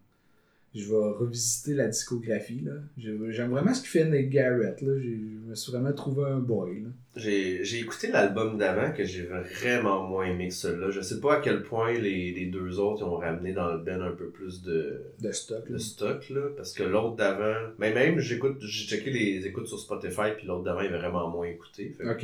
Je 0.75 0.89
vais 0.89 0.95
revisiter 1.17 1.73
la 1.73 1.87
discographie. 1.87 2.59
là. 2.61 2.73
J'ai- 2.97 3.17
J'aime 3.31 3.51
vraiment 3.51 3.73
ce 3.73 3.79
qu'il 3.81 3.89
fait 3.89 4.05
Nate 4.05 4.29
Garrett. 4.29 4.81
Là. 4.81 4.93
Je 4.99 5.07
me 5.49 5.55
suis 5.55 5.71
vraiment 5.71 5.93
trouvé 5.93 6.25
un 6.25 6.39
boy. 6.39 6.81
Là. 6.81 6.89
J'ai 7.15 7.63
j'ai 7.63 7.79
écouté 7.79 8.11
l'album 8.11 8.57
d'avant 8.57 8.91
que 8.91 9.05
j'ai 9.05 9.23
vraiment 9.23 10.05
moins 10.05 10.25
aimé 10.25 10.49
que 10.49 10.53
celui-là. 10.53 10.91
Je 10.91 10.99
sais 10.99 11.21
pas 11.21 11.37
à 11.37 11.39
quel 11.39 11.63
point 11.63 11.93
les, 11.93 12.33
les 12.33 12.45
deux 12.47 12.77
autres 12.79 13.03
ont 13.05 13.15
ramené 13.15 13.53
dans 13.53 13.71
le 13.73 13.79
ben 13.79 14.01
un 14.01 14.11
peu 14.11 14.27
plus 14.27 14.61
de, 14.63 15.01
De 15.21 15.31
stock. 15.31 15.71
de 15.71 15.77
stock 15.77 16.29
là 16.29 16.41
parce 16.57 16.73
que 16.73 16.83
l'autre 16.83 17.15
d'avant 17.15 17.55
mais 17.79 17.93
même 17.93 18.19
j'écoute 18.19 18.57
j'ai 18.61 18.85
checké 18.85 19.11
les 19.11 19.47
écoutes 19.47 19.67
sur 19.67 19.79
Spotify 19.79 20.31
puis 20.37 20.45
l'autre 20.45 20.63
d'avant 20.65 20.81
il 20.81 20.87
est 20.93 20.97
vraiment 20.97 21.29
moins 21.29 21.47
écouté 21.47 21.95
fait 21.97 22.05
Ok. 22.09 22.23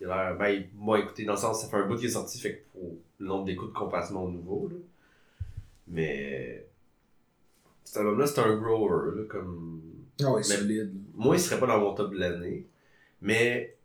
il 0.00 0.06
a 0.06 0.30
l'air 0.30 0.38
ben, 0.38 0.64
moins 0.76 0.98
écouté 0.98 1.24
dans 1.26 1.34
le 1.34 1.38
sens 1.38 1.60
ça 1.62 1.68
fait 1.68 1.76
un 1.76 1.86
bout 1.86 1.96
qui 1.96 2.06
est 2.06 2.08
sorti 2.08 2.40
fait 2.40 2.54
que 2.54 2.62
pour 2.72 2.96
le 3.18 3.26
nombre 3.26 3.44
d'écoutes 3.44 3.74
comparativement 3.74 4.24
au 4.24 4.30
nouveau 4.30 4.68
là. 4.70 4.76
mais 5.88 6.64
cet 7.84 7.98
album 7.98 8.18
là 8.18 8.26
c'est 8.26 8.40
un 8.40 8.56
grower 8.56 9.16
là, 9.16 9.22
comme 9.28 9.80
Ah 10.20 10.30
ouais, 10.30 10.36
Mais- 10.48 10.56
solide. 10.56 10.92
moi, 11.14 11.36
il 11.36 11.40
serait 11.40 11.58
pas 11.60 11.66
dans 11.66 11.78
mon 11.80 11.94
top 11.94 12.12
de 12.12 12.18
l'année. 12.18 12.66
Mais 13.20 13.76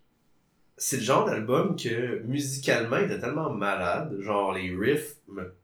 c'est 0.77 0.97
le 0.97 1.03
genre 1.03 1.25
d'album 1.25 1.75
que 1.75 2.19
musicalement, 2.23 2.97
il 2.97 3.05
était 3.05 3.19
tellement 3.19 3.49
malade. 3.51 4.15
Genre, 4.19 4.53
les 4.53 4.75
riffs 4.75 5.15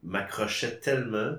m'accrochaient 0.04 0.80
tellement 0.80 1.36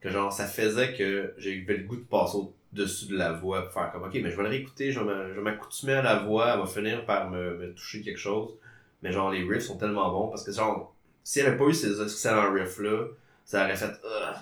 que 0.00 0.10
genre, 0.10 0.32
ça 0.32 0.46
faisait 0.46 0.92
que 0.94 1.32
j'avais 1.38 1.78
le 1.78 1.84
goût 1.84 1.96
de 1.96 2.02
passer 2.02 2.36
au-dessus 2.36 3.06
de 3.06 3.16
la 3.16 3.32
voix 3.32 3.62
pour 3.62 3.72
faire 3.72 3.90
comme, 3.92 4.02
ok, 4.02 4.12
mais 4.14 4.30
je 4.30 4.36
vais 4.36 4.42
le 4.42 4.48
réécouter, 4.50 4.92
je 4.92 5.00
vais 5.00 5.40
m'accoutumer 5.40 5.94
à 5.94 6.02
la 6.02 6.16
voix, 6.18 6.52
elle 6.52 6.60
va 6.60 6.66
finir 6.66 7.06
par 7.06 7.30
me, 7.30 7.56
me 7.56 7.72
toucher 7.72 8.02
quelque 8.02 8.18
chose. 8.18 8.50
Mais 9.02 9.12
genre, 9.12 9.30
les 9.30 9.42
riffs 9.48 9.64
sont 9.64 9.78
tellement 9.78 10.10
bons 10.10 10.28
parce 10.28 10.44
que 10.44 10.52
genre, 10.52 10.94
s'il 11.22 11.42
n'y 11.42 11.48
avait 11.48 11.56
pas 11.58 11.64
eu 11.64 11.74
ces 11.74 12.02
excellents 12.02 12.52
riffs-là, 12.52 13.06
ça 13.46 13.64
aurait 13.64 13.76
fait, 13.76 13.86
Ugh, 14.04 14.36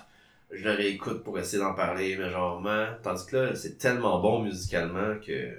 je 0.53 0.63
le 0.63 0.71
réécoute 0.71 1.23
pour 1.23 1.37
essayer 1.39 1.61
d'en 1.61 1.73
parler, 1.73 2.15
mais 2.17 2.29
genre, 2.29 2.61
man, 2.61 2.97
tandis 3.03 3.25
que 3.25 3.35
là, 3.37 3.55
c'est 3.55 3.77
tellement 3.77 4.19
bon 4.21 4.41
musicalement 4.43 5.15
que. 5.25 5.49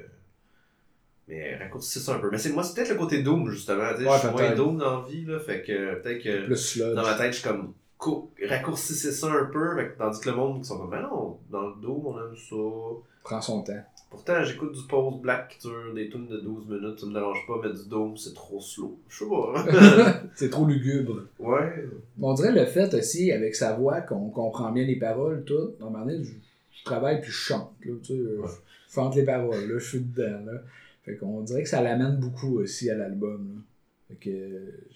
Mais 1.29 1.57
raccourcissez 1.57 2.01
ça 2.01 2.15
un 2.15 2.19
peu. 2.19 2.31
Mais 2.31 2.39
c'est 2.39 2.51
moi, 2.53 2.63
c'est 2.63 2.75
peut-être 2.75 2.91
le 2.91 2.97
côté 2.99 3.23
Doom, 3.23 3.49
justement. 3.51 3.83
Ouais, 3.83 3.95
je 3.99 4.19
suis 4.19 4.29
moins. 4.29 4.55
Doom 4.55 4.77
dans 4.79 5.01
la 5.03 5.07
vie, 5.09 5.25
là. 5.25 5.39
Fait 5.41 5.63
que 5.63 5.95
peut-être 6.03 6.23
que 6.23 6.45
Plus 6.47 6.79
dans 6.79 7.03
ma 7.03 7.15
tête, 7.15 7.33
je 7.33 7.39
suis 7.41 7.49
comme. 7.49 7.73
cou- 7.97 8.31
Raccourcissez 8.47 9.11
ça 9.13 9.29
un 9.33 9.47
peu. 9.47 9.75
Fait 9.77 9.95
tandis 9.97 10.21
que 10.21 10.29
le 10.31 10.37
monde, 10.37 10.59
ils 10.61 10.65
sont 10.67 10.79
comme, 10.79 10.91
ben 10.91 11.01
non, 11.03 11.39
dans 11.51 11.69
le 11.69 11.75
Doom, 11.81 12.07
on 12.07 12.19
aime 12.19 12.37
ça. 12.37 13.01
Prends 13.23 13.41
son 13.41 13.63
temps. 13.63 13.83
Pourtant, 14.15 14.43
j'écoute 14.45 14.73
du 14.73 14.83
post-black 14.89 15.49
qui 15.59 15.69
dure 15.69 15.93
des 15.95 16.09
tunes 16.09 16.27
de 16.29 16.39
12 16.39 16.69
minutes, 16.69 17.01
ça 17.01 17.07
me 17.07 17.13
dérange 17.13 17.45
pas, 17.47 17.61
mais 17.63 17.73
du 17.73 17.89
Doom, 17.89 18.17
c'est 18.17 18.33
trop 18.35 18.61
slow. 18.61 18.99
Je 19.09 19.19
sais 19.19 19.29
pas. 19.29 20.23
C'est 20.35 20.51
trop 20.51 20.67
lugubre. 20.67 21.25
ouais. 21.39 21.85
On 22.21 22.33
dirait 22.35 22.53
le 22.53 22.65
fait 22.67 22.93
aussi, 22.95 23.31
avec 23.33 23.55
sa 23.55 23.75
voix, 23.75 24.01
qu'on 24.01 24.31
comprend 24.31 24.73
bien 24.73 24.85
les 24.85 24.97
paroles, 24.97 25.45
tout. 25.45 25.73
Normalement, 25.81 26.13
je, 26.23 26.31
je 26.79 26.85
travaille 26.85 27.21
puis 27.21 27.31
je 27.31 27.37
chante. 27.37 27.71
Là, 27.85 27.93
tu 28.03 28.15
sais, 28.15 28.19
euh, 28.21 28.39
Ouais. 28.41 28.49
Je 28.89 28.95
chante 28.95 29.17
les 29.17 29.25
paroles, 29.25 29.69
là, 29.69 29.79
je 29.79 29.85
suis 29.89 30.01
dedans. 30.01 30.41
Là. 30.47 30.63
Fait 31.05 31.17
qu'on 31.17 31.41
dirait 31.43 31.63
que 31.65 31.69
ça 31.69 31.83
l'amène 31.83 32.17
beaucoup 32.17 32.59
aussi 32.61 32.89
à 32.91 32.95
l'album. 32.95 33.63
Fait 34.09 34.15
que 34.15 34.31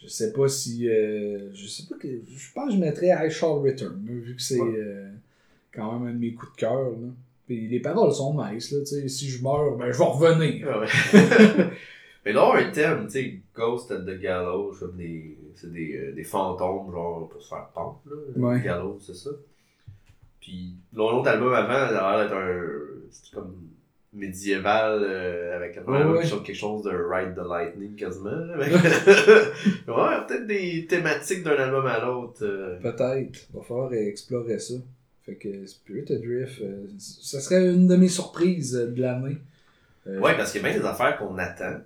je 0.01 0.07
sais 0.07 0.33
pas 0.33 0.47
si. 0.49 0.89
euh, 0.89 1.53
je 1.53 1.67
sais 1.67 1.83
pas 1.89 1.97
que. 1.97 2.07
Je 2.09 2.53
pense 2.55 2.69
que 2.69 2.75
je 2.77 2.81
mettrais 2.81 3.09
I 3.09 3.31
Shall 3.31 3.59
Return, 3.59 3.99
vu 4.05 4.35
que 4.37 4.43
c'est 4.43 4.61
Ouais. 4.61 4.75
euh, 4.79 5.09
quand 5.73 5.99
même 5.99 6.09
un 6.09 6.13
de 6.15 6.19
mes 6.19 6.33
coups 6.33 6.53
de 6.53 6.57
cœur. 6.61 6.91
là. 6.91 7.09
Puis 7.49 7.67
les 7.67 7.81
paroles 7.81 8.13
sont 8.13 8.35
nice, 8.45 8.71
là, 8.71 8.79
tu 8.81 8.87
sais. 8.87 9.09
Si 9.09 9.29
je 9.29 9.43
meurs, 9.43 9.77
ben 9.77 9.91
je 9.91 9.99
vais 9.99 10.05
revenir. 10.05 10.69
Ah 10.71 10.79
ouais. 10.81 10.87
Mais 12.27 12.33
là, 12.35 12.53
un 12.57 12.71
thème, 12.71 13.07
tu 13.07 13.13
sais, 13.13 13.35
Ghost 13.57 13.91
at 13.91 14.01
the 14.01 14.19
Gallows, 14.21 14.75
comme 14.79 14.97
des, 14.97 15.37
c'est 15.55 15.73
des, 15.73 15.97
euh, 15.97 16.13
des 16.13 16.25
fantômes, 16.25 16.93
genre, 16.93 17.27
pour 17.29 17.41
se 17.43 17.49
faire 17.49 17.69
pendre, 17.75 18.01
là. 18.07 18.17
Ouais. 18.37 18.61
Gallows, 18.63 18.99
c'est 19.01 19.15
ça. 19.17 19.31
Puis, 20.41 20.75
l'autre 20.95 21.27
album 21.29 21.53
avant, 21.55 21.89
ça 21.89 22.07
a 22.07 22.17
l'air 22.19 22.29
d'être 22.29 22.37
un. 22.37 22.63
C'est 23.11 23.35
comme 23.35 23.55
médiéval, 24.13 25.01
euh, 25.03 25.57
avec 25.57 25.77
la 25.77 25.83
Ouais, 26.11 26.23
quelque 26.45 26.55
chose 26.55 26.83
de 26.83 26.91
Ride 26.91 27.35
the 27.35 27.47
Lightning 27.49 27.95
quasiment. 27.97 28.31
avec- 28.55 28.73
ouais, 29.87 30.27
peut-être 30.27 30.47
des 30.47 30.87
thématiques 30.87 31.43
d'un 31.45 31.57
album 31.57 31.87
à 31.87 32.05
l'autre. 32.05 32.43
euh. 32.43 32.79
Peut-être. 32.81 33.49
Va 33.55 33.63
falloir 33.63 33.93
explorer 33.95 34.59
ça. 34.59 34.75
Fait 35.29 35.35
que 35.37 35.67
Spirit 35.67 36.07
Drift, 36.07 36.63
euh, 36.63 36.87
ça 36.99 37.39
serait 37.39 37.71
une 37.71 37.87
de 37.87 37.97
mes 37.97 38.09
surprises 38.09 38.73
de 38.73 38.99
l'année. 39.03 39.37
Euh, 40.07 40.19
Ouais, 40.21 40.35
parce 40.39 40.53
qu'il 40.53 40.63
y 40.63 40.65
a 40.65 40.71
bien 40.71 40.79
des 40.81 40.87
affaires 40.87 41.19
qu'on 41.19 41.37
attend. 41.37 41.81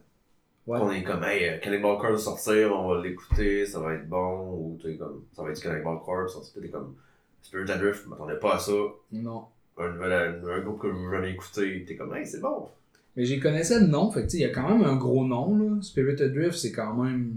ouais. 0.69 0.79
On 0.81 0.93
est 0.93 1.03
comme, 1.03 1.25
hey, 1.25 1.49
euh, 1.49 1.59
Cannibal 1.59 1.99
Corpse 1.99 2.13
va 2.13 2.19
sortir, 2.19 2.73
on 2.73 2.95
va 2.95 3.03
l'écouter, 3.03 3.67
ça 3.67 3.81
va 3.81 3.95
être 3.95 4.09
bon, 4.09 4.53
ou 4.53 4.79
tu 4.81 4.97
comme, 4.97 5.25
ça 5.35 5.43
va 5.43 5.51
être 5.51 5.61
Cannibal 5.61 5.99
Corpse, 6.05 6.37
ensuite 6.37 6.63
t'es 6.63 6.69
comme, 6.69 6.95
Spirit 7.43 7.69
Adrift, 7.69 8.03
je 8.05 8.11
m'attendais 8.11 8.37
pas 8.39 8.55
à 8.55 8.59
ça, 8.61 8.71
Non. 9.11 9.47
un, 9.77 9.91
nouvel, 9.93 10.13
un, 10.13 10.49
un 10.49 10.61
groupe 10.61 10.81
que 10.83 10.93
je 10.93 11.11
jamais 11.11 11.33
écouté, 11.33 11.85
t'es 11.85 11.97
comme, 11.97 12.15
hey, 12.15 12.25
c'est 12.25 12.39
bon. 12.41 12.69
Mais 13.17 13.25
j'y 13.25 13.41
connaissais 13.41 13.81
le 13.81 13.89
nom, 13.89 14.13
fait 14.13 14.25
que 14.25 14.33
il 14.35 14.41
y 14.41 14.45
a 14.45 14.51
quand 14.51 14.69
même 14.69 14.85
un 14.87 14.95
gros 14.95 15.25
nom, 15.27 15.59
là. 15.59 15.83
Spirit 15.83 16.15
Drift, 16.31 16.57
c'est 16.59 16.71
quand 16.71 16.95
même 16.95 17.33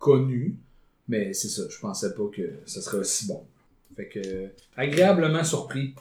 connu. 0.00 0.56
Mais 1.06 1.32
c'est 1.32 1.48
ça, 1.48 1.62
je 1.70 1.78
pensais 1.78 2.12
pas 2.12 2.24
que 2.34 2.42
ça 2.66 2.82
serait 2.82 2.98
aussi 2.98 3.28
bon. 3.28 3.42
Fait 3.98 4.06
que, 4.06 4.46
agréablement 4.76 5.42
surpris. 5.42 5.92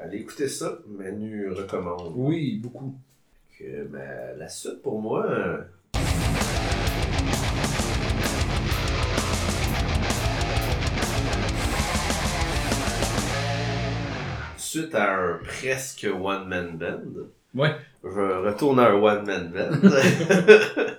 Allez 0.00 0.20
écouter 0.20 0.48
ça, 0.48 0.78
Manu 0.86 1.50
recommande. 1.50 2.14
Oui, 2.16 2.56
beaucoup. 2.62 2.94
Que, 3.58 3.84
ben, 3.84 4.38
la 4.38 4.48
suite 4.48 4.80
pour 4.80 5.02
moi, 5.02 5.26
euh, 5.26 5.58
suite 14.56 14.94
à 14.94 15.14
un 15.16 15.38
presque 15.44 16.06
one-man 16.12 16.76
band, 16.76 17.28
Ouais. 17.54 17.74
je 18.04 18.46
retourne 18.46 18.78
à 18.80 18.90
un 18.90 18.94
one-man 18.94 19.50
band 19.50 19.88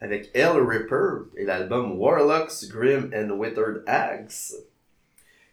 avec 0.00 0.30
Hell 0.34 0.56
Ripper 0.60 1.28
et 1.36 1.44
l'album 1.44 1.98
Warlocks, 1.98 2.68
Grim 2.68 3.10
and 3.14 3.30
Withered 3.30 3.82
Axe. 3.86 4.54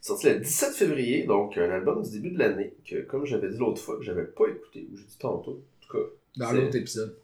Sorti 0.02 0.28
le 0.30 0.40
17 0.40 0.74
février, 0.74 1.24
donc 1.26 1.58
un 1.58 1.70
album 1.70 2.02
du 2.02 2.10
début 2.10 2.32
de 2.32 2.40
l'année 2.40 2.74
que, 2.90 3.02
comme 3.04 3.26
j'avais 3.26 3.50
dit 3.50 3.58
l'autre 3.58 3.80
fois, 3.82 3.98
que 3.98 4.04
j'avais 4.04 4.24
pas 4.26 4.46
écouté, 4.48 4.88
ou 4.92 4.98
j'ai 4.98 5.04
dit 5.04 5.18
tantôt, 5.20 5.52
en 5.62 5.86
tout 5.88 5.98
cas, 5.98 6.04
Dans 6.38 6.52
l'autre 6.54 6.76
épisode. 6.76 7.16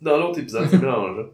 dans 0.00 0.18
l'autre 0.18 0.40
épisode, 0.40 0.66
c'est 0.68 0.78
mélangeant. 0.80 1.28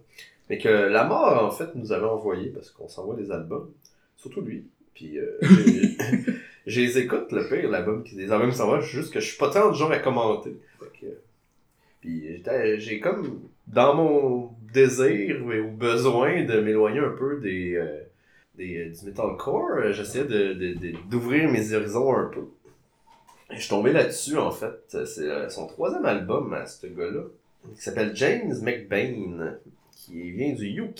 Mais 0.50 0.58
que 0.58 0.68
la 0.68 1.04
mort, 1.04 1.42
en 1.42 1.50
fait, 1.50 1.74
nous 1.74 1.90
avait 1.92 2.04
envoyé, 2.04 2.50
parce 2.50 2.70
qu'on 2.70 2.86
s'envoie 2.88 3.16
des 3.16 3.30
albums, 3.30 3.70
surtout 4.18 4.42
lui. 4.42 4.66
Puis, 4.94 5.18
euh, 5.18 5.38
je 6.66 6.80
les 6.80 6.98
écoute, 6.98 7.32
le 7.32 7.48
pire, 7.48 7.70
l'album, 7.70 8.04
qui- 8.04 8.16
les 8.16 8.30
albums 8.30 8.50
qui 8.50 8.56
s'envoient, 8.56 8.80
juste 8.80 9.12
que 9.12 9.20
je 9.20 9.26
suis 9.28 9.38
pas 9.38 9.48
tant 9.50 9.70
du 9.70 9.78
genre 9.78 9.90
à 9.90 9.98
commenter. 10.00 10.54
Fait 10.78 11.00
que, 11.00 11.06
puis, 12.02 12.42
j'ai 12.78 13.00
comme, 13.00 13.40
dans 13.66 13.94
mon 13.94 14.50
désir 14.74 15.42
ou 15.46 15.70
besoin 15.70 16.44
de 16.44 16.60
m'éloigner 16.60 16.98
un 17.00 17.14
peu 17.18 17.40
des, 17.40 17.74
euh, 17.76 18.02
des, 18.56 18.88
euh, 18.88 18.90
du 18.90 19.06
metalcore, 19.06 19.70
euh, 19.76 19.92
j'essayais 19.92 20.24
de, 20.24 20.52
de- 20.54 20.96
d'ouvrir 21.10 21.50
mes 21.50 21.72
horizons 21.72 22.14
un 22.16 22.26
peu. 22.26 22.46
Et 23.50 23.56
je 23.56 23.60
suis 23.60 23.68
tombé 23.68 23.92
là-dessus, 23.92 24.36
en 24.38 24.50
fait. 24.50 24.74
C'est 25.06 25.28
euh, 25.28 25.48
son 25.48 25.66
troisième 25.66 26.04
album 26.06 26.52
à 26.54 26.66
ce 26.66 26.86
gars-là 26.86 27.22
qui 27.74 27.80
s'appelle 27.82 28.14
James 28.14 28.54
McBain, 28.62 29.56
qui 29.92 30.30
vient 30.32 30.52
du 30.54 30.66
UK, 30.82 30.94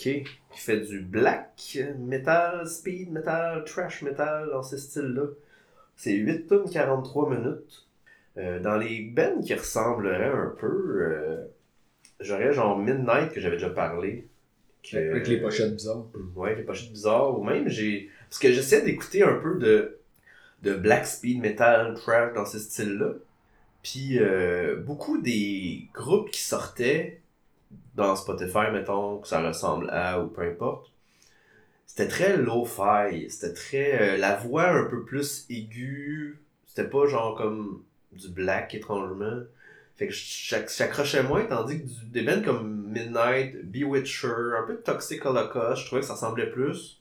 qui 0.50 0.60
fait 0.60 0.80
du 0.80 1.00
black 1.00 1.78
metal, 1.98 2.66
speed 2.66 3.10
metal, 3.12 3.64
trash 3.64 4.02
metal 4.02 4.48
dans 4.50 4.62
ces 4.62 4.78
styles-là. 4.78 5.26
C'est 5.96 6.12
8 6.14 6.46
tonnes 6.46 6.70
43 6.70 7.30
minutes. 7.30 7.86
Dans 8.36 8.76
les 8.78 9.00
bands 9.02 9.40
qui 9.42 9.54
ressembleraient 9.54 10.32
un 10.32 10.54
peu, 10.58 11.46
j'aurais 12.20 12.52
genre 12.52 12.78
Midnight 12.78 13.32
que 13.32 13.40
j'avais 13.40 13.56
déjà 13.56 13.70
parlé. 13.70 14.26
Avec 14.92 15.29
les 15.29 15.40
pochettes 15.40 15.75
bizarres. 15.75 16.07
Ouais, 16.37 16.55
les 16.55 16.62
pochettes 16.62 16.92
bizarres. 16.92 17.38
Ou 17.38 17.44
même, 17.44 17.68
j'ai. 17.68 18.11
Parce 18.29 18.38
que 18.38 18.53
j'essaie 18.53 18.83
d'écouter 18.83 19.23
un 19.23 19.35
peu 19.35 19.59
de, 19.59 19.99
de 20.62 20.75
black 20.75 21.07
speed 21.07 21.40
metal, 21.40 21.94
trash 21.94 22.35
dans 22.35 22.44
ce 22.47 22.59
style-là. 22.59 23.12
Puis, 23.83 24.18
euh, 24.18 24.77
beaucoup 24.77 25.20
des 25.20 25.88
groupes 25.94 26.31
qui 26.31 26.40
sortaient 26.42 27.20
dans 27.94 28.16
Spotify, 28.16 28.70
mettons, 28.73 29.18
que 29.18 29.29
ça 29.29 29.40
ressemble 29.47 29.88
à 29.90 30.20
ou 30.23 30.29
peu 30.29 30.42
importe, 30.42 30.90
c'était 31.87 32.09
très 32.09 32.37
low-fi. 32.37 33.31
C'était 33.31 33.53
très. 33.55 34.03
euh, 34.03 34.16
la 34.16 34.37
voix 34.37 34.68
un 34.70 34.85
peu 34.85 35.05
plus 35.05 35.47
aiguë. 35.51 36.38
C'était 36.66 36.88
pas 36.88 37.07
genre 37.07 37.37
comme 37.37 37.83
du 38.12 38.29
black 38.29 38.75
étrangement. 38.75 39.42
Fait 39.96 40.09
que 40.09 40.12
j'ac- 40.12 40.70
j'accrochais 40.76 41.22
moins, 41.22 41.44
tandis 41.44 41.80
que 41.83 41.88
des 42.12 42.22
bands 42.22 42.42
comme 42.42 42.88
Midnight, 42.92 43.64
Bewitcher, 43.70 44.28
un 44.59 44.66
peu 44.66 44.76
Toxic 44.76 45.24
Holocaust, 45.24 45.82
je 45.82 45.86
trouvais 45.86 46.01
que 46.01 46.07
ça 46.07 46.14
ressemblait 46.14 46.51
plus. 46.51 47.01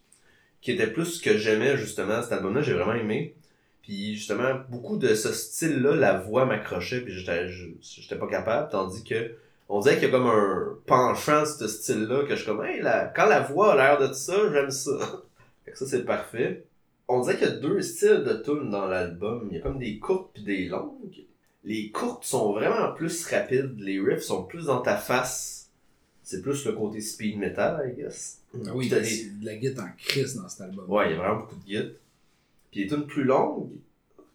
Qui 0.62 0.72
était 0.74 0.88
plus 0.88 1.06
ce 1.06 1.22
que 1.22 1.38
j'aimais 1.38 1.76
justement, 1.78 2.22
cet 2.22 2.32
album-là, 2.34 2.62
j'ai 2.62 2.74
vraiment 2.74 2.94
aimé. 2.94 3.36
Puis 3.82 4.16
justement, 4.16 4.62
beaucoup 4.70 4.96
de 4.98 5.14
ce 5.14 5.34
style-là, 5.34 5.96
la 5.96 6.18
voix 6.20 6.46
m'accrochait, 6.46 7.02
puis 7.02 7.14
j'étais 7.14 7.48
j'étais 7.82 8.16
pas 8.16 8.28
capable, 8.28 8.70
tandis 8.72 9.04
que 9.04 9.36
on 9.68 9.80
dirait 9.80 9.96
qu'il 9.96 10.06
y 10.06 10.08
a 10.08 10.12
comme 10.12 10.28
un 10.28 10.78
penchant 10.86 11.42
de 11.42 11.46
ce 11.48 11.68
style-là, 11.68 12.24
que 12.24 12.30
je 12.32 12.44
suis 12.44 12.46
comme, 12.46 12.64
hey, 12.64 12.80
la- 12.82 13.08
quand 13.08 13.26
la 13.26 13.40
voix 13.42 13.74
a 13.74 13.76
l'air 13.76 14.08
de 14.08 14.14
ça, 14.14 14.36
j'aime 14.54 14.70
ça. 14.72 14.92
fait 15.66 15.72
que 15.72 15.78
ça, 15.78 15.86
c'est 15.88 16.06
parfait. 16.06 16.64
on 17.08 17.22
dirait 17.22 17.38
qu'il 17.38 17.48
y 17.48 17.52
a 17.52 17.56
deux 17.56 17.82
styles 17.82 18.24
de 18.24 18.34
tunes 18.44 18.70
dans 18.70 18.86
l'album. 18.88 19.48
Il 19.52 19.58
y 19.58 19.60
a 19.60 19.64
comme 19.64 19.80
des 19.80 19.98
courtes 20.00 20.32
puis 20.34 20.44
des 20.44 20.66
longues. 20.68 21.26
Les 21.66 21.92
courtes 21.92 22.26
sont 22.26 22.54
vraiment 22.54 22.92
plus 22.94 23.26
rapides, 23.28 23.76
les 23.80 24.00
riffs 24.00 24.24
sont 24.24 24.44
plus 24.44 24.66
dans 24.66 24.82
ta 24.82 24.98
face. 24.98 25.70
C'est 26.24 26.42
plus 26.42 26.66
le 26.66 26.74
côté 26.74 27.00
speed 27.02 27.38
metal, 27.38 27.90
I 27.90 27.96
guess. 28.02 28.40
Ah 28.66 28.72
oui, 28.76 28.90
t'as 28.90 29.00
des- 29.00 29.30
de 29.30 29.46
la 29.46 29.56
guitare 29.56 29.86
en 29.86 29.92
crise 29.98 30.36
dans 30.36 30.48
cet 30.48 30.62
album. 30.62 30.86
Ouais, 30.90 31.08
il 31.10 31.12
y 31.12 31.16
a 31.16 31.18
vraiment 31.18 31.40
beaucoup 31.42 31.56
de 31.56 31.64
guides. 31.66 31.96
Puis 32.72 32.82
les 32.82 32.88
tunes 32.88 33.06
plus 33.06 33.24
longues, 33.24 33.70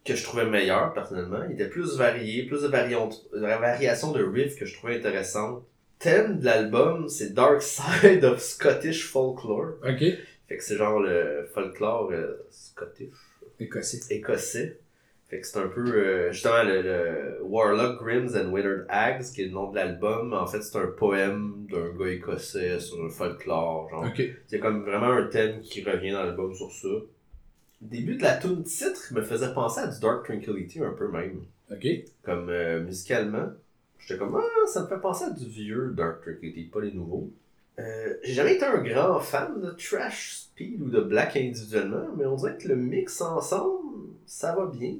que 0.05 0.15
je 0.15 0.23
trouvais 0.23 0.45
meilleures 0.45 0.93
personnellement, 0.93 1.43
ils 1.49 1.53
étaient 1.53 1.69
plus 1.69 1.95
variés, 1.97 2.45
plus 2.45 2.61
de 2.63 2.67
variations 2.67 4.11
de 4.11 4.23
riffs 4.23 4.55
que 4.57 4.65
je 4.65 4.75
trouvais 4.75 4.97
intéressantes. 4.97 5.63
Thème 5.99 6.39
de 6.39 6.45
l'album, 6.45 7.09
c'est 7.09 7.33
Dark 7.33 7.61
Side 7.61 8.23
of 8.23 8.41
Scottish 8.41 9.05
Folklore. 9.05 9.73
Ok. 9.83 9.99
Fait 10.47 10.57
que 10.57 10.63
c'est 10.63 10.77
genre 10.77 10.99
le 10.99 11.47
folklore 11.53 12.09
euh, 12.11 12.43
scottish, 12.49 13.09
Écossais. 13.59 13.99
écossais. 14.15 14.79
Fait 15.29 15.41
que 15.41 15.45
c'est 15.45 15.59
un 15.59 15.67
peu, 15.67 15.85
euh, 15.93 16.31
justement, 16.31 16.63
le, 16.63 16.81
le 16.81 17.43
Warlock 17.43 18.03
Grims 18.03 18.35
and 18.35 18.51
Withered 18.51 18.87
Hags, 18.89 19.21
qui 19.33 19.43
est 19.43 19.45
le 19.45 19.51
nom 19.51 19.69
de 19.69 19.75
l'album. 19.75 20.33
En 20.33 20.47
fait, 20.47 20.61
c'est 20.63 20.77
un 20.79 20.87
poème 20.87 21.67
d'un 21.69 21.89
gars 21.93 22.11
écossais 22.11 22.79
sur 22.79 23.05
un 23.05 23.09
folklore, 23.09 23.89
genre. 23.89 24.05
Ok. 24.05 24.17
Il 24.17 24.35
y 24.51 24.55
a 24.55 24.59
comme 24.59 24.83
vraiment 24.83 25.11
un 25.11 25.27
thème 25.27 25.61
qui 25.61 25.83
revient 25.83 26.11
dans 26.11 26.23
l'album 26.23 26.53
sur 26.55 26.71
ça. 26.71 26.87
Le 26.87 27.87
début 27.87 28.15
de 28.15 28.23
la 28.23 28.37
tune 28.37 28.63
titre 28.63 29.13
me 29.13 29.21
faisait 29.21 29.53
penser 29.53 29.81
à 29.81 29.87
du 29.87 29.99
Dark 29.99 30.25
Tranquility 30.25 30.81
un 30.81 30.93
peu 30.93 31.07
même. 31.09 31.41
Ok. 31.71 31.85
Comme 32.23 32.49
euh, 32.49 32.81
musicalement. 32.81 33.49
J'étais 33.99 34.17
comme, 34.17 34.35
ah, 34.35 34.67
ça 34.67 34.81
me 34.81 34.87
fait 34.87 34.99
penser 34.99 35.25
à 35.25 35.29
du 35.29 35.45
vieux 35.45 35.93
Dark 35.95 36.21
Tranquility, 36.23 36.63
pas 36.63 36.81
les 36.81 36.91
nouveaux. 36.91 37.31
Euh, 37.77 38.15
J'ai 38.23 38.33
jamais 38.33 38.55
été 38.55 38.65
un 38.65 38.81
grand 38.81 39.19
fan 39.19 39.61
de 39.61 39.69
Trash 39.71 40.37
Speed 40.37 40.81
ou 40.81 40.89
de 40.89 41.01
Black 41.01 41.37
individuellement, 41.37 42.07
mais 42.17 42.25
on 42.25 42.35
dirait 42.35 42.57
que 42.57 42.67
le 42.67 42.75
mix 42.75 43.21
ensemble, 43.21 44.09
ça 44.25 44.55
va 44.55 44.65
bien. 44.65 44.95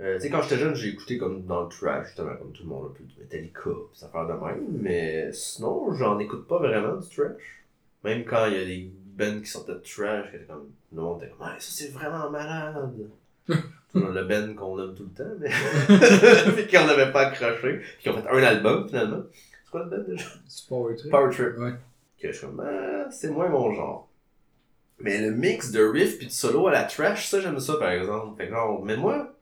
Euh, 0.00 0.16
tu 0.16 0.22
sais, 0.22 0.30
quand 0.30 0.42
j'étais 0.42 0.58
jeune, 0.58 0.74
j'ai 0.74 0.88
écouté 0.88 1.18
comme 1.18 1.44
dans 1.44 1.62
le 1.62 1.68
trash, 1.68 2.06
justement, 2.06 2.34
comme 2.36 2.52
tout 2.52 2.64
le 2.64 2.68
monde, 2.68 2.90
un 2.90 2.98
peu 2.98 3.04
du 3.04 3.14
Metallica, 3.20 3.70
pis 3.92 3.98
ça 3.98 4.08
faire 4.08 4.26
de 4.26 4.32
même, 4.32 4.66
mais 4.80 5.32
sinon, 5.32 5.92
j'en 5.94 6.18
écoute 6.18 6.48
pas 6.48 6.58
vraiment 6.58 6.96
du 6.96 7.08
trash. 7.08 7.64
Même 8.02 8.24
quand 8.24 8.46
il 8.46 8.54
y 8.54 8.60
a 8.60 8.64
des 8.64 8.90
bands 9.16 9.40
qui 9.40 9.46
sortaient 9.46 9.74
de 9.74 9.78
trash, 9.78 10.30
qui 10.30 10.36
étaient 10.36 10.46
comme, 10.46 10.68
le 10.92 11.00
monde 11.00 11.22
était 11.22 11.30
comme, 11.30 11.46
ouais, 11.46 11.54
ça 11.58 11.70
c'est 11.70 11.92
vraiment 11.92 12.28
malade. 12.30 13.08
Le 13.94 14.24
band 14.24 14.54
qu'on 14.56 14.82
aime 14.82 14.94
tout 14.96 15.04
le 15.04 15.24
temps, 15.24 15.30
mais 15.38 15.50
puis 16.56 16.66
qu'on 16.66 16.84
n'avait 16.84 17.12
pas 17.12 17.28
accroché, 17.28 17.78
puis 17.78 17.88
qui 18.00 18.08
ont 18.08 18.20
fait 18.20 18.28
un 18.28 18.42
album 18.42 18.88
finalement. 18.88 19.22
C'est 19.64 19.70
quoi 19.70 19.84
le 19.84 19.90
band 19.90 20.02
déjà? 20.08 20.26
C'est 20.48 20.68
Power 20.68 20.96
Trip. 20.96 21.10
Power 21.12 21.30
Trip. 21.30 21.58
Ouais. 21.58 21.74
Que 22.20 22.32
je 22.32 22.36
suis 22.36 22.46
comme, 22.46 22.60
ah, 22.60 23.08
c'est 23.12 23.30
moins 23.30 23.48
mon 23.48 23.72
genre. 23.72 24.08
Mais 24.98 25.20
le 25.20 25.30
mix 25.30 25.70
de 25.70 25.84
riff 25.84 26.18
puis 26.18 26.26
de 26.26 26.32
solo 26.32 26.66
à 26.66 26.72
la 26.72 26.82
trash, 26.82 27.28
ça 27.28 27.40
j'aime 27.40 27.60
ça 27.60 27.74
par 27.78 27.90
exemple. 27.90 28.36
Fait 28.36 28.48
que 28.48 28.54
genre, 28.54 28.84
mais 28.84 28.96
moi, 28.96 29.32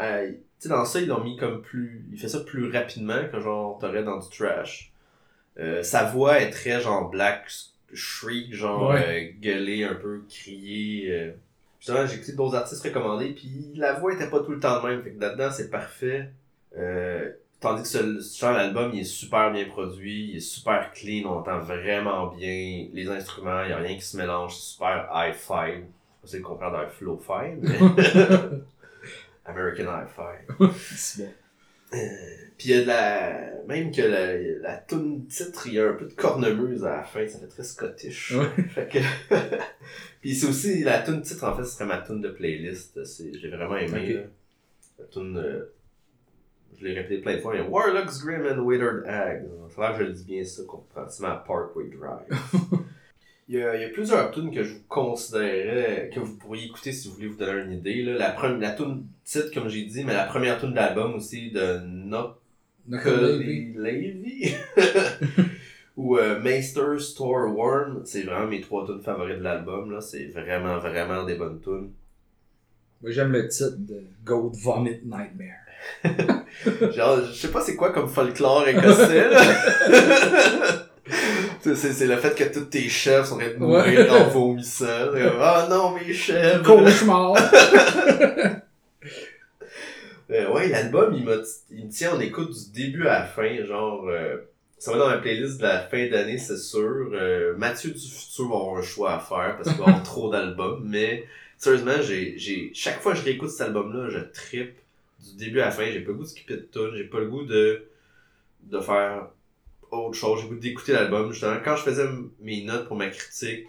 euh, 0.00 0.30
tu 0.30 0.36
sais, 0.58 0.68
dans 0.68 0.84
ça, 0.84 1.00
ils 1.00 1.08
l'ont 1.08 1.22
mis 1.22 1.36
comme 1.36 1.62
plus. 1.62 2.04
Il 2.12 2.18
fait 2.18 2.28
ça 2.28 2.40
plus 2.40 2.70
rapidement 2.70 3.20
que 3.30 3.40
genre 3.40 3.78
t'aurais 3.78 4.02
dans 4.04 4.18
du 4.18 4.28
trash. 4.28 4.92
Euh, 5.58 5.82
sa 5.82 6.04
voix 6.04 6.40
est 6.40 6.50
très 6.50 6.80
genre 6.80 7.10
black 7.10 7.46
shriek, 7.92 8.54
genre 8.54 8.90
Ouais. 8.90 9.32
euh, 9.36 9.40
gueuler 9.40 9.84
un 9.84 9.94
peu, 9.94 10.22
crier. 10.28 11.10
euh. 11.12 11.32
Justement, 11.78 12.06
j'ai 12.06 12.16
écouté 12.16 12.32
d'autres 12.32 12.54
artistes 12.56 12.82
recommandés, 12.84 13.30
puis 13.30 13.72
la 13.76 13.94
voix 13.94 14.14
était 14.14 14.30
pas 14.30 14.40
tout 14.40 14.52
le 14.52 14.60
temps 14.60 14.80
le 14.82 14.88
même. 14.88 15.02
Fait 15.02 15.10
que 15.10 15.20
là-dedans, 15.20 15.50
c'est 15.50 15.68
parfait. 15.70 16.30
Tandis 17.60 17.82
que 17.82 17.88
ce, 18.20 18.38
genre 18.40 18.54
d'album, 18.54 18.90
il 18.92 19.00
est 19.00 19.04
super 19.04 19.52
bien 19.52 19.64
produit, 19.66 20.30
il 20.30 20.36
est 20.38 20.40
super 20.40 20.90
clean, 20.92 21.28
on 21.28 21.38
entend 21.38 21.60
vraiment 21.60 22.26
bien 22.26 22.88
les 22.92 23.08
instruments, 23.08 23.62
il 23.62 23.68
n'y 23.68 23.72
a 23.72 23.76
rien 23.76 23.94
qui 23.94 24.02
se 24.02 24.16
mélange, 24.16 24.56
super 24.56 25.08
hi-fi. 25.14 25.84
C'est 26.24 26.38
le 26.38 26.42
contraire 26.42 26.72
d'un 26.72 26.88
flow-fi, 26.88 27.54
mais 27.60 27.78
American 29.44 29.84
hi-fi. 29.84 30.54
C'est 30.96 31.24
bon. 31.24 31.30
Puis 32.58 32.70
il 32.70 32.70
y 32.70 32.74
a 32.74 32.80
de 32.82 32.86
la. 32.86 33.50
Même 33.68 33.90
que 33.92 34.02
la, 34.02 34.36
la 34.60 34.76
tune 34.78 35.26
titre, 35.26 35.66
il 35.66 35.74
y 35.74 35.80
a 35.80 35.88
un 35.90 35.92
peu 35.92 36.06
de 36.06 36.12
cornemuse 36.14 36.84
à 36.84 36.96
la 36.96 37.02
fin, 37.04 37.26
ça 37.28 37.38
fait 37.38 37.46
très 37.48 37.62
scottish. 37.64 38.32
Ouais. 38.32 38.62
Fait 38.68 38.88
que. 38.88 38.98
Puis 40.20 40.34
c'est 40.34 40.46
aussi 40.46 40.82
la 40.84 41.00
tune 41.02 41.22
titre, 41.22 41.44
en 41.44 41.56
fait, 41.56 41.64
ce 41.64 41.72
serait 41.72 41.86
ma 41.86 41.98
tune 41.98 42.20
de 42.20 42.30
playlist. 42.30 43.04
C'est- 43.04 43.32
J'ai 43.38 43.48
vraiment 43.48 43.76
aimé. 43.76 44.24
La 44.98 45.04
tune. 45.06 45.36
euh, 45.38 45.72
je 46.78 46.84
l'ai 46.86 46.94
répété 46.94 47.20
plein 47.20 47.36
de 47.36 47.40
fois, 47.40 47.52
mais 47.54 47.60
Warlock's 47.60 48.24
Grim 48.24 48.46
and 48.46 48.60
Withered 48.60 49.04
Hag. 49.06 49.44
Ça 49.76 49.92
que 49.92 49.98
je 49.98 50.02
le 50.04 50.12
dis 50.12 50.24
bien 50.24 50.44
ça, 50.44 50.62
comparativement 50.66 51.28
à 51.32 51.36
Parkway 51.46 51.84
Drive. 51.90 52.26
Il 53.48 53.56
y, 53.56 53.62
a, 53.62 53.74
il 53.76 53.82
y 53.82 53.84
a 53.84 53.88
plusieurs 53.88 54.30
tunes 54.30 54.50
que 54.54 54.62
je 54.62 54.74
vous 54.74 54.84
considérais, 54.88 56.10
que 56.14 56.20
vous 56.20 56.36
pourriez 56.36 56.66
écouter 56.66 56.92
si 56.92 57.08
vous 57.08 57.14
voulez 57.14 57.26
vous 57.26 57.36
donner 57.36 57.62
une 57.62 57.72
idée. 57.72 58.02
Là. 58.02 58.14
La, 58.16 58.30
première, 58.30 58.58
la 58.58 58.70
tune 58.70 59.04
titre, 59.24 59.52
comme 59.52 59.68
j'ai 59.68 59.84
dit, 59.84 60.04
mais 60.04 60.14
la 60.14 60.24
première 60.24 60.58
tune 60.60 60.70
de 60.70 60.76
l'album 60.76 61.14
aussi 61.14 61.50
de 61.50 61.78
Knuckle 61.78 63.38
Baby. 63.38 63.74
Levy 63.76 64.54
ou 65.96 66.16
euh, 66.18 66.40
Meister 66.40 66.98
Store 66.98 67.54
Worm, 67.54 68.02
c'est 68.04 68.22
vraiment 68.22 68.46
mes 68.46 68.60
trois 68.60 68.86
tunes 68.86 69.02
favorites 69.02 69.38
de 69.38 69.42
l'album 69.42 69.90
là, 69.90 70.00
c'est 70.00 70.26
vraiment 70.26 70.78
vraiment 70.78 71.24
des 71.24 71.34
bonnes 71.34 71.60
tunes. 71.60 71.90
Moi, 73.02 73.10
j'aime 73.10 73.32
le 73.32 73.48
titre 73.48 73.76
de 73.78 74.04
Goat 74.24 74.52
Vomit 74.54 75.00
Nightmare. 75.04 75.58
Genre, 76.94 77.24
je 77.26 77.32
sais 77.32 77.50
pas 77.50 77.60
c'est 77.60 77.74
quoi 77.74 77.92
comme 77.92 78.08
folklore 78.08 78.68
écossais. 78.68 79.30
C'est- 81.62 82.06
le 82.06 82.16
fait 82.16 82.34
que 82.34 82.52
tous 82.52 82.64
tes 82.66 82.88
chefs 82.88 83.26
sont 83.26 83.36
en 83.36 83.38
train 83.38 83.48
de 83.50 83.56
mourir 83.56 84.00
Ouais. 84.00 84.10
en 84.10 84.28
vomissant. 84.28 84.86
Ah 85.40 85.66
non, 85.70 85.92
mes 85.94 86.12
chefs! 86.12 86.62
Cauchemar! 86.62 87.34
Euh, 90.30 90.50
ouais, 90.50 90.68
l'album, 90.68 91.12
il, 91.14 91.28
il 91.76 91.86
me 91.86 91.90
tient 91.90 92.14
en 92.14 92.20
écoute 92.20 92.52
du 92.52 92.86
début 92.86 93.06
à 93.06 93.18
la 93.20 93.24
fin. 93.26 93.64
Genre, 93.66 94.08
euh, 94.08 94.36
ça 94.78 94.92
va 94.92 94.98
dans 94.98 95.08
ma 95.08 95.18
playlist 95.18 95.58
de 95.58 95.64
la 95.64 95.80
fin 95.80 96.08
d'année, 96.08 96.38
c'est 96.38 96.56
sûr. 96.56 97.10
Euh, 97.12 97.54
Mathieu 97.58 97.90
du 97.90 97.98
futur 98.00 98.48
va 98.48 98.56
avoir 98.56 98.76
un 98.78 98.82
choix 98.82 99.14
à 99.16 99.18
faire 99.18 99.56
parce 99.56 99.68
qu'il 99.68 99.78
va 99.78 99.88
avoir 99.88 100.02
trop 100.04 100.30
d'albums. 100.30 100.82
Mais 100.86 101.26
sérieusement, 101.58 102.00
j'ai, 102.00 102.38
j'ai, 102.38 102.70
chaque 102.72 103.00
fois 103.02 103.12
que 103.12 103.18
je 103.18 103.24
réécoute 103.24 103.50
cet 103.50 103.60
album-là, 103.68 104.08
je 104.08 104.20
trippe 104.32 104.78
du 105.20 105.36
début 105.44 105.60
à 105.60 105.66
la 105.66 105.70
fin. 105.70 105.84
J'ai 105.92 106.00
pas 106.00 106.08
le 106.12 106.14
goût 106.14 106.22
de 106.22 106.28
skipper 106.28 106.54
de 106.56 106.68
tune. 106.72 106.92
J'ai 106.96 107.04
pas 107.04 107.18
le 107.20 107.26
goût 107.26 107.44
de, 107.44 107.84
de 108.70 108.80
faire 108.80 109.26
autre 109.98 110.16
chose. 110.16 110.40
J'ai 110.48 110.56
d'écouter 110.56 110.92
l'album. 110.92 111.30
Justement, 111.32 111.56
quand 111.64 111.76
je 111.76 111.82
faisais 111.82 112.06
mes 112.40 112.64
notes 112.64 112.86
pour 112.88 112.96
ma 112.96 113.08
critique, 113.08 113.66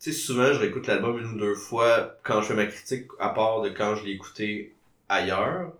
tu 0.00 0.12
sais, 0.12 0.12
souvent, 0.12 0.52
je 0.52 0.58
réécoute 0.58 0.86
l'album 0.86 1.18
une 1.18 1.26
ou 1.34 1.38
deux 1.38 1.54
fois 1.54 2.16
quand 2.22 2.42
je 2.42 2.48
fais 2.48 2.54
ma 2.54 2.66
critique, 2.66 3.06
à 3.18 3.30
part 3.30 3.62
de 3.62 3.70
quand 3.70 3.94
je 3.96 4.04
l'ai 4.04 4.12
écouté 4.12 4.74
ailleurs. 5.08 5.72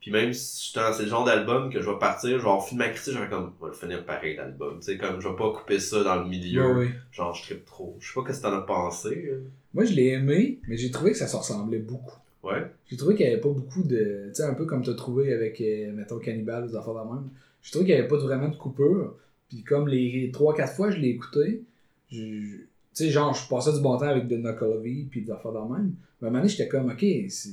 Puis 0.00 0.12
même 0.12 0.32
si 0.32 0.72
c'est 0.72 1.02
le 1.02 1.08
genre 1.08 1.24
d'album 1.24 1.72
que 1.72 1.82
je 1.82 1.90
vais 1.90 1.98
partir, 1.98 2.38
je 2.38 2.44
vais 2.44 2.60
finir 2.66 2.86
ma 2.86 2.88
critique, 2.92 3.14
je 3.14 3.18
vais 3.18 3.28
comme, 3.28 3.52
je 3.58 3.64
vais 3.66 3.72
le 3.72 3.76
finir 3.76 4.04
pareil 4.06 4.36
l'album. 4.36 4.78
Tu 4.78 4.86
sais, 4.86 4.96
comme, 4.96 5.20
je 5.20 5.28
vais 5.28 5.36
pas 5.36 5.52
couper 5.52 5.80
ça 5.80 6.04
dans 6.04 6.22
le 6.22 6.28
milieu. 6.28 6.88
Genre, 7.12 7.34
je 7.34 7.42
trippe 7.42 7.66
trop. 7.66 7.96
Je 8.00 8.06
sais 8.08 8.14
pas 8.14 8.22
qu'est-ce 8.26 8.38
que 8.38 8.46
t'en 8.46 8.56
as 8.56 8.60
pensé. 8.60 9.28
euh. 9.30 9.42
Moi, 9.74 9.84
je 9.84 9.92
l'ai 9.94 10.08
aimé, 10.10 10.60
mais 10.68 10.76
j'ai 10.76 10.90
trouvé 10.90 11.10
que 11.12 11.18
ça 11.18 11.26
se 11.26 11.36
ressemblait 11.36 11.78
beaucoup. 11.80 12.16
Ouais. 12.44 12.64
J'ai 12.88 12.96
trouvé 12.96 13.16
qu'il 13.16 13.26
n'y 13.26 13.32
avait 13.32 13.40
pas 13.40 13.48
beaucoup 13.48 13.82
de. 13.82 14.28
Tu 14.28 14.34
sais, 14.34 14.44
un 14.44 14.54
peu 14.54 14.64
comme 14.64 14.82
tu 14.82 14.90
as 14.90 14.94
trouvé 14.94 15.34
avec, 15.34 15.60
euh, 15.60 15.92
mettons, 15.92 16.18
Cannibal 16.20 16.64
ou 16.64 16.68
des 16.68 16.76
affaires 16.76 16.94
de 16.94 17.00
même. 17.00 17.28
J'ai 17.62 17.70
trouvé 17.72 17.84
qu'il 17.86 17.94
n'y 17.94 18.00
avait 18.00 18.08
pas 18.08 18.16
vraiment 18.18 18.48
de 18.48 18.56
coupure. 18.56 19.16
Puis 19.48 19.62
comme 19.62 19.88
les 19.88 20.30
3-4 20.32 20.74
fois 20.74 20.88
que 20.88 20.96
je 20.96 21.00
l'ai 21.00 21.08
écouté, 21.08 21.62
je- 22.10 22.16
je- 22.18 22.56
tu 22.56 22.64
sais, 22.92 23.10
genre, 23.10 23.32
je 23.34 23.48
passais 23.48 23.72
du 23.72 23.80
bon 23.80 23.96
temps 23.96 24.08
avec 24.08 24.28
The 24.28 24.32
Knucklehead 24.40 25.08
puis 25.08 25.22
des 25.22 25.30
affaires 25.30 25.52
de 25.52 25.58
même. 25.58 25.94
Mais 26.20 26.26
à 26.26 26.28
un 26.28 26.30
moment 26.30 26.38
donné, 26.40 26.48
j'étais 26.48 26.68
comme, 26.68 26.90
ok, 26.90 27.00
je, 27.00 27.48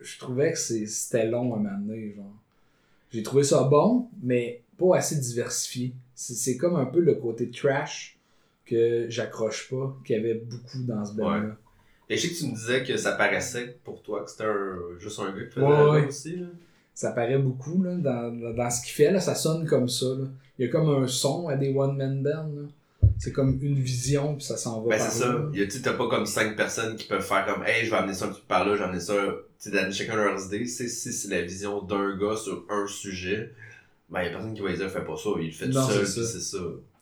je 0.00 0.18
trouvais 0.18 0.52
que 0.52 0.58
c'était 0.58 1.26
long 1.28 1.54
à 1.54 1.56
un 1.58 1.60
moment 1.60 1.78
donné, 1.78 2.14
genre. 2.14 2.34
J'ai 3.12 3.22
trouvé 3.22 3.44
ça 3.44 3.64
bon, 3.64 4.08
mais 4.22 4.62
pas 4.78 4.96
assez 4.96 5.16
diversifié. 5.16 5.92
C'est 6.14 6.56
comme 6.56 6.76
un 6.76 6.86
peu 6.86 7.00
le 7.00 7.14
côté 7.14 7.50
trash 7.50 8.16
que 8.64 9.06
j'accroche 9.08 9.68
pas, 9.70 9.96
qu'il 10.04 10.16
y 10.16 10.18
avait 10.18 10.34
beaucoup 10.34 10.82
dans 10.84 11.04
ce 11.04 11.14
band-là. 11.14 11.56
Et 12.08 12.16
je 12.16 12.22
sais 12.22 12.28
que 12.34 12.38
tu 12.38 12.46
me 12.46 12.54
disais 12.54 12.84
que 12.84 12.96
ça 12.96 13.12
paraissait 13.12 13.76
pour 13.84 14.02
toi 14.02 14.24
que 14.24 14.30
c'était 14.30 14.44
juste 14.98 15.18
un 15.20 15.32
gars 15.32 15.44
qui 15.44 15.52
faisait 15.52 15.66
ouais. 15.66 16.06
aussi. 16.06 16.36
Là. 16.36 16.46
Ça 16.94 17.10
paraît 17.12 17.38
beaucoup 17.38 17.82
là, 17.82 17.94
dans, 17.96 18.70
ce 18.70 18.82
qu'il 18.82 18.92
fait. 18.92 19.10
Là, 19.10 19.20
ça 19.20 19.34
sonne 19.34 19.66
comme 19.66 19.88
ça. 19.88 20.06
Là. 20.06 20.24
Il 20.58 20.66
y 20.66 20.68
a 20.68 20.70
comme 20.72 20.88
un 20.90 21.06
son 21.06 21.48
à 21.48 21.56
des 21.56 21.72
one-man 21.74 22.22
bands. 22.22 22.50
C'est 23.18 23.32
comme 23.32 23.58
une 23.62 23.78
vision, 23.78 24.36
puis 24.36 24.44
ça 24.44 24.56
s'en 24.56 24.82
va 24.82 24.90
Ben 24.90 24.98
c'est 24.98 25.20
ça. 25.20 25.28
là. 25.32 25.40
Il 25.52 25.60
y 25.60 25.62
a, 25.62 25.66
t'as 25.66 25.94
pas 25.94 26.08
comme 26.08 26.26
cinq 26.26 26.56
personnes 26.56 26.94
qui 26.96 27.06
peuvent 27.08 27.22
faire 27.22 27.44
comme 27.46 27.64
Hey, 27.64 27.84
je 27.84 27.90
vais 27.90 27.96
amener 27.96 28.14
ça 28.14 28.26
un 28.26 28.28
petit 28.28 28.40
peu 28.40 28.46
par 28.46 28.64
là, 28.66 28.74
je 28.74 28.78
vais 28.78 28.84
amener 28.84 29.00
ça. 29.00 29.14
Tu 29.60 29.70
sais, 29.70 29.92
chacun 29.92 30.16
leurs 30.16 30.44
idées. 30.46 30.66
C'est 30.66 30.88
si 30.88 31.12
c'est 31.12 31.28
la 31.28 31.42
vision 31.42 31.82
d'un 31.82 32.16
gars 32.16 32.36
sur 32.36 32.64
un 32.68 32.86
sujet. 32.86 33.52
Ben, 34.10 34.22
il 34.22 34.26
y 34.26 34.28
a 34.28 34.30
personne 34.32 34.54
qui 34.54 34.60
va 34.60 34.72
dire 34.72 34.90
fais 34.90 35.04
pas 35.04 35.16
ça, 35.16 35.30
il 35.40 35.46
le 35.46 35.52
fait 35.52 35.66
tout 35.66 35.72
seul, 35.72 36.06
c'est 36.06 36.22
ça. 36.22 36.26
c'est 36.26 36.40
ça. 36.40 36.58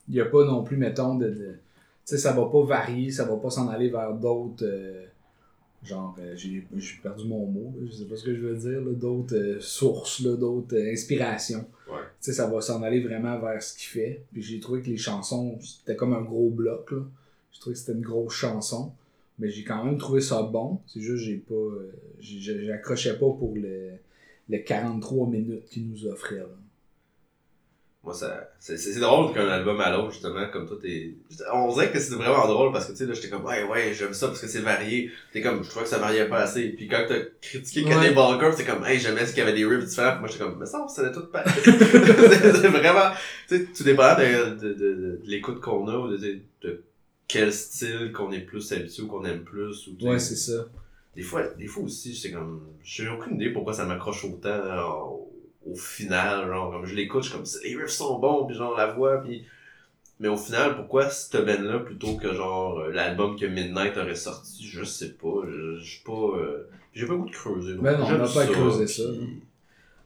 Il 0.09 0.15
n'y 0.15 0.21
a 0.21 0.27
pas 0.27 0.45
non 0.45 0.63
plus, 0.63 0.77
mettons, 0.77 1.17
de. 1.17 1.27
de- 1.29 1.35
Tu 2.07 2.17
sais, 2.17 2.19
ça 2.19 2.33
va 2.33 2.47
pas 2.47 2.63
varier, 2.65 3.11
ça 3.11 3.25
va 3.25 3.37
pas 3.37 3.51
s'en 3.51 3.69
aller 3.69 3.89
vers 3.91 4.13
d'autres. 4.15 4.65
euh, 4.65 5.05
genre, 5.83 6.15
euh, 6.21 6.35
j'ai 6.37 6.67
perdu 7.03 7.27
mon 7.27 7.47
mot, 7.47 7.75
là, 7.79 7.87
je 7.87 7.93
sais 7.93 8.05
pas 8.05 8.17
ce 8.17 8.25
que 8.25 8.35
je 8.35 8.41
veux 8.41 8.57
dire, 8.57 8.83
d'autres 8.93 9.37
euh, 9.37 9.61
sources, 9.61 10.23
d'autres 10.23 10.77
euh, 10.77 10.93
inspirations. 10.93 11.67
Ouais. 11.89 12.01
Tu 12.21 12.27
sais, 12.27 12.33
ça 12.35 12.47
va 12.49 12.61
s'en 12.61 12.83
aller 12.83 13.01
vraiment 13.01 13.39
vers 13.41 13.63
ce 13.63 13.77
qu'il 13.77 13.89
fait. 13.89 14.25
Puis 14.33 14.43
j'ai 14.43 14.61
trouvé 14.61 14.83
que 14.83 14.89
les 14.89 14.97
chansons, 14.97 15.59
c'était 15.61 15.97
comme 15.97 16.13
un 16.13 16.23
gros 16.23 16.51
bloc, 16.51 16.93
là. 16.93 17.03
J'ai 17.53 17.61
trouvé 17.61 17.75
que 17.75 17.81
c'était 17.81 17.93
une 17.93 18.05
grosse 18.05 18.35
chanson. 18.35 18.93
Mais 19.39 19.49
j'ai 19.49 19.65
quand 19.65 19.85
même 19.85 19.97
trouvé 19.97 20.21
ça 20.21 20.43
bon. 20.43 20.81
C'est 20.87 21.01
juste 21.01 21.25
j'ai 21.25 21.37
pas. 21.37 21.55
J'accrochais 22.21 23.15
pas 23.15 23.31
pour 23.31 23.55
le, 23.55 23.93
le 24.51 24.59
43 24.59 25.29
minutes 25.29 25.65
qu'il 25.65 25.89
nous 25.89 26.07
offrait. 26.07 26.37
Là. 26.37 26.47
Moi, 28.03 28.15
ça, 28.15 28.49
c'est, 28.59 28.99
drôle 28.99 29.35
qu'un 29.35 29.47
album 29.47 29.79
à 29.79 29.91
l'autre, 29.91 30.13
justement, 30.13 30.49
comme 30.51 30.67
toi, 30.67 30.79
t'es, 30.81 31.17
on 31.53 31.71
dirait 31.71 31.93
que 31.93 31.99
c'est 31.99 32.15
vraiment 32.15 32.47
drôle 32.49 32.73
parce 32.73 32.87
que, 32.87 32.93
tu 32.93 32.99
sais, 32.99 33.07
là, 33.07 33.13
j'étais 33.13 33.29
comme, 33.29 33.45
ouais, 33.45 33.63
ouais, 33.65 33.93
j'aime 33.93 34.15
ça 34.15 34.29
parce 34.29 34.41
que 34.41 34.47
c'est 34.47 34.61
varié. 34.61 35.11
T'es 35.35 35.43
comme, 35.43 35.63
je 35.63 35.69
trouvais 35.69 35.85
que 35.85 35.91
ça 35.91 35.99
variait 35.99 36.27
pas 36.27 36.39
assez. 36.39 36.71
Puis 36.71 36.89
quand 36.89 37.05
t'as 37.07 37.21
critiqué 37.43 37.85
Ouais. 37.85 37.91
Cannibal 37.91 38.39
Corpse, 38.39 38.57
c'est 38.57 38.65
comme, 38.65 38.87
hey, 38.87 38.99
j'aimais 38.99 39.27
ce 39.27 39.35
qu'il 39.35 39.41
y 39.41 39.47
avait 39.47 39.53
des 39.53 39.67
riffs 39.67 39.85
différents. 39.85 40.13
Puis 40.13 40.21
moi, 40.21 40.29
j'étais 40.29 40.45
comme, 40.45 40.59
mais 40.59 40.65
ça, 40.65 40.87
c'était 40.89 41.13
tout 41.13 41.27
pareil. 41.27 41.53
c'est, 41.63 42.69
vraiment, 42.69 43.15
tu 43.47 43.59
sais, 43.59 43.65
tout 43.67 43.85
dépend 43.85 44.15
de, 44.15 44.55
de, 44.55 44.73
de, 44.73 44.95
de, 44.95 45.21
l'écoute 45.27 45.61
qu'on 45.61 45.87
a 45.87 45.97
ou 45.99 46.09
de, 46.09 46.17
de, 46.63 46.83
quel 47.29 47.53
style 47.53 48.13
qu'on 48.13 48.33
est 48.33 48.41
plus 48.41 48.73
habitué 48.73 49.03
ou 49.03 49.09
qu'on 49.09 49.27
aime 49.27 49.45
plus. 49.45 49.89
Ou, 49.89 50.07
Ouais, 50.07 50.19
c'est 50.19 50.37
ça. 50.37 50.65
des 51.15 51.23
fois, 51.23 51.43
des 51.59 51.67
fois 51.67 51.83
aussi, 51.83 52.17
c'est 52.17 52.31
comme, 52.31 52.63
j'ai 52.83 53.11
aucune 53.11 53.35
idée 53.35 53.51
pourquoi 53.51 53.75
ça 53.75 53.85
m'accroche 53.85 54.25
autant 54.25 55.29
au, 55.67 55.75
final, 55.75 56.47
genre, 56.49 56.71
comme 56.73 56.87
je 56.87 56.95
l'écoute, 56.95 57.23
je 57.23 57.29
suis 57.29 57.37
comme, 57.39 57.47
les 57.65 57.77
riffs 57.77 57.91
sont 57.91 58.19
bons, 58.19 58.47
puis 58.47 58.57
genre, 58.57 58.77
la 58.77 58.87
voix, 58.87 59.19
puis... 59.23 59.45
Mais 60.23 60.29
au 60.29 60.37
final, 60.37 60.77
pourquoi 60.77 61.09
cette 61.09 61.47
band-là 61.47 61.79
plutôt 61.79 62.15
que 62.17 62.35
genre 62.35 62.79
euh, 62.81 62.93
l'album 62.93 63.37
que 63.39 63.47
Midnight 63.47 63.97
aurait 63.97 64.15
sorti, 64.15 64.67
je 64.67 64.85
sais 64.85 65.13
pas, 65.15 65.47
je 65.49 65.79
je 65.79 65.91
suis 65.93 66.05
pas... 66.05 66.13
euh, 66.13 66.69
J'ai 66.93 67.07
pas 67.07 67.15
le 67.15 67.21
goût 67.21 67.27
de 67.31 67.33
creuser. 67.33 67.73
donc 67.73 67.85
Ben 67.85 67.97
non, 67.99 68.05
on 68.05 68.19
n'a 68.19 68.29
pas 68.29 68.47
puis- 68.47 68.87
ça. 68.89 69.03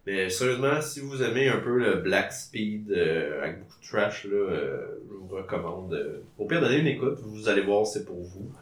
Mais 0.06 0.30
sérieusement, 0.30 0.80
si 0.80 1.00
vous 1.00 1.20
aimez 1.20 1.48
un 1.48 1.58
peu 1.58 1.78
le 1.78 1.96
Black 1.96 2.32
Speed 2.32 2.92
euh, 2.92 3.42
avec 3.42 3.58
beaucoup 3.58 3.80
de 3.80 3.86
trash, 3.88 4.24
là, 4.26 4.36
euh, 4.36 4.86
je 5.10 5.14
vous 5.16 5.26
recommande. 5.34 6.20
au 6.38 6.44
pire, 6.46 6.60
donnez 6.60 6.76
une 6.78 6.86
écoute, 6.86 7.18
vous 7.20 7.48
allez 7.48 7.62
voir, 7.62 7.84
c'est 7.84 8.04
pour 8.04 8.22
vous. 8.22 8.52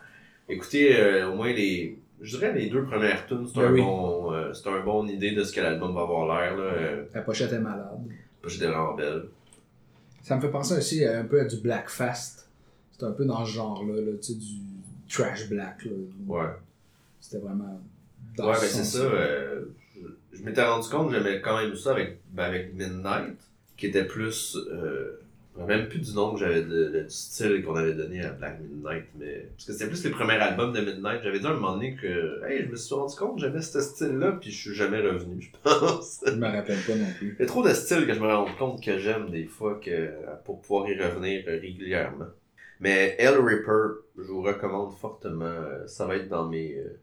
Écoutez 0.48 1.22
au 1.24 1.34
moins 1.34 1.52
les. 1.52 1.98
Je 2.22 2.36
dirais 2.38 2.52
les 2.52 2.70
deux 2.70 2.84
premières 2.84 3.26
tunes, 3.26 3.46
c'est 3.46 3.60
Ben 3.60 3.66
un 3.68 3.72
oui. 3.72 3.80
bon, 3.82 4.32
euh, 4.32 4.52
un 4.66 4.80
bon 4.84 5.06
idée 5.08 5.32
de 5.32 5.42
ce 5.44 5.52
que 5.52 5.60
l'album 5.60 5.92
va 5.94 6.02
avoir 6.02 6.26
l'air. 6.40 6.54
Euh, 6.58 7.04
La 7.12 7.22
pochette 7.22 7.52
est 7.52 7.58
malade. 7.58 7.98
j'étais 8.46 8.66
vraiment 8.66 8.94
belle. 8.94 9.24
Ça 10.22 10.36
me 10.36 10.40
fait 10.40 10.50
penser 10.50 10.76
aussi 10.76 11.04
un 11.04 11.24
peu 11.24 11.40
à 11.40 11.44
du 11.44 11.56
Black 11.56 11.88
Fast. 11.88 12.48
C'est 12.92 13.04
un 13.04 13.10
peu 13.10 13.24
dans 13.24 13.44
ce 13.44 13.50
genre-là, 13.52 14.00
là, 14.00 14.12
tu 14.22 14.32
sais, 14.32 14.34
du 14.34 14.46
trash 15.08 15.48
black. 15.48 15.84
Là. 15.84 15.90
Ouais. 16.28 16.50
C'était 17.20 17.38
vraiment. 17.44 17.80
dans 18.36 18.48
ouais, 18.48 18.54
ce 18.56 18.60
ben 18.60 18.68
c'est 18.68 18.84
ça. 18.84 19.02
euh, 19.02 19.64
je 20.32 20.38
je 20.38 20.42
m'étais 20.44 20.62
rendu 20.64 20.88
compte 20.88 21.10
que 21.10 21.14
j'aimais 21.18 21.40
quand 21.40 21.56
même 21.58 21.74
ça 21.74 21.90
avec, 21.90 22.20
ben, 22.32 22.44
avec 22.44 22.72
Midnight, 22.74 23.36
qui 23.76 23.86
était 23.86 24.04
plus. 24.04 24.56
Euh, 24.70 25.18
me 25.56 25.60
rappelle 25.62 25.78
même 25.80 25.88
plus 25.88 25.98
du 26.00 26.14
nom 26.14 26.32
que 26.34 26.40
j'avais 26.40 26.62
du 26.62 27.04
style 27.08 27.62
qu'on 27.62 27.74
avait 27.76 27.92
donné 27.94 28.24
à 28.24 28.30
Black 28.30 28.58
Midnight, 28.60 29.04
mais. 29.18 29.48
Parce 29.56 29.66
que 29.66 29.72
c'était 29.72 29.86
plus 29.88 30.02
les 30.04 30.10
premiers 30.10 30.34
albums 30.34 30.72
de 30.72 30.80
Midnight. 30.80 31.20
J'avais 31.22 31.40
dit 31.40 31.46
à 31.46 31.50
un 31.50 31.54
moment 31.54 31.72
donné 31.74 31.94
que. 31.94 32.42
Hey, 32.46 32.64
je 32.64 32.70
me 32.70 32.76
suis 32.76 32.94
rendu 32.94 33.14
compte 33.16 33.34
que 33.36 33.42
j'aimais 33.42 33.60
ce 33.60 33.80
style-là, 33.80 34.32
puis 34.40 34.50
je 34.50 34.56
suis 34.56 34.74
jamais 34.74 35.00
revenu, 35.00 35.40
je 35.42 35.50
pense. 35.62 36.24
Je 36.26 36.32
me 36.32 36.46
rappelle 36.46 36.78
pas 36.86 36.94
non 36.94 37.12
plus. 37.18 37.36
Il 37.38 37.42
y 37.42 37.44
a 37.44 37.46
trop 37.46 37.62
de 37.62 37.72
styles 37.74 38.06
que 38.06 38.14
je 38.14 38.20
me 38.20 38.26
rends 38.32 38.46
compte 38.58 38.82
que 38.82 38.98
j'aime 38.98 39.28
des 39.30 39.44
fois 39.46 39.78
que 39.84 40.10
pour 40.44 40.60
pouvoir 40.62 40.88
y 40.88 40.98
revenir 40.98 41.44
régulièrement. 41.46 42.26
Mais 42.80 43.14
Hell 43.18 43.38
Ripper, 43.38 44.00
je 44.16 44.22
vous 44.22 44.42
recommande 44.42 44.92
fortement. 44.96 45.44
euh, 45.44 45.86
Ça 45.86 46.06
va 46.06 46.16
être 46.16 46.28
dans 46.28 46.48
mes. 46.48 46.74
euh, 46.78 46.98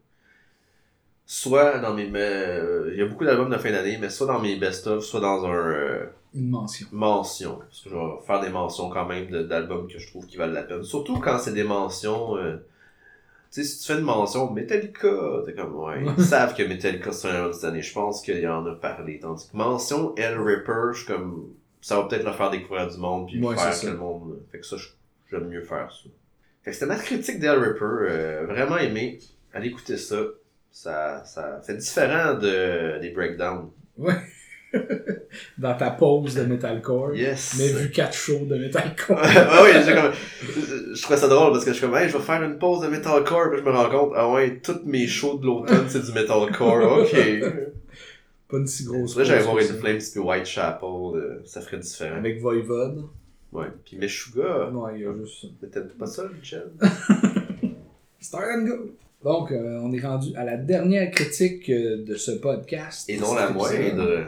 soit 1.26 1.80
dans 1.80 1.93
mes. 1.93 2.10
euh, 2.16 2.89
Il 2.93 3.00
y 3.00 3.02
a 3.02 3.06
beaucoup 3.06 3.26
d'albums 3.26 3.50
de 3.50 3.58
fin 3.58 3.72
d'année, 3.72 3.97
mais 4.02 4.10
soit 4.10 4.28
dans 4.28 4.39
mes 4.41 4.56
best-of, 4.58 5.04
soit 5.04 5.20
dans 5.22 5.45
un. 5.45 6.10
Une 6.36 6.50
mention. 6.50 6.88
mention. 6.92 7.56
Parce 7.60 7.82
que 7.82 7.90
je 7.90 7.96
vais 7.96 8.02
faire 8.28 8.42
des 8.42 8.50
mentions 8.50 8.90
quand 8.90 9.06
même 9.06 9.30
d'albums 9.48 9.88
que 9.88 9.98
je 10.00 10.08
trouve 10.08 10.26
qui 10.28 10.38
valent 10.38 10.54
la 10.54 10.64
peine. 10.64 10.84
Surtout 10.84 11.20
quand 11.20 11.40
c'est 11.40 11.54
des 11.54 11.64
mentions. 11.64 12.38
euh, 12.38 12.58
tu 13.52 13.64
sais, 13.64 13.64
si 13.64 13.80
tu 13.80 13.92
fais 13.92 13.98
une 14.00 14.06
mention 14.06 14.52
Metallica, 14.52 15.08
t'es 15.46 15.54
comme, 15.54 15.76
ouais, 15.76 16.04
ils 16.18 16.24
savent 16.24 16.54
que 16.56 16.62
Metallica 16.62 17.12
c'est 17.12 17.30
un 17.30 17.36
album 17.36 17.54
cette 17.54 17.64
année. 17.64 17.82
Je 17.82 17.94
pense 17.94 18.22
qu'il 18.22 18.40
y 18.40 18.48
en 18.48 18.64
a 18.68 18.76
parlé. 18.76 19.20
Tandis 19.20 19.50
que 19.50 19.58
mention 19.58 20.14
Hell 20.18 20.38
Ripper, 20.40 20.92
je 20.94 20.98
suis 21.00 21.08
comme, 21.08 21.48
ça 21.82 21.96
va 22.00 22.08
peut-être 22.08 22.24
leur 22.24 22.36
faire 22.36 22.52
découvrir 22.52 22.88
du 22.88 22.98
monde, 22.98 23.28
puis 23.28 23.44
Ouais, 23.44 23.56
faire 23.56 23.74
c'est 23.74 23.88
que 23.88 23.92
le 23.94 23.98
monde. 23.98 24.40
Fait 24.52 24.60
que 24.60 24.66
ça, 24.68 24.76
j'aime 25.32 25.48
mieux 25.48 25.64
faire 25.64 25.92
ça. 25.92 26.10
Fait 26.64 26.70
que 26.72 26.74
c'était 26.76 26.86
ma 26.86 26.98
critique 26.98 27.40
d'Hell 27.40 27.58
Ripper. 27.58 27.86
euh, 27.86 28.46
vraiment 28.48 28.78
aimé. 28.78 29.18
Allez 29.54 29.70
écouter 29.70 29.98
ça. 29.98 30.18
Ça, 30.72 31.26
ça 31.26 31.60
fait 31.66 31.76
différent 31.78 32.36
de, 32.36 33.00
des 33.00 33.10
breakdowns. 33.10 33.72
Ouais. 33.98 34.14
Dans 35.57 35.76
ta 35.76 35.91
pause 35.91 36.36
de 36.36 36.43
metalcore. 36.43 37.15
Yes! 37.15 37.55
Mais 37.57 37.67
vu 37.67 37.91
quatre 37.91 38.13
shows 38.13 38.45
de 38.45 38.55
metalcore. 38.55 39.24
j'ai 39.26 39.93
comme, 39.93 40.11
je, 40.93 41.01
trouvais 41.01 41.20
ça 41.20 41.28
drôle 41.28 41.51
parce 41.51 41.65
que 41.65 41.72
je 41.72 41.78
suis 41.78 41.86
comme, 41.86 41.95
hey, 41.95 42.09
je 42.09 42.17
vais 42.17 42.24
faire 42.24 42.43
une 42.43 42.57
pause 42.57 42.82
de 42.82 42.88
metalcore, 42.88 43.51
puis 43.51 43.59
je 43.59 43.63
me 43.63 43.72
rends 43.72 43.89
compte, 43.89 44.13
ah 44.15 44.32
ouais, 44.32 44.59
toutes 44.59 44.86
mes 44.86 45.07
shows 45.07 45.38
de 45.38 45.45
l'automne, 45.45 45.86
c'est 45.88 46.03
du 46.03 46.11
metalcore, 46.11 46.99
ok. 47.01 47.15
Pas 48.49 48.57
une 48.57 48.67
si 48.67 48.86
grosse 48.86 49.15
Là, 49.15 49.24
j'allais 49.24 49.43
voir 49.43 49.61
ça. 49.61 49.74
Flames 49.76 49.99
puis 50.11 50.20
Whitechapel, 50.20 50.89
euh, 50.89 51.41
ça 51.45 51.61
ferait 51.61 51.78
différent. 51.78 52.17
Avec 52.17 52.41
Voivode. 52.41 53.05
Ouais. 53.51 53.67
Puis 53.86 53.97
Meshuga, 53.97 54.70
Ouais, 54.70 54.93
il 54.95 55.01
y 55.01 55.05
a 55.05 55.13
juste 55.13 55.41
ça. 55.41 55.47
peut-être 55.61 55.95
pas 55.97 56.07
ça, 56.07 56.24
Michel. 56.39 56.72
Start 58.20 58.45
and 58.55 58.65
go. 58.65 58.91
Donc, 59.24 59.51
euh, 59.51 59.80
on 59.84 59.91
est 59.91 59.99
rendu 59.99 60.36
à 60.36 60.45
la 60.45 60.57
dernière 60.57 61.11
critique 61.11 61.70
euh, 61.70 62.03
de 62.05 62.15
ce 62.15 62.32
podcast. 62.32 63.09
Et 63.09 63.17
non 63.17 63.34
la 63.36 63.49
moindre. 63.49 64.26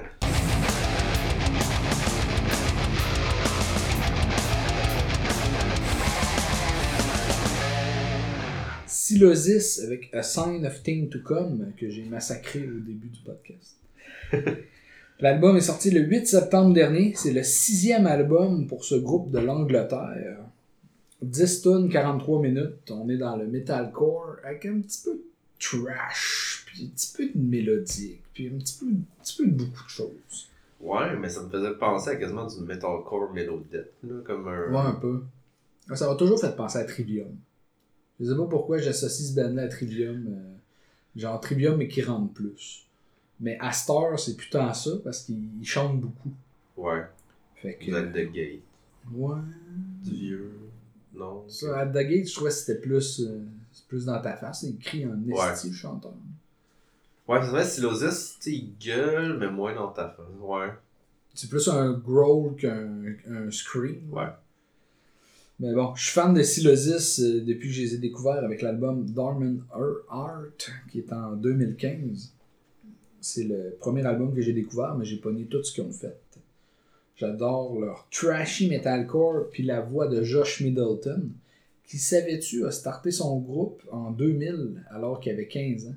Silosis 9.12 9.82
avec 9.84 10.10
A 10.14 10.24
Sign 10.24 10.66
of 10.66 10.84
Thing 10.84 11.10
to 11.10 11.20
Come 11.20 11.74
que 11.76 11.90
j'ai 11.90 12.06
massacré 12.06 12.62
au 12.62 12.80
début 12.80 13.10
du 13.10 13.20
podcast. 13.20 13.76
L'album 15.20 15.58
est 15.58 15.62
sorti 15.62 15.92
le 15.92 16.00
8 16.00 16.28
septembre 16.28 16.74
dernier. 16.74 17.12
C'est 17.18 17.34
le 17.34 17.44
sixième 17.44 18.08
album 18.08 18.68
pour 18.68 18.86
ce 18.86 18.96
groupe 18.96 19.30
de 19.30 19.40
l'Angleterre. 19.40 20.38
10 21.22 21.62
tonnes, 21.62 21.90
43 21.90 22.42
minutes. 22.42 22.90
On 22.90 23.10
est 23.10 23.18
dans 23.18 23.36
le 23.36 23.48
metalcore 23.48 24.38
avec 24.46 24.66
un 24.66 24.80
petit 24.80 25.02
peu 25.04 25.12
de 25.12 25.24
trash, 25.60 26.64
puis 26.68 26.86
un 26.86 26.96
petit 26.96 27.14
peu 27.18 27.26
de 27.26 27.46
mélodique, 27.46 28.24
puis 28.34 28.48
un 28.48 28.60
petit 28.60 28.78
peu, 28.80 28.86
un 28.86 29.24
petit 29.24 29.38
peu 29.38 29.46
de 29.46 29.52
beaucoup 29.52 29.84
de 29.84 29.90
choses. 29.90 30.48
Ouais, 30.80 31.18
mais 31.20 31.28
ça 31.28 31.44
me 31.44 31.50
faisait 31.50 31.74
penser 31.74 32.12
à 32.12 32.16
quasiment 32.16 32.48
du 32.48 32.62
metalcore 32.62 33.34
mélodette, 33.34 33.94
comme 34.24 34.48
un... 34.48 34.72
Ouais, 34.72 34.88
un 34.88 34.94
peu. 34.94 35.22
Ça 35.94 36.08
m'a 36.08 36.16
toujours 36.16 36.40
fait 36.40 36.56
penser 36.56 36.80
à 36.80 36.86
Trivium. 36.86 37.36
Je 38.22 38.26
sais 38.28 38.38
pas 38.38 38.46
pourquoi 38.46 38.78
j'associe 38.78 39.30
ce 39.30 39.36
band-là 39.36 39.64
à 39.64 39.68
Trivium. 39.68 40.26
euh, 40.28 41.20
genre 41.20 41.42
Trivium, 41.42 41.78
mais 41.78 41.88
qui 41.88 42.02
rentre 42.04 42.32
plus. 42.34 42.86
Mais 43.40 43.58
Astor, 43.60 44.20
c'est 44.20 44.38
putain 44.38 44.72
ça, 44.74 44.92
parce 45.04 45.24
qu'il 45.24 45.42
chante 45.64 46.00
beaucoup. 46.00 46.32
Ouais. 46.78 47.04
Fait 47.56 47.76
que. 47.76 47.92
At 47.94 48.08
the 48.12 48.32
Gate. 48.32 48.62
Ouais. 49.12 49.40
Du 50.04 50.12
vieux. 50.12 50.52
Non. 51.16 51.44
Ça, 51.50 51.80
At 51.80 51.88
the 51.88 51.94
Gate, 52.08 52.28
je 52.30 52.34
trouvais 52.36 52.52
que 52.52 52.56
c'était 52.56 52.80
plus, 52.80 53.22
euh, 53.22 53.42
plus 53.88 54.06
dans 54.06 54.22
ta 54.22 54.36
face. 54.38 54.64
Il 54.64 54.78
crie 54.78 55.06
en 55.06 55.18
Ouais. 55.24 55.52
esti, 55.54 55.70
le 55.70 55.74
chanteur. 55.76 56.14
Ouais, 57.28 57.40
c'est 57.42 57.50
vrai, 57.50 57.66
Silosis, 57.66 58.38
tu 58.40 58.52
il 58.52 58.74
gueule, 58.80 59.38
mais 59.40 59.50
moins 59.50 59.74
dans 59.74 59.90
ta 59.92 60.10
face. 60.10 60.26
Ouais. 60.40 60.70
C'est 61.34 61.50
plus 61.50 61.68
un 61.70 61.94
growl 61.94 62.56
qu'un 62.56 63.04
un 63.30 63.50
scream. 63.52 64.02
Ouais. 64.12 64.28
Mais 65.62 65.74
bon, 65.74 65.94
je 65.94 66.06
suis 66.06 66.14
fan 66.14 66.34
de 66.34 66.42
Silosis 66.42 67.20
euh, 67.20 67.42
depuis 67.42 67.70
que 67.70 67.76
je 67.76 67.82
les 67.82 67.94
ai 67.94 67.98
découverts 68.00 68.44
avec 68.44 68.64
l'album 68.64 69.06
Dorman 69.06 69.62
Art, 70.10 70.42
qui 70.92 70.98
est 70.98 71.14
en 71.14 71.34
2015. 71.34 72.34
C'est 73.20 73.44
le 73.44 73.78
premier 73.80 74.04
album 74.04 74.34
que 74.34 74.42
j'ai 74.42 74.54
découvert, 74.54 74.96
mais 74.96 75.06
j'ai 75.06 75.18
pogné 75.18 75.46
tout 75.46 75.64
ce 75.64 75.72
qu'ils 75.72 75.84
ont 75.84 75.92
fait. 75.92 76.20
J'adore 77.16 77.80
leur 77.80 78.08
trashy 78.10 78.70
metalcore, 78.70 79.50
puis 79.52 79.62
la 79.62 79.82
voix 79.82 80.08
de 80.08 80.24
Josh 80.24 80.62
Middleton, 80.62 81.30
qui, 81.86 82.00
savais-tu, 82.00 82.66
a 82.66 82.72
starté 82.72 83.12
son 83.12 83.38
groupe 83.38 83.84
en 83.92 84.10
2000, 84.10 84.84
alors 84.90 85.20
qu'il 85.20 85.32
avait 85.32 85.48
15 85.48 85.90
ans? 85.90 85.96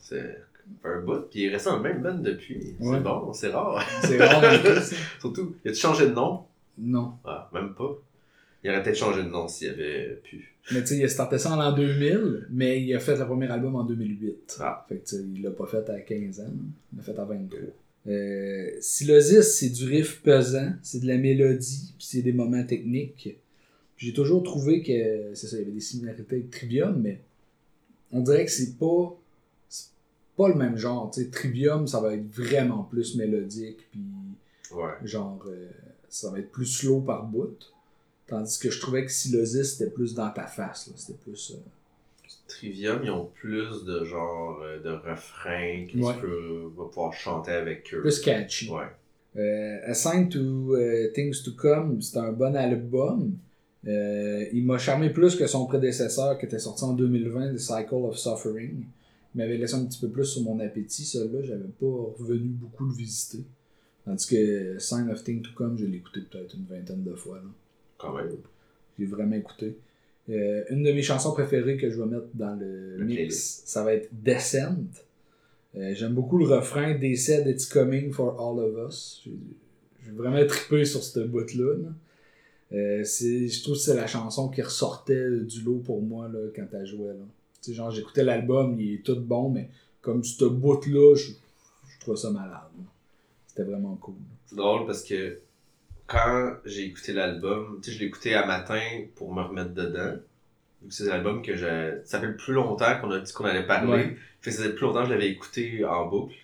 C'est 0.00 0.36
un 0.82 1.00
bout, 1.02 1.28
puis 1.30 1.42
il 1.42 1.46
est 1.46 1.50
resté 1.50 1.70
dans 1.70 1.76
le 1.76 1.82
même 1.84 2.02
band 2.02 2.18
depuis. 2.18 2.74
Ouais. 2.80 2.96
C'est 2.96 3.02
bon, 3.04 3.32
c'est 3.32 3.50
rare. 3.50 3.86
C'est 4.02 4.18
rare. 4.18 4.82
Surtout, 5.20 5.54
il 5.64 5.70
a-tu 5.70 5.78
changé 5.78 6.08
de 6.08 6.12
nom? 6.12 6.42
Non. 6.76 7.12
Ah, 7.24 7.48
même 7.54 7.72
pas. 7.72 7.96
Il 8.66 8.70
aurait 8.70 8.82
peut-être 8.82 8.96
changé 8.98 9.22
de 9.22 9.28
nom 9.28 9.46
s'il 9.46 9.68
avait 9.68 10.18
pu. 10.24 10.56
Mais 10.72 10.80
tu 10.80 10.88
sais, 10.88 10.96
il 10.98 11.04
a 11.04 11.08
starté 11.08 11.38
ça 11.38 11.52
en 11.52 11.56
l'an 11.56 11.70
2000, 11.72 12.48
mais 12.50 12.82
il 12.82 12.92
a 12.96 12.98
fait 12.98 13.16
le 13.16 13.24
premier 13.24 13.46
album 13.48 13.76
en 13.76 13.84
2008. 13.84 14.56
Ah. 14.58 14.84
Fait 14.88 14.96
que 14.96 15.08
tu 15.08 15.14
sais, 15.16 15.22
il 15.36 15.40
l'a 15.42 15.50
pas 15.52 15.66
fait 15.68 15.88
à 15.88 16.00
15 16.00 16.40
ans, 16.40 16.52
il 16.92 16.96
l'a 16.98 17.04
fait 17.04 17.16
à 17.16 17.24
23. 17.24 17.60
Euh, 18.08 18.70
Silosis, 18.80 19.56
c'est 19.56 19.68
du 19.68 19.84
riff 19.84 20.20
pesant, 20.22 20.72
c'est 20.82 20.98
de 21.00 21.06
la 21.06 21.16
mélodie, 21.16 21.94
puis 21.96 22.06
c'est 22.08 22.22
des 22.22 22.32
moments 22.32 22.64
techniques. 22.64 23.36
J'ai 23.98 24.12
toujours 24.12 24.42
trouvé 24.42 24.82
que, 24.82 25.32
c'est 25.34 25.46
ça, 25.46 25.56
il 25.56 25.60
y 25.60 25.62
avait 25.62 25.72
des 25.72 25.80
similarités 25.80 26.24
avec 26.28 26.50
Trivium, 26.50 27.00
mais 27.00 27.20
on 28.10 28.20
dirait 28.22 28.44
que 28.46 28.50
c'est 28.50 28.76
pas, 28.76 29.16
pas 30.36 30.48
le 30.48 30.56
même 30.56 30.76
genre. 30.76 31.12
Tu 31.12 31.22
sais, 31.22 31.30
Trivium, 31.30 31.86
ça 31.86 32.00
va 32.00 32.14
être 32.14 32.26
vraiment 32.32 32.82
plus 32.82 33.14
mélodique, 33.14 33.78
puis 33.92 34.00
Ouais. 34.72 34.90
genre, 35.04 35.44
euh, 35.46 35.68
ça 36.08 36.30
va 36.32 36.40
être 36.40 36.50
plus 36.50 36.66
slow 36.66 37.00
par 37.02 37.24
bout. 37.24 37.56
Tandis 38.28 38.58
que 38.58 38.70
je 38.70 38.80
trouvais 38.80 39.04
que 39.04 39.12
Silosis, 39.12 39.76
c'était 39.76 39.90
plus 39.90 40.14
dans 40.14 40.30
ta 40.30 40.46
face. 40.46 40.88
là. 40.88 40.92
C'était 40.96 41.18
plus. 41.18 41.52
euh, 41.54 41.58
Trivium, 42.48 43.00
ils 43.04 43.10
ont 43.10 43.26
plus 43.34 43.84
de 43.84 44.04
genre 44.04 44.60
euh, 44.62 44.80
de 44.80 44.90
refrains 44.90 45.86
que 45.92 45.98
Ouais. 45.98 46.14
tu 46.14 46.20
peux 46.20 46.70
vas 46.76 46.84
pouvoir 46.86 47.12
chanter 47.12 47.52
avec 47.52 47.92
eux. 47.94 48.00
Plus 48.00 48.20
catchy. 48.20 48.70
Ouais. 48.70 48.84
Euh, 49.36 49.78
Assigned 49.90 50.30
to 50.30 50.74
euh, 50.76 51.10
Things 51.12 51.42
to 51.44 51.52
Come, 51.52 52.00
c'est 52.02 52.18
un 52.18 52.32
bon 52.32 52.56
album. 52.56 53.32
Euh, 53.86 54.44
il 54.52 54.64
m'a 54.64 54.78
charmé 54.78 55.10
plus 55.10 55.36
que 55.36 55.46
son 55.46 55.66
prédécesseur 55.66 56.38
qui 56.38 56.46
était 56.46 56.58
sorti 56.58 56.82
en 56.84 56.94
2020, 56.94 57.54
The 57.54 57.58
Cycle 57.58 57.94
of 57.94 58.16
Suffering. 58.16 58.84
Il 59.34 59.38
m'avait 59.38 59.58
laissé 59.58 59.74
un 59.74 59.84
petit 59.84 60.00
peu 60.00 60.08
plus 60.08 60.24
sur 60.24 60.42
mon 60.42 60.58
appétit, 60.60 61.04
celui-là. 61.04 61.42
J'avais 61.42 61.68
pas 61.78 61.86
revenu 62.18 62.48
beaucoup 62.48 62.86
le 62.86 62.94
visiter. 62.94 63.44
Tandis 64.04 64.26
que 64.26 64.78
Sign 64.78 65.10
of 65.10 65.22
Things 65.22 65.42
to 65.42 65.50
Come, 65.54 65.76
je 65.78 65.84
l'ai 65.84 65.98
écouté 65.98 66.20
peut-être 66.22 66.54
une 66.54 66.64
vingtaine 66.64 67.02
de 67.04 67.14
fois. 67.14 67.36
Là. 67.36 67.50
Quand 67.98 68.14
même. 68.14 68.36
J'ai 68.98 69.06
vraiment 69.06 69.36
écouté. 69.36 69.76
Euh, 70.28 70.64
une 70.70 70.82
de 70.82 70.92
mes 70.92 71.02
chansons 71.02 71.32
préférées 71.32 71.76
que 71.76 71.88
je 71.88 72.00
vais 72.00 72.06
mettre 72.06 72.26
dans 72.34 72.58
le, 72.58 72.96
Le 72.96 73.04
mix, 73.04 73.16
playlist. 73.16 73.68
ça 73.68 73.84
va 73.84 73.94
être 73.94 74.08
Descent. 74.12 74.76
Euh, 75.76 75.94
J'aime 75.94 76.14
beaucoup 76.14 76.38
le 76.38 76.46
refrain 76.46 76.98
said 77.16 77.46
it's 77.46 77.66
coming 77.66 78.12
for 78.12 78.40
all 78.40 78.58
of 78.58 78.88
us. 78.88 79.22
J'ai 80.04 80.10
vraiment 80.12 80.44
trippé 80.46 80.84
sur 80.84 81.02
cette 81.02 81.28
bout-là. 81.30 81.74
là. 81.74 81.88
Euh, 82.72 83.04
je 83.04 83.62
trouve 83.62 83.74
que 83.74 83.80
c'est 83.80 83.94
la 83.94 84.08
chanson 84.08 84.48
qui 84.48 84.60
ressortait 84.62 85.40
du 85.40 85.60
lot 85.62 85.78
pour 85.84 86.02
moi 86.02 86.28
là, 86.28 86.40
quand 86.54 86.66
elle 86.72 86.86
jouait. 86.86 87.12
Là. 87.14 87.72
Genre, 87.72 87.90
j'écoutais 87.90 88.24
l'album, 88.24 88.80
il 88.80 88.94
est 88.94 89.02
tout 89.04 89.20
bon, 89.20 89.50
mais 89.50 89.68
comme 90.00 90.22
cette 90.24 90.44
bout-là, 90.48 91.14
je, 91.16 91.32
je 91.88 92.00
trouvais 92.00 92.16
ça 92.16 92.30
malade. 92.30 92.60
C'était 93.46 93.64
vraiment 93.64 93.94
cool. 93.96 94.14
C'est 94.46 94.56
drôle 94.56 94.86
parce 94.86 95.02
que 95.04 95.38
quand 96.06 96.54
j'ai 96.64 96.84
écouté 96.84 97.12
l'album, 97.12 97.80
tu 97.82 97.90
sais, 97.90 97.96
je 97.96 98.00
l'ai 98.00 98.06
écouté 98.06 98.34
à 98.34 98.46
matin 98.46 98.80
pour 99.16 99.34
me 99.34 99.42
remettre 99.42 99.74
dedans. 99.74 100.14
C'est 100.88 101.06
l'album 101.06 101.42
que 101.42 101.56
j'ai. 101.56 101.94
Ça 102.04 102.20
fait 102.20 102.32
plus 102.32 102.52
longtemps 102.52 102.98
qu'on 103.00 103.10
a 103.10 103.18
dit 103.18 103.32
qu'on 103.32 103.44
allait 103.44 103.66
parler. 103.66 103.90
Ouais. 103.92 104.16
Fait 104.40 104.50
que 104.50 104.56
ça 104.56 104.62
fait 104.62 104.70
plus 104.74 104.82
longtemps 104.84 105.00
que 105.02 105.08
je 105.08 105.12
l'avais 105.14 105.28
écouté 105.28 105.84
en 105.84 106.06
boucle. 106.06 106.34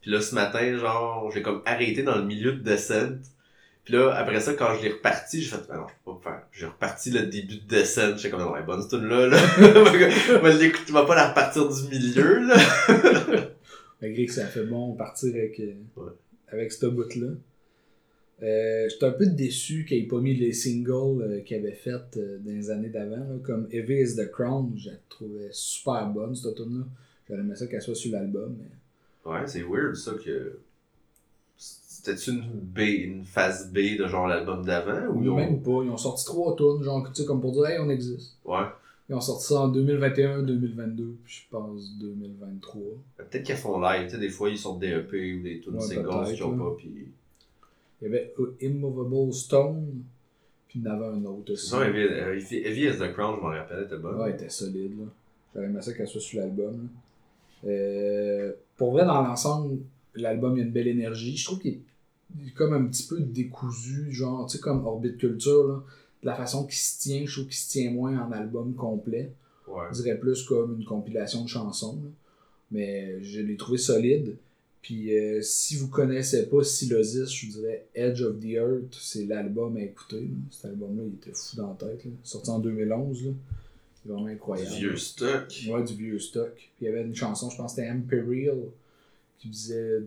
Puis 0.00 0.10
là, 0.10 0.20
ce 0.20 0.34
matin, 0.34 0.76
genre, 0.76 1.30
j'ai 1.32 1.42
comme 1.42 1.62
arrêté 1.66 2.02
dans 2.02 2.16
le 2.16 2.24
milieu 2.24 2.52
de 2.52 2.60
Descent. 2.62 3.16
Puis 3.84 3.94
là, 3.94 4.12
après 4.14 4.40
ça, 4.40 4.54
quand 4.54 4.74
je 4.76 4.82
l'ai 4.82 4.92
reparti, 4.92 5.42
j'ai 5.42 5.50
fait, 5.50 5.62
ah 5.70 5.76
non, 5.76 5.86
je 5.88 5.94
peux 6.12 6.18
pas 6.18 6.30
faire. 6.30 6.42
J'ai 6.52 6.66
reparti 6.66 7.10
le 7.10 7.22
début 7.26 7.56
de 7.56 7.66
Descent. 7.68 8.16
J'étais 8.16 8.30
comme, 8.30 8.40
non, 8.40 8.54
elle 8.54 8.62
est 8.62 8.66
bonne 8.66 8.86
tune-là, 8.86 9.26
là. 9.26 9.38
On 9.58 10.38
va 10.42 10.50
l'écouter, 10.52 10.90
on 10.90 10.94
va 10.94 11.04
pas 11.04 11.14
la 11.16 11.28
repartir 11.30 11.68
du 11.68 11.88
milieu, 11.88 12.46
là. 12.46 12.56
Malgré 14.02 14.26
que 14.26 14.32
ça 14.32 14.46
fait 14.46 14.64
bon 14.64 14.94
partir 14.94 15.34
avec, 15.34 15.58
euh, 15.60 15.72
Ouais. 15.96 16.12
avec 16.52 16.70
ce 16.72 16.86
bout-là. 16.86 17.28
Euh, 18.44 18.88
J'étais 18.90 19.06
un 19.06 19.12
peu 19.12 19.26
déçu 19.26 19.84
qu'il 19.86 20.00
n'ait 20.02 20.06
pas 20.08 20.20
mis 20.20 20.34
les 20.34 20.52
singles 20.52 21.22
euh, 21.22 21.40
qu'il 21.40 21.56
avait 21.56 21.72
fait 21.72 22.16
euh, 22.18 22.38
dans 22.44 22.50
les 22.52 22.70
années 22.70 22.90
d'avant, 22.90 23.16
là, 23.16 23.36
comme 23.42 23.66
Heavy 23.72 24.00
is 24.02 24.16
the 24.16 24.30
Crown. 24.30 24.72
Je 24.76 24.90
la 24.90 24.96
trouvais 25.08 25.48
super 25.50 26.06
bonne, 26.10 26.34
cette 26.34 26.54
tune-là. 26.56 26.84
J'aurais 27.28 27.40
aimé 27.40 27.56
ça 27.56 27.66
qu'elle 27.66 27.80
soit 27.82 27.94
sur 27.94 28.12
l'album. 28.12 28.56
Mais... 28.58 29.30
Ouais, 29.32 29.46
c'est 29.46 29.62
weird 29.62 29.94
ça 29.96 30.12
que. 30.22 30.58
C'était 31.56 32.20
une 32.30 32.42
B, 32.60 32.80
une 32.80 33.24
phase 33.24 33.72
B 33.72 33.96
de 33.98 34.06
genre 34.06 34.26
l'album 34.26 34.62
d'avant 34.64 35.06
ou 35.14 35.22
ils 35.22 35.30
ont- 35.30 35.36
Même 35.36 35.62
pas. 35.62 35.80
Ils 35.84 35.90
ont 35.90 35.96
sorti 35.96 36.26
trois 36.26 36.54
tunes, 36.54 36.82
genre, 36.82 37.06
tu 37.10 37.22
sais, 37.22 37.26
comme 37.26 37.40
pour 37.40 37.52
dire, 37.52 37.64
hey, 37.66 37.78
on 37.78 37.88
existe. 37.88 38.36
Ouais. 38.44 38.64
Ils 39.08 39.14
ont 39.14 39.20
sorti 39.22 39.46
ça 39.46 39.60
en 39.62 39.68
2021, 39.68 40.42
2022, 40.42 41.16
puis 41.24 41.34
je 41.34 41.42
pense 41.50 41.96
2023. 41.98 42.82
Peut-être 43.16 43.42
qu'ils 43.42 43.56
font 43.56 43.80
live, 43.80 44.04
tu 44.06 44.10
sais, 44.14 44.18
des 44.18 44.28
fois 44.28 44.50
ils 44.50 44.58
sortent 44.58 44.80
des 44.80 44.88
EP 44.88 45.34
ou 45.34 45.42
des 45.42 45.60
tunes 45.60 45.74
Ouais, 45.76 45.80
singles 45.80 46.34
qu'ils 46.34 46.42
ont 46.44 46.56
là. 46.56 46.64
pas, 46.64 46.74
puis. 46.76 47.06
Il 48.04 48.10
y 48.12 48.14
avait 48.14 48.34
euh, 48.38 48.54
Immovable 48.60 49.32
Stone, 49.32 50.02
puis 50.68 50.78
il 50.80 50.84
y 50.84 50.88
en 50.88 50.92
avait 50.94 51.06
un 51.06 51.24
autre 51.24 51.44
C'est 51.46 51.52
aussi. 51.54 51.70
ça, 51.70 51.88
Heavy, 51.88 52.86
as 52.88 52.96
the 52.96 53.12
Crown, 53.14 53.36
je 53.36 53.40
m'en 53.40 53.48
rappelle, 53.48 53.78
elle 53.78 53.84
était 53.84 53.96
bonne. 53.96 54.16
Ouais, 54.16 54.28
elle 54.28 54.34
était 54.34 54.50
solide, 54.50 54.98
là. 54.98 55.06
J'aurais 55.54 55.66
aimé 55.66 55.80
ça 55.80 55.94
qu'elle 55.94 56.08
soit 56.08 56.20
sur 56.20 56.40
l'album. 56.40 56.88
Euh, 57.66 58.52
pour 58.76 58.92
vrai, 58.92 59.06
dans 59.06 59.22
l'ensemble, 59.22 59.78
l'album, 60.14 60.54
il 60.56 60.58
y 60.58 60.62
a 60.62 60.66
une 60.66 60.72
belle 60.72 60.88
énergie. 60.88 61.36
Je 61.38 61.46
trouve 61.46 61.60
qu'il 61.60 61.72
est, 61.72 62.50
comme 62.54 62.74
un 62.74 62.84
petit 62.86 63.06
peu 63.06 63.20
décousu, 63.20 64.12
genre, 64.12 64.46
tu 64.46 64.56
sais, 64.56 64.60
comme 64.60 64.84
Orbit 64.84 65.16
Culture, 65.16 65.66
là. 65.68 65.82
De 66.22 66.26
la 66.26 66.34
façon 66.34 66.66
qu'il 66.66 66.76
se 66.76 67.00
tient, 67.00 67.24
je 67.26 67.32
trouve 67.32 67.46
qu'il 67.46 67.56
se 67.56 67.70
tient 67.70 67.90
moins 67.90 68.18
en 68.18 68.32
album 68.32 68.74
complet. 68.74 69.32
Ouais. 69.66 69.84
Je 69.92 70.02
dirais 70.02 70.18
plus 70.18 70.42
comme 70.42 70.76
une 70.78 70.84
compilation 70.84 71.42
de 71.44 71.48
chansons. 71.48 72.00
là. 72.02 72.10
Mais 72.70 73.22
je 73.22 73.40
l'ai 73.40 73.56
trouvé 73.56 73.78
solide. 73.78 74.36
Puis 74.84 75.16
euh, 75.18 75.40
si 75.40 75.76
vous 75.76 75.88
connaissez 75.88 76.46
pas 76.46 76.62
Silosis, 76.62 77.30
je 77.32 77.46
vous 77.46 77.52
dirais 77.54 77.86
Edge 77.94 78.20
of 78.20 78.38
the 78.38 78.44
Earth, 78.50 78.94
c'est 79.00 79.24
l'album 79.24 79.78
à 79.78 79.80
écouter. 79.82 80.20
là. 80.20 80.36
Cet 80.50 80.66
album-là, 80.66 81.04
il 81.06 81.14
était 81.14 81.32
fou 81.32 81.56
dans 81.56 81.70
la 81.70 81.74
tête. 81.88 82.04
là. 82.04 82.10
Sorti 82.22 82.50
en 82.50 82.58
2011. 82.58 83.24
Là. 83.24 83.32
C'est 84.02 84.08
vraiment 84.12 84.26
incroyable. 84.26 84.70
Du 84.70 84.76
vieux 84.80 84.96
stock. 84.98 85.46
Ouais, 85.70 85.82
du 85.84 85.94
vieux 85.94 86.18
stock. 86.18 86.52
Puis 86.54 86.70
il 86.82 86.84
y 86.84 86.88
avait 86.88 87.00
une 87.02 87.14
chanson, 87.14 87.48
je 87.48 87.56
pense 87.56 87.72
que 87.74 87.80
c'était 87.80 87.88
Imperial, 87.88 88.58
qui 89.38 89.48
disait 89.48 90.02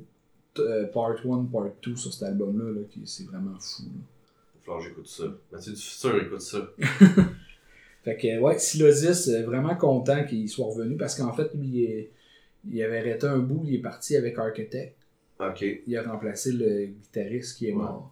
euh, 0.60 0.86
Part 0.94 1.16
1, 1.26 1.46
Part 1.52 1.72
2 1.82 1.96
sur 1.96 2.14
cet 2.14 2.22
album-là, 2.24 2.72
là, 2.72 2.82
qui 2.88 3.02
c'est 3.06 3.24
vraiment 3.26 3.58
fou. 3.60 3.82
là. 4.68 4.74
J'écoute 4.84 5.08
ça. 5.08 5.24
Mathieu 5.52 5.74
du 5.74 5.82
futur, 5.82 6.22
écoute 6.24 6.42
ça. 6.42 6.70
Fait 8.04 8.16
que, 8.18 8.40
ouais, 8.40 8.60
Silosis, 8.60 9.28
euh, 9.30 9.44
vraiment 9.44 9.76
content 9.76 10.24
qu'il 10.26 10.48
soit 10.48 10.68
revenu 10.68 10.96
parce 10.98 11.16
qu'en 11.16 11.34
fait, 11.34 11.50
lui, 11.56 11.68
il, 11.68 11.84
est- 11.84 12.12
il 12.70 12.82
avait 12.84 13.00
arrêté 13.00 13.28
un 13.28 13.38
bout, 13.40 13.64
il 13.66 13.76
est 13.76 13.82
parti 13.82 14.16
avec 14.16 14.38
Architect. 14.38 14.96
Ok. 15.40 15.64
Il 15.86 15.98
a 15.98 16.04
remplacé 16.04 16.52
le 16.52 16.88
guitariste 16.88 17.58
qui 17.58 17.70
est 17.70 17.74
mort. 17.74 18.12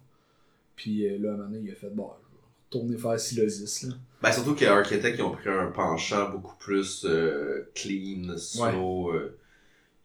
Puis 0.76 1.06
euh, 1.08 1.18
là, 1.18 1.30
à 1.30 1.34
un 1.34 1.36
moment 1.38 1.48
donné, 1.50 1.60
il 1.64 1.72
a 1.72 1.74
fait, 1.74 1.90
bon, 1.90 2.08
je 2.08 2.28
vais 2.30 2.40
retourner 2.80 2.96
faire 2.98 3.18
Silosis, 3.20 3.82
là. 3.84 3.94
Ben 4.22 4.32
surtout 4.32 4.54
que 4.54 4.64
Architect, 4.64 5.18
ils 5.18 5.22
ont 5.22 5.30
pris 5.30 5.48
un 5.50 5.70
penchant 5.70 6.30
beaucoup 6.30 6.56
plus 6.58 7.04
euh, 7.04 7.70
clean, 7.74 8.36
slow, 8.38 9.10
euh, 9.12 9.38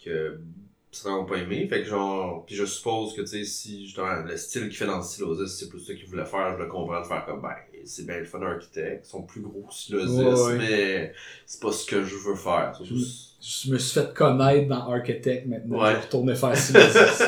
que 0.03 0.39
c'est 0.91 1.03
vraiment 1.07 1.25
pas 1.25 1.37
aimé. 1.37 1.67
Fait 1.67 1.81
que 1.81 1.87
genre, 1.87 2.45
puis 2.45 2.55
je 2.55 2.65
suppose 2.65 3.13
que 3.15 3.21
tu 3.21 3.27
sais, 3.27 3.43
si 3.45 3.85
justement 3.85 4.21
le 4.23 4.35
style 4.35 4.63
qu'il 4.63 4.75
fait 4.77 4.85
dans 4.85 5.01
Silosis, 5.01 5.57
c'est 5.57 5.69
plus 5.69 5.79
ça 5.79 5.93
qu'il 5.93 6.07
voulait 6.07 6.25
faire, 6.25 6.57
je 6.57 6.63
le 6.63 6.69
comprends 6.69 7.01
de 7.01 7.07
faire 7.07 7.25
comme 7.25 7.41
ben, 7.41 7.55
c'est 7.85 8.05
bien 8.05 8.19
le 8.19 8.25
fun 8.25 8.41
Architect, 8.41 9.05
ils 9.05 9.09
sont 9.09 9.23
plus 9.23 9.41
gros 9.41 9.61
que 9.63 9.73
Silosis, 9.73 10.17
Ouais, 10.19 10.33
ouais. 10.43 10.57
mais 10.57 11.13
c'est 11.45 11.61
pas 11.61 11.71
ce 11.71 11.85
que 11.85 12.03
je 12.03 12.15
veux 12.17 12.35
faire. 12.35 12.75
Surtout, 12.75 12.99
Je 13.41 13.71
me 13.71 13.77
suis 13.79 13.99
fait 13.99 14.13
connaître 14.13 14.67
dans 14.67 14.91
Architect 14.91 15.47
maintenant. 15.47 15.81
Ouais. 15.81 15.91
Je 15.91 15.95
vais 15.95 16.01
retourner 16.01 16.35
faire 16.35 16.55
Silosis. 16.55 17.23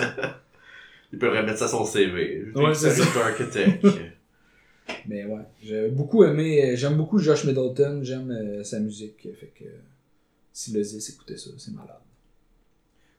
il 1.14 1.20
peut 1.20 1.30
remettre 1.30 1.57
ça 1.57 1.66
à 1.66 1.68
son 1.68 1.86
CV. 1.86 2.45
Ouais, 2.55 2.74
c'est 2.76 2.91
ça. 2.91 3.26
Architect. 3.26 3.86
Mais 5.07 5.26
ouais, 5.26 5.41
j'ai 5.61 5.89
beaucoup 5.89 6.24
aimé, 6.24 6.76
j'aime 6.76 6.97
beaucoup 6.97 7.18
Josh 7.18 7.45
Middleton, 7.45 8.01
j'aime 8.03 8.32
euh, 8.32 8.64
sa 8.64 8.80
musique. 8.80 9.28
Fait 9.39 9.51
que 9.57 9.64
euh, 9.64 9.80
Silosis, 10.51 11.09
écoutez 11.09 11.38
ça, 11.38 11.49
c'est 11.57 11.74
malade. 11.74 11.99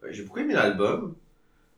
Ouais, 0.02 0.12
J'ai 0.12 0.22
beaucoup 0.22 0.40
aimé 0.40 0.54
l'album. 0.54 1.14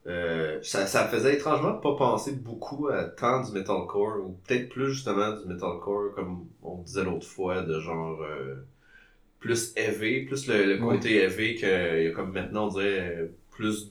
Euh, 0.06 0.60
ça, 0.62 0.86
ça 0.86 1.04
me 1.04 1.08
faisait 1.08 1.34
étrangement 1.34 1.74
pas 1.74 1.96
penser 1.96 2.32
beaucoup 2.32 2.88
à 2.88 3.04
tant 3.04 3.42
du 3.42 3.52
metalcore, 3.52 4.18
ou 4.24 4.36
peut-être 4.46 4.68
plus 4.68 4.92
justement 4.92 5.32
du 5.32 5.46
metalcore, 5.46 6.14
comme 6.14 6.46
on 6.62 6.82
disait 6.82 7.02
l'autre 7.02 7.26
fois, 7.26 7.62
de 7.62 7.80
genre 7.80 8.22
euh, 8.22 8.54
plus 9.46 9.72
heavy, 9.76 10.24
plus 10.26 10.46
le, 10.48 10.64
le 10.64 10.78
côté 10.78 11.16
heavy 11.22 11.56
que 11.56 12.02
y 12.04 12.06
a 12.08 12.10
comme 12.10 12.32
maintenant 12.32 12.66
on 12.66 12.70
dirait 12.70 13.30
plus 13.50 13.90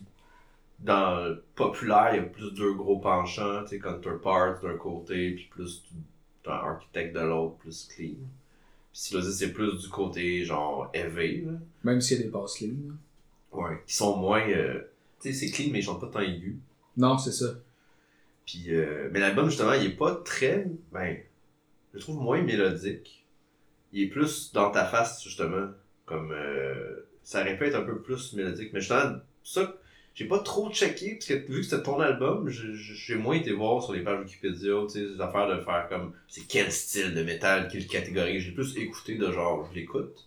dans 0.80 1.24
le 1.24 1.44
populaire, 1.56 2.10
il 2.14 2.18
y 2.18 2.20
a 2.20 2.24
plus 2.24 2.52
deux 2.54 2.74
gros 2.74 3.00
penchants, 3.00 3.64
tu 3.64 3.70
sais, 3.70 3.80
Counterpart 3.80 4.62
d'un 4.62 4.76
côté, 4.78 5.32
puis 5.32 5.48
plus 5.50 5.84
du- 5.84 5.98
dans 6.44 6.52
Architect 6.52 7.16
de 7.16 7.22
l'autre, 7.22 7.56
plus 7.58 7.88
clean. 7.96 8.10
Puis 8.92 9.02
Silosis, 9.02 9.38
c'est 9.38 9.54
plus 9.54 9.82
du 9.82 9.88
côté 9.90 10.44
genre 10.44 10.92
là. 10.94 11.52
Même 11.84 12.02
s'il 12.02 12.18
y 12.18 12.20
a 12.22 12.24
des 12.24 12.30
passes 12.30 12.60
lignes. 12.60 12.92
Ouais. 13.52 13.82
Qui 13.88 13.96
sont 13.96 14.18
moins. 14.18 14.48
euh, 14.50 14.82
tu 15.22 15.34
sais, 15.34 15.48
c'est 15.48 15.52
clean, 15.52 15.70
mais 15.72 15.80
ils 15.80 15.84
chantent 15.84 16.02
pas 16.02 16.08
tant 16.08 16.20
aigus. 16.20 16.58
Non, 16.98 17.18
c'est 17.18 17.32
ça. 17.32 17.56
Puis, 18.46 18.66
euh, 18.70 19.10
mais 19.12 19.20
l'album, 19.20 19.50
justement, 19.50 19.74
il 19.74 19.86
est 19.88 19.98
pas 19.98 20.14
très. 20.24 20.68
Ben, 20.92 21.18
je 21.94 21.98
le 21.98 22.00
trouve 22.02 22.22
moins 22.22 22.42
mélodique. 22.42 23.25
Il 23.96 24.04
est 24.04 24.08
plus 24.10 24.52
dans 24.54 24.70
ta 24.72 24.86
face, 24.86 25.24
justement. 25.24 25.70
Comme. 26.06 26.32
euh, 26.34 27.08
ça 27.24 27.42
aurait 27.42 27.58
pu 27.58 27.66
être 27.66 27.76
un 27.76 27.82
peu 27.84 28.00
plus 28.02 28.34
mélodique. 28.34 28.72
Mais 28.74 28.82
justement, 28.82 29.16
ça, 29.44 29.76
j'ai 30.14 30.26
pas 30.28 30.40
trop 30.40 30.72
checké, 30.72 31.16
parce 31.16 31.26
que 31.26 31.34
vu 31.52 31.62
que 31.62 31.64
c'était 31.64 31.84
ton 31.84 32.00
album, 32.00 32.50
j'ai 32.50 33.16
moins 33.16 33.36
été 33.36 33.54
voir 33.54 33.84
sur 33.84 33.94
les 33.94 34.02
pages 34.04 34.20
Wikipédia, 34.22 34.74
tu 34.84 34.90
sais, 34.90 35.02
des 35.16 35.22
affaires 35.22 35.48
de 35.50 35.62
faire 35.64 35.88
comme. 35.90 36.14
C'est 36.28 36.48
quel 36.48 36.72
style 36.72 37.16
de 37.16 37.24
métal, 37.24 37.68
quelle 37.72 37.88
catégorie. 37.88 38.40
J'ai 38.40 38.52
plus 38.52 38.78
écouté 38.78 39.16
de 39.18 39.32
genre, 39.32 39.68
je 39.72 39.76
l'écoute. 39.80 40.26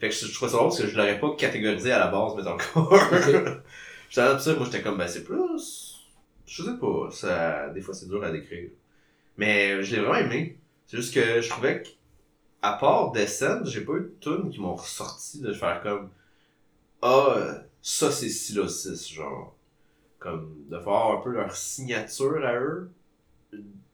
Fait 0.00 0.08
que 0.08 0.14
je, 0.14 0.26
je 0.26 0.34
trouvais 0.34 0.50
ça 0.50 0.58
drôle 0.58 0.68
parce 0.70 0.80
que 0.82 0.88
je 0.88 0.96
l'aurais 0.96 1.20
pas 1.20 1.34
catégorisé 1.36 1.92
à 1.92 1.98
la 1.98 2.08
base, 2.08 2.32
mais 2.36 2.46
encore. 2.48 2.92
Ok. 2.92 3.34
J'étais 4.10 4.38
ça, 4.38 4.54
moi 4.54 4.64
j'étais 4.64 4.82
comme, 4.82 4.96
ben 4.98 5.08
c'est 5.08 5.24
plus. 5.24 6.06
Je 6.46 6.62
sais 6.62 6.78
pas, 6.80 7.10
ça, 7.12 7.68
des 7.70 7.80
fois 7.82 7.94
c'est 7.94 8.08
dur 8.08 8.24
à 8.24 8.30
décrire. 8.30 8.70
Mais 9.38 9.82
je 9.82 9.96
l'ai 9.96 10.02
vraiment 10.02 10.16
aimé. 10.16 10.58
C'est 10.86 10.98
juste 10.98 11.14
que 11.14 11.40
je 11.42 11.48
trouvais 11.50 11.82
que, 11.82 11.88
à 12.62 12.72
part 12.74 13.12
Descent, 13.12 13.64
j'ai 13.64 13.82
pas 13.82 13.94
eu 13.94 14.00
de 14.00 14.12
tunes 14.20 14.50
qui 14.50 14.60
m'ont 14.60 14.74
ressorti 14.74 15.40
de 15.40 15.52
faire 15.52 15.80
comme, 15.82 16.08
ah, 17.02 17.62
ça 17.82 18.10
c'est 18.10 18.28
Silosis, 18.28 19.08
genre. 19.12 19.54
Comme, 20.18 20.52
de 20.68 20.78
faire 20.78 20.92
un 21.18 21.20
peu 21.22 21.30
leur 21.30 21.54
signature 21.54 22.44
à 22.44 22.54
eux. 22.58 22.90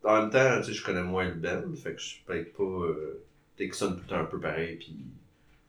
En 0.05 0.21
même 0.23 0.31
temps, 0.31 0.59
tu 0.61 0.67
sais, 0.69 0.73
je 0.73 0.85
connais 0.85 1.03
moins 1.03 1.27
le 1.27 1.35
band, 1.35 1.63
fait 1.77 1.93
que 1.95 2.01
je 2.01 2.07
suis 2.07 2.23
peut-être 2.27 2.55
pas. 2.55 2.63
Euh, 2.63 3.23
peut-être 3.57 3.71
que 3.71 3.77
ça 3.77 3.87
sonne 3.87 4.01
tout 4.07 4.15
un 4.15 4.25
peu 4.25 4.41
pareil, 4.41 4.77
puis 4.77 4.97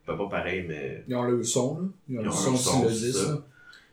Ben, 0.06 0.16
pas 0.16 0.28
pareil, 0.28 0.64
mais. 0.66 1.04
Ils 1.08 1.14
ont 1.14 1.24
le 1.24 1.42
son, 1.44 1.78
là. 1.78 1.86
Ils 2.08 2.18
ont 2.18 2.22
Ils 2.22 2.24
le 2.24 2.30
ont 2.30 2.32
son 2.32 2.52
le 2.52 2.56
son, 2.56 2.72
sur 2.80 2.88
le 2.88 2.94
c'est 2.94 3.06
10, 3.06 3.12
ça. 3.12 3.32
là. 3.32 3.38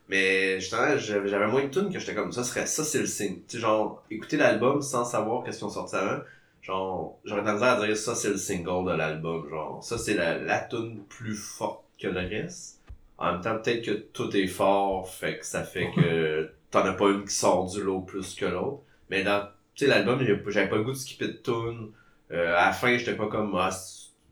Mais 0.09 0.59
justement, 0.59 0.97
j'avais 0.97 1.27
j'avais 1.29 1.47
moins 1.47 1.63
de 1.63 1.69
tunes 1.69 1.91
que 1.91 1.97
j'étais 1.99 2.13
comme 2.15 2.31
ça 2.33 2.43
serait 2.43 2.65
ça 2.65 2.83
c'est 2.83 2.99
le 2.99 3.05
signe. 3.05 3.35
Tu 3.47 3.55
sais 3.55 3.59
genre 3.59 4.03
écouter 4.11 4.35
l'album 4.37 4.81
sans 4.81 5.05
savoir 5.05 5.43
qu'est-ce 5.43 5.57
qu'ils 5.59 5.67
ont 5.67 5.71
sorti 5.71 5.95
avant, 5.95 6.21
genre 6.63 7.19
j'aurais 7.25 7.41
misère 7.41 7.63
à 7.63 7.85
dire 7.85 7.95
ça 7.95 8.15
c'est 8.15 8.29
le 8.29 8.37
single 8.37 8.89
de 8.89 8.95
l'album, 8.95 9.47
genre 9.49 9.83
ça 9.83 9.97
c'est 9.97 10.15
la 10.15 10.39
la 10.39 10.59
tune 10.59 11.03
plus 11.09 11.35
forte 11.35 11.83
que 11.99 12.07
le 12.07 12.21
reste. 12.21 12.81
En 13.17 13.33
même 13.33 13.41
temps 13.41 13.57
peut-être 13.59 13.85
que 13.85 13.91
tout 13.91 14.35
est 14.35 14.47
fort, 14.47 15.07
fait 15.07 15.37
que 15.37 15.45
ça 15.45 15.63
fait 15.63 15.91
que 15.95 16.49
t'en 16.71 16.79
as 16.79 16.93
pas 16.93 17.09
une 17.09 17.25
qui 17.25 17.35
sort 17.35 17.69
du 17.69 17.81
lot 17.83 18.01
plus 18.01 18.33
que 18.33 18.45
l'autre. 18.45 18.81
Mais 19.09 19.23
dans 19.23 19.47
tu 19.75 19.85
sais 19.85 19.87
l'album, 19.87 20.19
j'avais 20.47 20.69
pas 20.69 20.77
le 20.77 20.83
goût 20.83 20.91
de 20.91 20.97
skipper 20.97 21.27
de 21.27 21.33
tune. 21.33 21.91
Euh, 22.31 22.55
à 22.55 22.67
la 22.67 22.71
fin, 22.71 22.97
j'étais 22.97 23.15
pas 23.15 23.27
comme 23.27 23.55
ah 23.55 23.69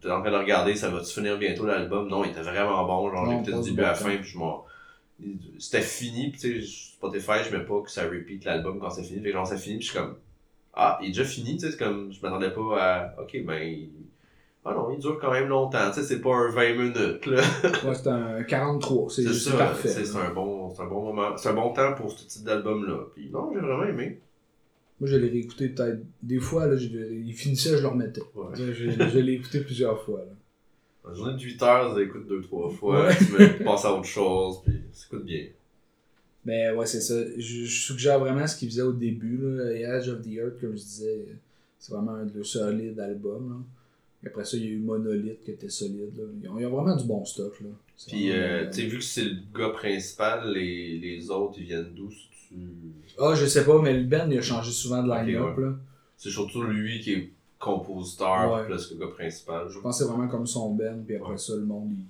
t'es 0.01 0.09
en 0.09 0.21
train 0.21 0.31
de 0.31 0.37
regarder, 0.37 0.75
ça 0.75 0.89
va-tu 0.89 1.13
finir 1.13 1.37
bientôt 1.37 1.65
l'album? 1.67 2.07
Non, 2.07 2.23
il 2.23 2.31
était 2.31 2.41
vraiment 2.41 2.83
bon, 2.85 3.11
genre 3.11 3.29
j'écoutais 3.29 3.61
du 3.61 3.69
début 3.71 3.83
à 3.83 3.89
la 3.89 3.95
fin 3.95 4.15
puis 4.17 4.29
je 4.29 4.37
m'en 4.37 4.65
c'était 5.59 5.81
fini, 5.81 6.31
pis 6.31 6.39
tu 6.39 6.61
sais, 6.61 6.67
Spotify, 6.95 7.43
je 7.47 7.55
mets 7.55 7.63
pas 7.63 7.81
que 7.81 7.91
ça 7.91 8.03
repeat 8.03 8.45
l'album 8.45 8.79
quand 8.79 8.89
c'est 8.89 9.03
fini. 9.03 9.21
Fait 9.21 9.27
que 9.29 9.33
genre, 9.33 9.47
ça 9.47 9.57
finit, 9.57 9.77
pis 9.77 9.85
je 9.85 9.91
suis 9.91 9.99
comme, 9.99 10.17
ah, 10.73 10.97
il 11.01 11.05
est 11.05 11.09
déjà 11.09 11.25
fini, 11.25 11.53
tu 11.57 11.59
sais, 11.65 11.71
c'est 11.71 11.77
comme, 11.77 12.11
je 12.11 12.21
m'attendais 12.21 12.51
pas 12.51 12.77
à, 12.79 13.21
ok, 13.21 13.43
ben, 13.45 13.87
ah 14.63 14.73
non, 14.75 14.91
il 14.91 14.99
dure 14.99 15.17
quand 15.19 15.31
même 15.31 15.47
longtemps, 15.47 15.89
tu 15.89 15.95
sais, 16.01 16.03
c'est 16.03 16.21
pas 16.21 16.35
un 16.35 16.49
20 16.49 16.73
minutes, 16.75 17.25
là. 17.25 17.41
Ouais, 17.83 17.95
c'est 17.95 18.07
un 18.07 18.43
43. 18.43 19.09
C'est 19.09 19.33
ça, 19.33 19.57
parfait. 19.57 19.89
c'est 19.89 20.15
un 20.15 20.29
bon, 20.33 20.69
c'est 20.73 20.81
un 20.83 20.87
bon 20.87 21.03
moment, 21.03 21.35
c'est 21.37 21.49
un 21.49 21.53
bon 21.53 21.73
temps 21.73 21.93
pour 21.95 22.11
ce 22.11 22.25
type 22.27 22.43
d'album-là. 22.45 22.97
Pis 23.15 23.29
non, 23.31 23.51
j'ai 23.53 23.59
vraiment 23.59 23.85
aimé. 23.85 24.19
Moi, 24.99 25.09
je 25.09 25.17
l'ai 25.17 25.29
réécouté 25.29 25.69
peut-être 25.69 25.99
des 26.21 26.39
fois. 26.39 26.67
Là, 26.67 26.75
il 26.79 27.33
finissait, 27.33 27.75
je 27.75 27.81
le 27.81 27.87
remettais. 27.87 28.21
Ouais. 28.35 28.53
Je, 28.53 28.71
je- 28.71 28.91
je 28.91 29.17
l'ai 29.19 29.33
écouté 29.33 29.61
plusieurs 29.61 29.99
fois. 30.03 30.19
Là. 30.19 31.09
Une 31.09 31.15
journée 31.15 31.33
de 31.33 31.39
8 31.41 31.63
heures, 31.63 31.99
écoutes 31.99 32.27
deux, 32.27 32.41
trois 32.41 32.69
fois, 32.69 33.05
Ouais. 33.07 33.15
tu 33.17 33.23
veux 33.23 33.63
passer 33.65 33.87
à 33.87 33.93
autre 33.95 34.05
chose, 34.05 34.61
pis 34.63 34.73
ça 34.93 35.07
coûte 35.09 35.25
bien. 35.25 35.45
Mais 36.45 36.71
ouais, 36.71 36.85
c'est 36.87 37.01
ça. 37.01 37.15
Je, 37.37 37.65
je 37.65 37.81
suggère 37.85 38.19
vraiment 38.19 38.47
ce 38.47 38.55
qu'ils 38.57 38.69
faisaient 38.69 38.81
au 38.81 38.93
début. 38.93 39.37
Là. 39.41 39.71
Edge 39.97 40.07
of 40.09 40.21
the 40.21 40.27
Earth, 40.33 40.59
comme 40.59 40.71
je 40.71 40.81
disais, 40.83 41.25
c'est 41.77 41.93
vraiment 41.93 42.13
un 42.13 42.25
de 42.25 42.33
leurs 42.35 42.45
solides 42.45 42.99
albums. 42.99 43.49
Là. 43.49 43.55
Et 44.23 44.27
après 44.27 44.45
ça, 44.45 44.57
il 44.57 44.63
y 44.63 44.67
a 44.67 44.71
eu 44.71 44.79
Monolith 44.79 45.43
qui 45.43 45.51
était 45.51 45.69
solide. 45.69 46.15
Là. 46.17 46.23
Ils, 46.43 46.49
ont, 46.49 46.59
ils 46.59 46.65
ont 46.65 46.69
vraiment 46.81 46.95
du 46.95 47.05
bon 47.05 47.23
stock. 47.25 47.59
Là. 47.61 47.67
Vraiment, 48.07 48.25
euh, 48.33 48.67
tu 48.71 48.81
sais, 48.81 48.87
vu 48.87 48.97
que 48.97 49.03
c'est 49.03 49.25
le 49.25 49.35
gars 49.55 49.69
principal, 49.69 50.51
les, 50.51 50.97
les 50.97 51.29
autres, 51.29 51.55
ils 51.59 51.65
viennent 51.65 51.93
d'où, 51.95 52.09
si 52.09 52.27
tu... 52.49 52.55
Ah, 53.19 53.33
je 53.35 53.45
sais 53.45 53.63
pas, 53.63 53.79
mais 53.81 53.93
le 53.95 54.05
band, 54.05 54.27
il 54.31 54.39
a 54.39 54.41
changé 54.41 54.71
souvent 54.71 55.03
de 55.03 55.09
line-up. 55.09 55.75
C'est 56.17 56.29
surtout 56.31 56.63
lui 56.63 56.99
qui 57.01 57.13
est 57.13 57.29
compositeur 57.59 58.51
Ouais. 58.53 58.65
plus 58.65 58.87
que 58.87 58.93
le 58.95 58.99
gars 59.01 59.11
principal. 59.13 59.67
Je 59.69 59.73
Je 59.75 59.79
pense 59.79 59.97
que 59.99 60.03
c'est 60.03 60.09
vraiment 60.09 60.27
comme 60.27 60.47
son 60.47 60.73
band, 60.73 61.03
puis 61.05 61.15
après 61.17 61.31
Ouais. 61.31 61.37
ça, 61.37 61.55
le 61.55 61.61
monde, 61.65 61.91
il, 61.91 62.03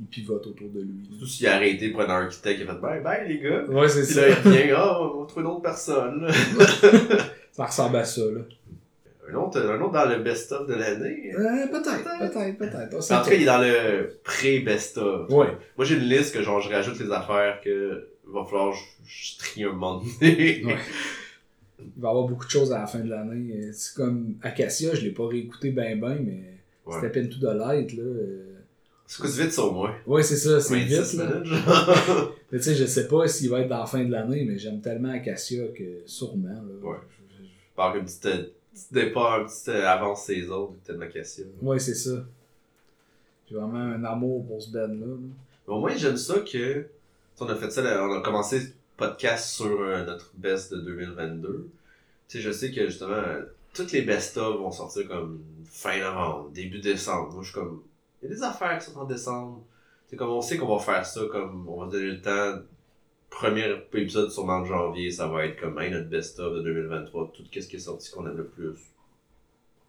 il 0.00 0.06
pivote 0.06 0.46
autour 0.46 0.68
de 0.70 0.80
lui. 0.80 1.06
Surtout 1.10 1.26
s'il 1.26 1.46
a 1.46 1.54
arrêté 1.56 1.90
pour 1.90 2.00
un 2.02 2.08
architecte, 2.08 2.60
il 2.62 2.68
a 2.68 2.74
fait 2.74 2.80
bye 2.80 3.00
bye 3.02 3.28
les 3.28 3.38
gars. 3.40 3.64
Ouais, 3.66 3.88
c'est 3.88 4.02
Puis 4.04 4.14
ça. 4.14 4.28
là, 4.28 4.36
il 4.44 4.50
vient, 4.50 4.74
ah, 4.76 5.00
on 5.02 5.20
va 5.20 5.26
trouver 5.26 5.44
d'autres 5.44 5.62
personnes. 5.62 6.26
Ça 7.52 7.66
ressemble 7.66 7.96
à 7.96 8.04
ça, 8.04 8.22
là. 8.22 8.40
un, 9.30 9.34
autre, 9.36 9.60
un 9.60 9.80
autre 9.80 9.92
dans 9.92 10.08
le 10.08 10.18
best-of 10.18 10.66
de 10.66 10.74
l'année. 10.74 11.32
Euh, 11.34 11.66
peut-être, 11.68 12.18
peut-être, 12.18 12.58
peut-être. 12.58 13.12
En 13.12 13.22
tout 13.22 13.28
cas, 13.30 13.34
il 13.36 13.42
est 13.42 13.46
dans 13.46 13.60
le 13.60 14.18
pré-best-of. 14.24 15.30
Ouais. 15.30 15.46
Moi, 15.76 15.84
j'ai 15.86 15.94
une 15.94 16.02
liste 16.08 16.34
que 16.34 16.42
genre, 16.42 16.60
je 16.60 16.68
rajoute 16.68 16.98
les 16.98 17.12
affaires 17.12 17.60
que 17.62 18.08
va 18.26 18.44
falloir 18.44 18.72
que 18.72 18.78
je, 19.06 19.34
je 19.34 19.38
trie 19.38 19.62
un 19.64 19.72
moment 19.72 19.98
donné. 20.20 20.64
Ouais. 20.64 20.76
Il 21.78 22.02
va 22.02 22.08
y 22.08 22.10
avoir 22.10 22.26
beaucoup 22.26 22.44
de 22.46 22.50
choses 22.50 22.72
à 22.72 22.80
la 22.80 22.86
fin 22.86 23.00
de 23.00 23.10
l'année. 23.10 23.54
Euh, 23.54 23.70
C'est 23.72 23.94
comme 23.94 24.34
Acacia, 24.42 24.94
je 24.94 25.02
l'ai 25.02 25.10
pas 25.12 25.28
réécouté 25.28 25.70
ben 25.70 26.00
ben, 26.00 26.18
mais 26.24 26.40
Ouais. 26.86 26.96
c'était 27.00 27.20
Into 27.20 27.38
the 27.38 27.56
Light, 27.56 27.92
là. 27.94 28.02
C'est 29.06 29.20
quoi, 29.20 29.30
vite 29.30 29.52
sur 29.52 29.72
moi? 29.72 29.94
Ouais, 30.06 30.22
c'est 30.22 30.36
ça, 30.36 30.60
c'est 30.60 30.74
26 30.80 31.10
vite, 31.12 31.20
là. 31.20 32.28
tu 32.50 32.62
sais, 32.62 32.74
je 32.74 32.84
sais 32.86 33.06
pas 33.06 33.28
s'il 33.28 33.50
va 33.50 33.60
être 33.60 33.68
dans 33.68 33.80
la 33.80 33.86
fin 33.86 34.02
de 34.04 34.10
l'année, 34.10 34.44
mais 34.44 34.58
j'aime 34.58 34.80
tellement 34.80 35.10
Acacia 35.10 35.66
que 35.68 36.00
sûrement, 36.06 36.48
là. 36.48 36.88
Ouais. 36.88 36.96
Je- 37.38 37.44
je- 37.44 37.48
Par 37.76 37.94
un 37.94 38.00
petit, 38.04 38.18
euh, 38.26 38.44
départ, 38.90 39.40
un 39.40 39.44
petit 39.44 39.70
euh, 39.70 39.86
avance 39.88 40.30
autres, 40.50 40.72
tellement 40.84 41.06
Cassia. 41.12 41.44
Ouais, 41.60 41.78
c'est 41.78 41.94
ça. 41.94 42.24
J'ai 43.48 43.56
vraiment 43.56 43.78
un 43.78 44.02
amour 44.04 44.46
pour 44.46 44.62
ce 44.62 44.70
band-là. 44.70 45.16
au 45.66 45.80
moins, 45.80 45.94
j'aime 45.96 46.16
ça 46.16 46.40
que. 46.40 46.86
On 47.40 47.46
a 47.48 47.56
fait 47.56 47.70
ça, 47.70 47.82
là, 47.82 48.02
on 48.08 48.12
a 48.18 48.20
commencé 48.22 48.60
le 48.60 48.66
podcast 48.96 49.48
sur 49.50 49.80
euh, 49.80 50.04
notre 50.06 50.32
best 50.36 50.72
de 50.72 50.80
2022. 50.80 51.68
Tu 52.28 52.38
sais, 52.38 52.42
je 52.42 52.50
sais 52.52 52.70
que 52.72 52.86
justement, 52.86 53.22
toutes 53.74 53.92
les 53.92 54.02
best-of 54.02 54.56
vont 54.58 54.70
sortir 54.70 55.08
comme 55.08 55.40
fin 55.64 55.98
novembre, 55.98 56.50
début 56.54 56.78
décembre. 56.78 57.32
Moi, 57.32 57.42
je 57.42 57.48
suis 57.50 57.54
comme. 57.58 57.82
Il 58.24 58.30
y 58.30 58.32
a 58.32 58.36
des 58.36 58.42
affaires 58.42 58.78
qui 58.78 58.86
sont 58.90 58.98
en 58.98 59.04
décembre. 59.04 59.62
C'est 60.06 60.16
comme 60.16 60.30
on 60.30 60.40
sait 60.40 60.56
qu'on 60.56 60.74
va 60.76 60.82
faire 60.82 61.04
ça, 61.04 61.20
comme 61.30 61.68
on 61.68 61.84
va 61.84 61.90
donner 61.90 62.06
le 62.12 62.20
temps. 62.22 62.58
Premier 63.30 63.66
épisode 63.92 64.30
sûrement 64.30 64.60
de 64.60 64.66
janvier, 64.66 65.10
ça 65.10 65.26
va 65.26 65.44
être 65.44 65.60
comme 65.60 65.78
hey, 65.80 65.90
notre 65.90 66.08
best-of 66.08 66.54
de 66.54 66.62
2023, 66.62 67.32
tout 67.34 67.42
ce 67.52 67.66
qui 67.66 67.76
est 67.76 67.80
sorti 67.80 68.10
qu'on 68.10 68.26
aime 68.26 68.36
le 68.36 68.46
plus. 68.46 68.74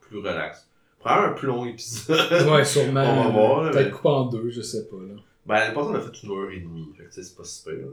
Plus 0.02 0.18
relax. 0.18 0.68
Prends 1.00 1.22
un 1.22 1.34
plus 1.34 1.48
long 1.48 1.66
épisode. 1.66 2.18
Ouais, 2.50 2.66
sûrement. 2.66 3.04
On 3.08 3.24
va 3.24 3.30
voir, 3.30 3.72
Peut-être 3.72 3.86
mais- 3.86 3.92
coupé 3.92 4.10
en 4.10 4.26
deux, 4.26 4.50
je 4.50 4.62
sais 4.62 4.88
pas, 4.88 4.96
là. 4.98 5.14
Ben, 5.46 5.74
passée, 5.76 5.90
on 5.92 5.94
a 5.94 6.02
fait 6.02 6.24
une 6.24 6.32
heure 6.32 6.50
et 6.50 6.60
demie. 6.60 6.92
Fait 6.98 7.04
que, 7.04 7.14
c'est 7.14 7.38
pas 7.38 7.44
super. 7.44 7.76
là. 7.76 7.92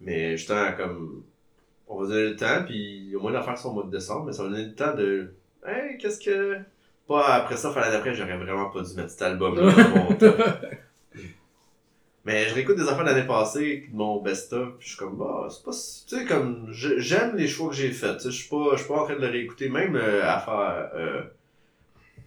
Mais, 0.00 0.36
justement, 0.36 0.72
comme, 0.76 1.22
on 1.86 2.00
va 2.02 2.08
donner 2.08 2.30
le 2.30 2.36
temps, 2.36 2.64
puis 2.66 3.14
au 3.14 3.20
moins 3.20 3.30
d'en 3.30 3.42
faire 3.44 3.56
ça 3.56 3.68
au 3.68 3.72
mois 3.72 3.84
de 3.84 3.90
décembre, 3.92 4.26
mais 4.26 4.32
ça 4.32 4.42
va 4.42 4.48
donner 4.48 4.64
le 4.64 4.74
temps 4.74 4.94
de, 4.96 5.32
hey, 5.64 5.96
qu'est-ce 5.98 6.18
que. 6.18 6.58
Pas 7.10 7.26
après 7.34 7.56
ça, 7.56 7.72
fin 7.72 7.80
l'année 7.80 7.94
d'après, 7.94 8.14
j'aurais 8.14 8.36
vraiment 8.36 8.70
pas 8.70 8.82
dû 8.82 8.94
mettre 8.94 9.10
cet 9.10 9.22
album-là 9.22 9.72
dans 9.72 9.88
mon 10.04 10.14
top. 10.18 10.38
Mais 12.24 12.48
je 12.48 12.54
réécoute 12.54 12.76
des 12.76 12.84
affaires 12.84 13.00
de 13.04 13.10
l'année 13.10 13.26
passée, 13.26 13.88
mon 13.92 14.22
best-of, 14.22 14.76
puis 14.78 14.86
je 14.86 14.94
suis 14.94 14.96
comme, 14.96 15.16
bah, 15.16 15.48
c'est 15.50 15.64
pas. 15.64 15.72
si- 15.72 16.06
Tu 16.06 16.18
sais, 16.18 16.24
comme, 16.24 16.68
j'aime 16.70 17.34
les 17.34 17.48
choix 17.48 17.70
que 17.70 17.74
j'ai 17.74 17.90
faits. 17.90 18.18
Tu 18.18 18.22
sais, 18.24 18.30
je 18.30 18.36
suis 18.42 18.48
pas, 18.48 18.76
pas 18.86 19.00
en 19.00 19.04
train 19.06 19.16
de 19.16 19.22
le 19.22 19.26
réécouter, 19.26 19.68
même 19.68 19.96
euh, 19.96 20.22
à 20.22 20.38
faire. 20.38 20.90
euh, 20.94 21.22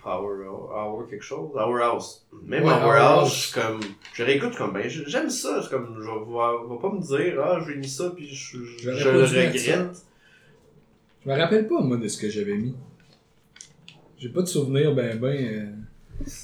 Power 0.04 0.48
Hour, 0.48 1.08
quelque 1.10 1.24
chose. 1.24 1.52
Hour 1.56 1.78
House. 1.82 2.28
Même 2.46 2.66
Ouais, 2.66 2.74
Hour 2.74 2.92
House, 2.96 3.52
je 3.56 3.62
comme. 3.62 3.80
Je 4.14 4.24
réécoute 4.24 4.54
comme, 4.58 4.74
ben, 4.74 4.90
j'aime 4.90 5.30
ça. 5.30 5.62
C'est 5.62 5.70
comme, 5.70 5.96
je 5.98 6.10
vais, 6.10 6.82
pas 6.82 6.92
me 6.92 7.00
dire, 7.02 7.42
ah, 7.42 7.60
j'ai 7.66 7.76
mis 7.76 7.88
ça, 7.88 8.12
puis 8.14 8.28
je, 8.28 8.58
je, 8.58 8.92
je 8.98 9.10
le 9.10 9.22
regrette. 9.22 9.96
Je 11.24 11.30
me 11.30 11.38
rappelle 11.38 11.68
pas, 11.70 11.80
moi, 11.80 11.96
de 11.96 12.10
ce 12.10 12.18
que 12.20 12.30
j'avais 12.30 12.56
mis. 12.58 12.76
J'ai 14.24 14.30
pas 14.30 14.42
de 14.42 14.48
souvenir 14.48 14.96
ben 14.96 15.20
ben 15.20 15.76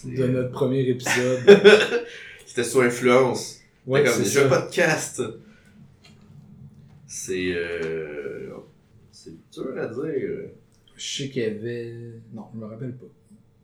euh, 0.05 0.17
de 0.17 0.27
notre 0.27 0.51
premier 0.51 0.81
épisode. 0.81 1.39
C'était 2.45 2.65
sous 2.65 2.81
influence. 2.81 3.61
Ouais, 3.87 4.03
comme 4.03 4.11
c'est 4.15 4.23
déjà 4.23 4.49
podcast. 4.49 5.21
C'est. 7.07 7.53
Euh... 7.55 8.49
C'est 9.13 9.31
dur 9.53 9.77
à 9.77 9.87
dire. 9.87 10.49
Je 10.97 11.17
sais 11.17 11.29
qu'il 11.29 11.41
y 11.41 11.45
avait... 11.45 11.93
Non, 12.33 12.47
je 12.53 12.59
me 12.59 12.65
rappelle 12.65 12.91
pas. 12.93 13.05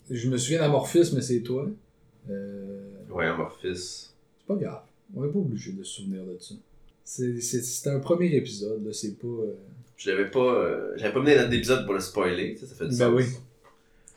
Je 0.09 0.29
me 0.29 0.37
souviens 0.37 0.59
d'Amorphis, 0.59 1.11
mais 1.13 1.21
c'est 1.21 1.41
toi. 1.41 1.69
Euh... 2.29 2.91
Ouais, 3.09 3.25
Amorphis. 3.25 3.75
C'est 3.75 4.47
pas 4.47 4.55
grave. 4.55 4.81
On 5.13 5.25
est 5.25 5.29
pas 5.31 5.39
obligé 5.39 5.73
de 5.73 5.83
se 5.83 5.95
souvenir 6.01 6.23
de 6.23 6.37
ça. 6.39 6.55
C'est- 7.03 7.41
c'est- 7.41 7.61
C'était 7.61 7.89
un 7.89 7.99
premier 7.99 8.33
épisode, 8.33 8.85
là. 8.85 8.93
C'est 8.93 9.17
pas... 9.19 9.27
euh, 9.27 9.55
Je 9.97 10.09
l'avais 10.09 10.29
pas. 10.31 10.39
euh, 10.55 10.93
J'avais 10.95 11.13
pas 11.13 11.19
mené 11.19 11.35
notre 11.35 11.51
épisode 11.53 11.83
pour 11.83 11.93
le 11.95 11.99
spoiler, 11.99 12.55
ça 12.55 12.67
fait 12.73 12.87
du 12.87 12.97
Ben 12.97 13.11
sens. 13.11 13.13
oui. 13.15 13.25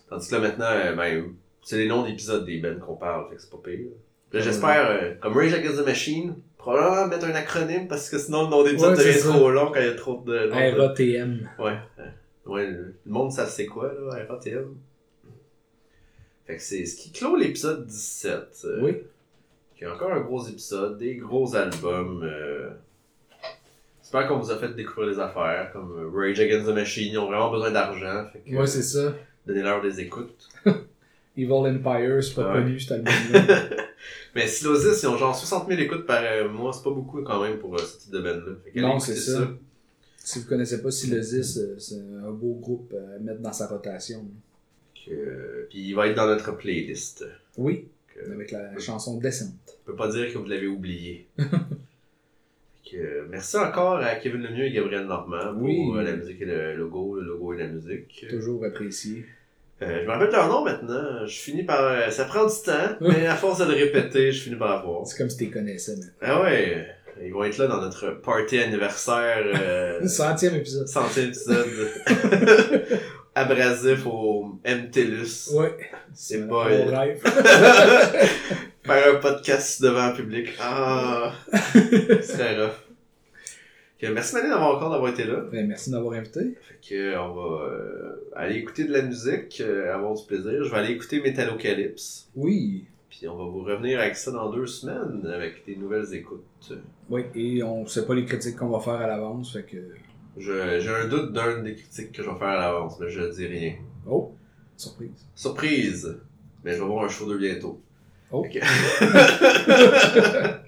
Tandis 0.09 0.29
que 0.29 0.35
là 0.37 0.41
maintenant, 0.41 0.67
euh, 0.71 0.95
ben, 0.95 1.25
c'est 1.63 1.79
les 1.79 1.89
noms 1.89 2.05
d'épisodes 2.05 2.45
des 2.47 2.59
bands 2.59 2.79
qu'on 2.81 2.97
parle, 2.97 3.29
fait 3.29 3.37
que 3.37 3.43
c'est 3.43 3.51
pas 3.51 3.59
pire. 3.63 3.79
Là, 4.33 4.41
j'espère, 4.41 4.91
euh, 4.91 5.15
comme 5.21 5.35
Rage 5.37 5.55
Against 5.55 5.79
the 5.83 5.87
Machine, 5.87 6.35
probablement 6.59 7.07
mettre 7.07 7.25
un 7.27 7.35
acronyme 7.35 7.89
parce 7.89 8.11
que 8.11 8.19
sinon 8.19 8.45
le 8.45 8.51
nom 8.51 8.63
d'épisode 8.63 8.97
Ouais, 8.99 9.05
devient 9.05 9.19
trop 9.21 9.51
long 9.51 9.67
quand 9.73 9.81
il 9.81 9.87
y 9.87 9.91
a 9.91 9.95
trop 9.95 10.23
de. 10.27 10.51
RATM. 10.79 11.49
Ouais. 11.59 11.77
Ouais, 12.47 12.67
le 12.67 12.95
monde, 13.07 13.31
ça 13.33 13.47
c'est 13.47 13.67
quoi, 13.67 13.93
là, 13.93 14.25
RATM. 14.29 14.75
Fait 16.47 16.57
que 16.57 16.63
c'est 16.63 16.85
ce 16.87 16.97
qui 16.97 17.13
clôt 17.13 17.37
l'épisode 17.37 17.87
17. 17.87 18.35
euh, 18.65 18.79
Oui. 18.83 18.97
Qui 19.77 19.85
est 19.85 19.87
encore 19.87 20.13
un 20.13 20.21
gros 20.21 20.47
épisode, 20.47 20.99
des 20.99 21.17
gros 21.17 21.55
albums. 21.55 22.23
euh, 22.25 22.71
J'espère 24.03 24.27
qu'on 24.29 24.39
vous 24.39 24.51
a 24.51 24.57
fait 24.57 24.75
découvrir 24.75 25.11
des 25.11 25.21
affaires 25.21 25.71
comme 25.73 26.11
Rage 26.15 26.41
Against 26.41 26.67
the 26.67 26.75
Machine. 26.75 27.13
Ils 27.13 27.19
ont 27.19 27.27
vraiment 27.27 27.51
besoin 27.51 27.71
d'argent. 27.71 28.25
Que 28.47 28.57
Ouais, 28.57 28.67
c'est 28.67 28.83
ça. 28.83 29.13
Donnez-leur 29.49 29.83
des 29.83 30.01
écoutes. 30.01 30.49
Evil 31.37 31.53
Empire, 31.53 32.23
c'est 32.23 32.35
pas 32.35 32.53
Ouais. 32.53 32.63
connu, 32.63 32.79
cet 32.81 32.93
album-là. 32.93 33.69
Mais 34.35 34.47
Silosis, 34.47 35.03
ils 35.03 35.07
ont 35.07 35.17
genre 35.17 35.35
60 35.37 35.69
000 35.69 35.81
écoutes 35.81 36.07
par 36.07 36.21
euh, 36.23 36.49
mois. 36.49 36.73
C'est 36.73 36.83
pas 36.85 36.91
beaucoup 36.91 37.23
quand 37.23 37.43
même 37.43 37.59
pour 37.59 37.75
euh, 37.75 37.79
ce 37.79 37.99
type 38.01 38.13
de 38.13 38.21
band-là. 38.21 38.83
Non, 38.83 38.99
c'est 39.01 39.15
ça. 39.17 39.49
si 40.17 40.41
vous 40.41 40.47
connaissez 40.49 40.83
pas 40.83 40.91
Silosis, 40.91 41.57
euh, 41.59 41.77
c'est 41.79 42.01
un 42.27 42.31
beau 42.31 42.55
groupe 42.61 42.93
à 42.95 43.19
mettre 43.21 43.41
dans 43.41 43.53
sa 43.53 43.67
rotation. 43.69 44.25
Que, 45.07 45.67
Puis 45.71 45.79
il 45.89 45.95
va 45.95 46.09
être 46.09 46.17
dans 46.17 46.27
notre 46.27 46.57
playlist. 46.57 47.25
Oui, 47.57 47.87
Que- 48.15 48.33
avec 48.33 48.51
la 48.51 48.77
chanson 48.79 49.19
Descente. 49.19 49.55
Je 49.67 49.93
peux 49.93 49.97
pas 49.97 50.09
dire 50.09 50.33
que 50.33 50.39
vous 50.39 50.47
l'avez 50.47 50.67
oublié. 50.67 51.27
Que, 52.91 53.27
merci 53.29 53.57
encore 53.59 53.97
à 53.99 54.15
Kevin 54.15 54.43
Lemieux 54.43 54.65
et 54.65 54.73
Gabriel 54.73 55.05
Normand 55.07 55.53
pour 55.53 55.63
Oui. 55.63 55.91
la 56.05 56.17
musique 56.17 56.41
et 56.41 56.47
le 56.47 56.75
logo, 56.77 57.17
le 57.21 57.27
logo 57.27 57.53
et 57.53 57.59
la 57.59 57.67
musique. 57.69 58.25
Toujours 58.31 58.65
apprécié. 58.65 59.27
Euh, 59.81 60.01
je 60.03 60.07
me 60.07 60.11
rappelle 60.11 60.31
leur 60.33 60.49
nom 60.49 60.65
maintenant. 60.65 61.25
Je 61.27 61.37
finis 61.39 61.63
par. 61.63 61.81
euh, 61.83 62.11
Ça 62.11 62.25
prend 62.25 62.45
du 62.47 62.53
temps, 62.65 62.73
mais 63.01 63.27
à 63.27 63.37
force 63.37 63.59
de 63.59 63.65
le 63.65 63.75
répéter, 63.75 64.33
je 64.33 64.43
finis 64.43 64.57
par 64.57 64.69
l'avoir. 64.77 65.07
C'est 65.07 65.17
comme 65.17 65.31
si 65.31 65.37
tu 65.37 65.45
les 65.45 65.51
connaissais, 65.51 65.95
mais. 65.97 66.07
Ah 66.21 66.43
ouais, 66.43 66.87
ils 67.23 67.33
vont 67.33 67.45
être 67.45 67.59
là 67.59 67.67
dans 67.69 67.81
notre 67.81 68.11
party 68.21 68.59
anniversaire. 68.59 69.45
Euh, 69.45 70.07
Centième 70.09 70.57
épisode. 70.57 70.89
centième 70.89 71.29
épisode. 71.29 71.67
Abrasif 73.37 74.05
au 74.07 74.59
MTLUS. 74.67 75.53
Ouais. 75.55 75.77
C'est 76.13 76.49
pas- 76.49 76.69
bon 76.69 76.87
rêve. 76.87 77.21
Faire 77.23 79.15
un 79.15 79.17
podcast 79.21 79.81
devant 79.83 80.01
un 80.07 80.11
public. 80.13 80.49
Ah, 80.61 81.33
c'est 82.23 82.57
rough. 82.59 82.73
Merci 84.01 84.35
Mané 84.37 84.49
d'avoir 84.49 84.77
encore 84.77 84.91
d'avoir 84.91 85.11
été 85.13 85.25
là. 85.25 85.41
Ben, 85.51 85.67
merci 85.67 85.91
de 85.91 85.97
m'avoir 85.97 86.15
invité. 86.15 86.41
Fait 86.63 86.79
que 86.89 87.19
on 87.19 87.35
va 87.35 87.65
euh, 87.65 88.31
aller 88.37 88.57
écouter 88.57 88.85
de 88.85 88.93
la 88.93 89.03
musique, 89.03 89.61
euh, 89.61 89.93
avoir 89.93 90.15
du 90.15 90.25
plaisir. 90.25 90.63
Je 90.63 90.71
vais 90.71 90.77
aller 90.77 90.93
écouter 90.93 91.21
Metallocalypse. 91.21 92.29
Oui. 92.37 92.85
Puis 93.11 93.27
on 93.27 93.37
va 93.37 93.45
vous 93.45 93.63
revenir 93.63 93.99
avec 93.99 94.15
ça 94.15 94.31
dans 94.31 94.51
deux 94.53 94.67
semaines 94.67 95.27
avec 95.27 95.67
des 95.67 95.75
nouvelles 95.75 96.15
écoutes. 96.15 96.73
Oui, 97.11 97.25
et 97.35 97.63
on 97.65 97.87
sait 97.87 98.07
pas 98.07 98.15
les 98.15 98.25
critiques 98.25 98.57
qu'on 98.57 98.69
va 98.69 98.79
faire 98.79 99.01
à 99.01 99.09
l'avance, 99.09 99.53
fait 99.53 99.65
que. 99.65 99.79
J'ai 100.37 100.89
un 100.89 101.09
doute 101.09 101.33
d'un 101.33 101.63
des 101.63 101.75
critiques 101.75 102.13
que 102.13 102.23
je 102.23 102.31
vais 102.31 102.39
faire 102.39 102.49
à 102.49 102.57
l'avance, 102.59 103.01
mais 103.01 103.11
je 103.11 103.23
dis 103.35 103.47
rien. 103.47 103.75
Oh! 104.07 104.33
Surprise. 104.77 105.27
Surprise! 105.35 106.17
Mais 106.65 106.75
je 106.75 106.81
vais 106.81 106.87
voir 106.87 107.05
un 107.05 107.09
show 107.09 107.29
de 107.29 107.37
bientôt. 107.37 107.81
Oh. 108.31 108.43
Que... 108.43 108.61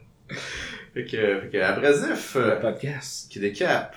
fait 0.95 1.05
que, 1.05 1.41
fait 1.41 1.49
que 1.53 1.59
abrasif, 1.59 2.37
euh, 2.37 2.55
Le 2.55 2.61
podcast. 2.61 3.31
qui 3.31 3.39
décape. 3.41 3.95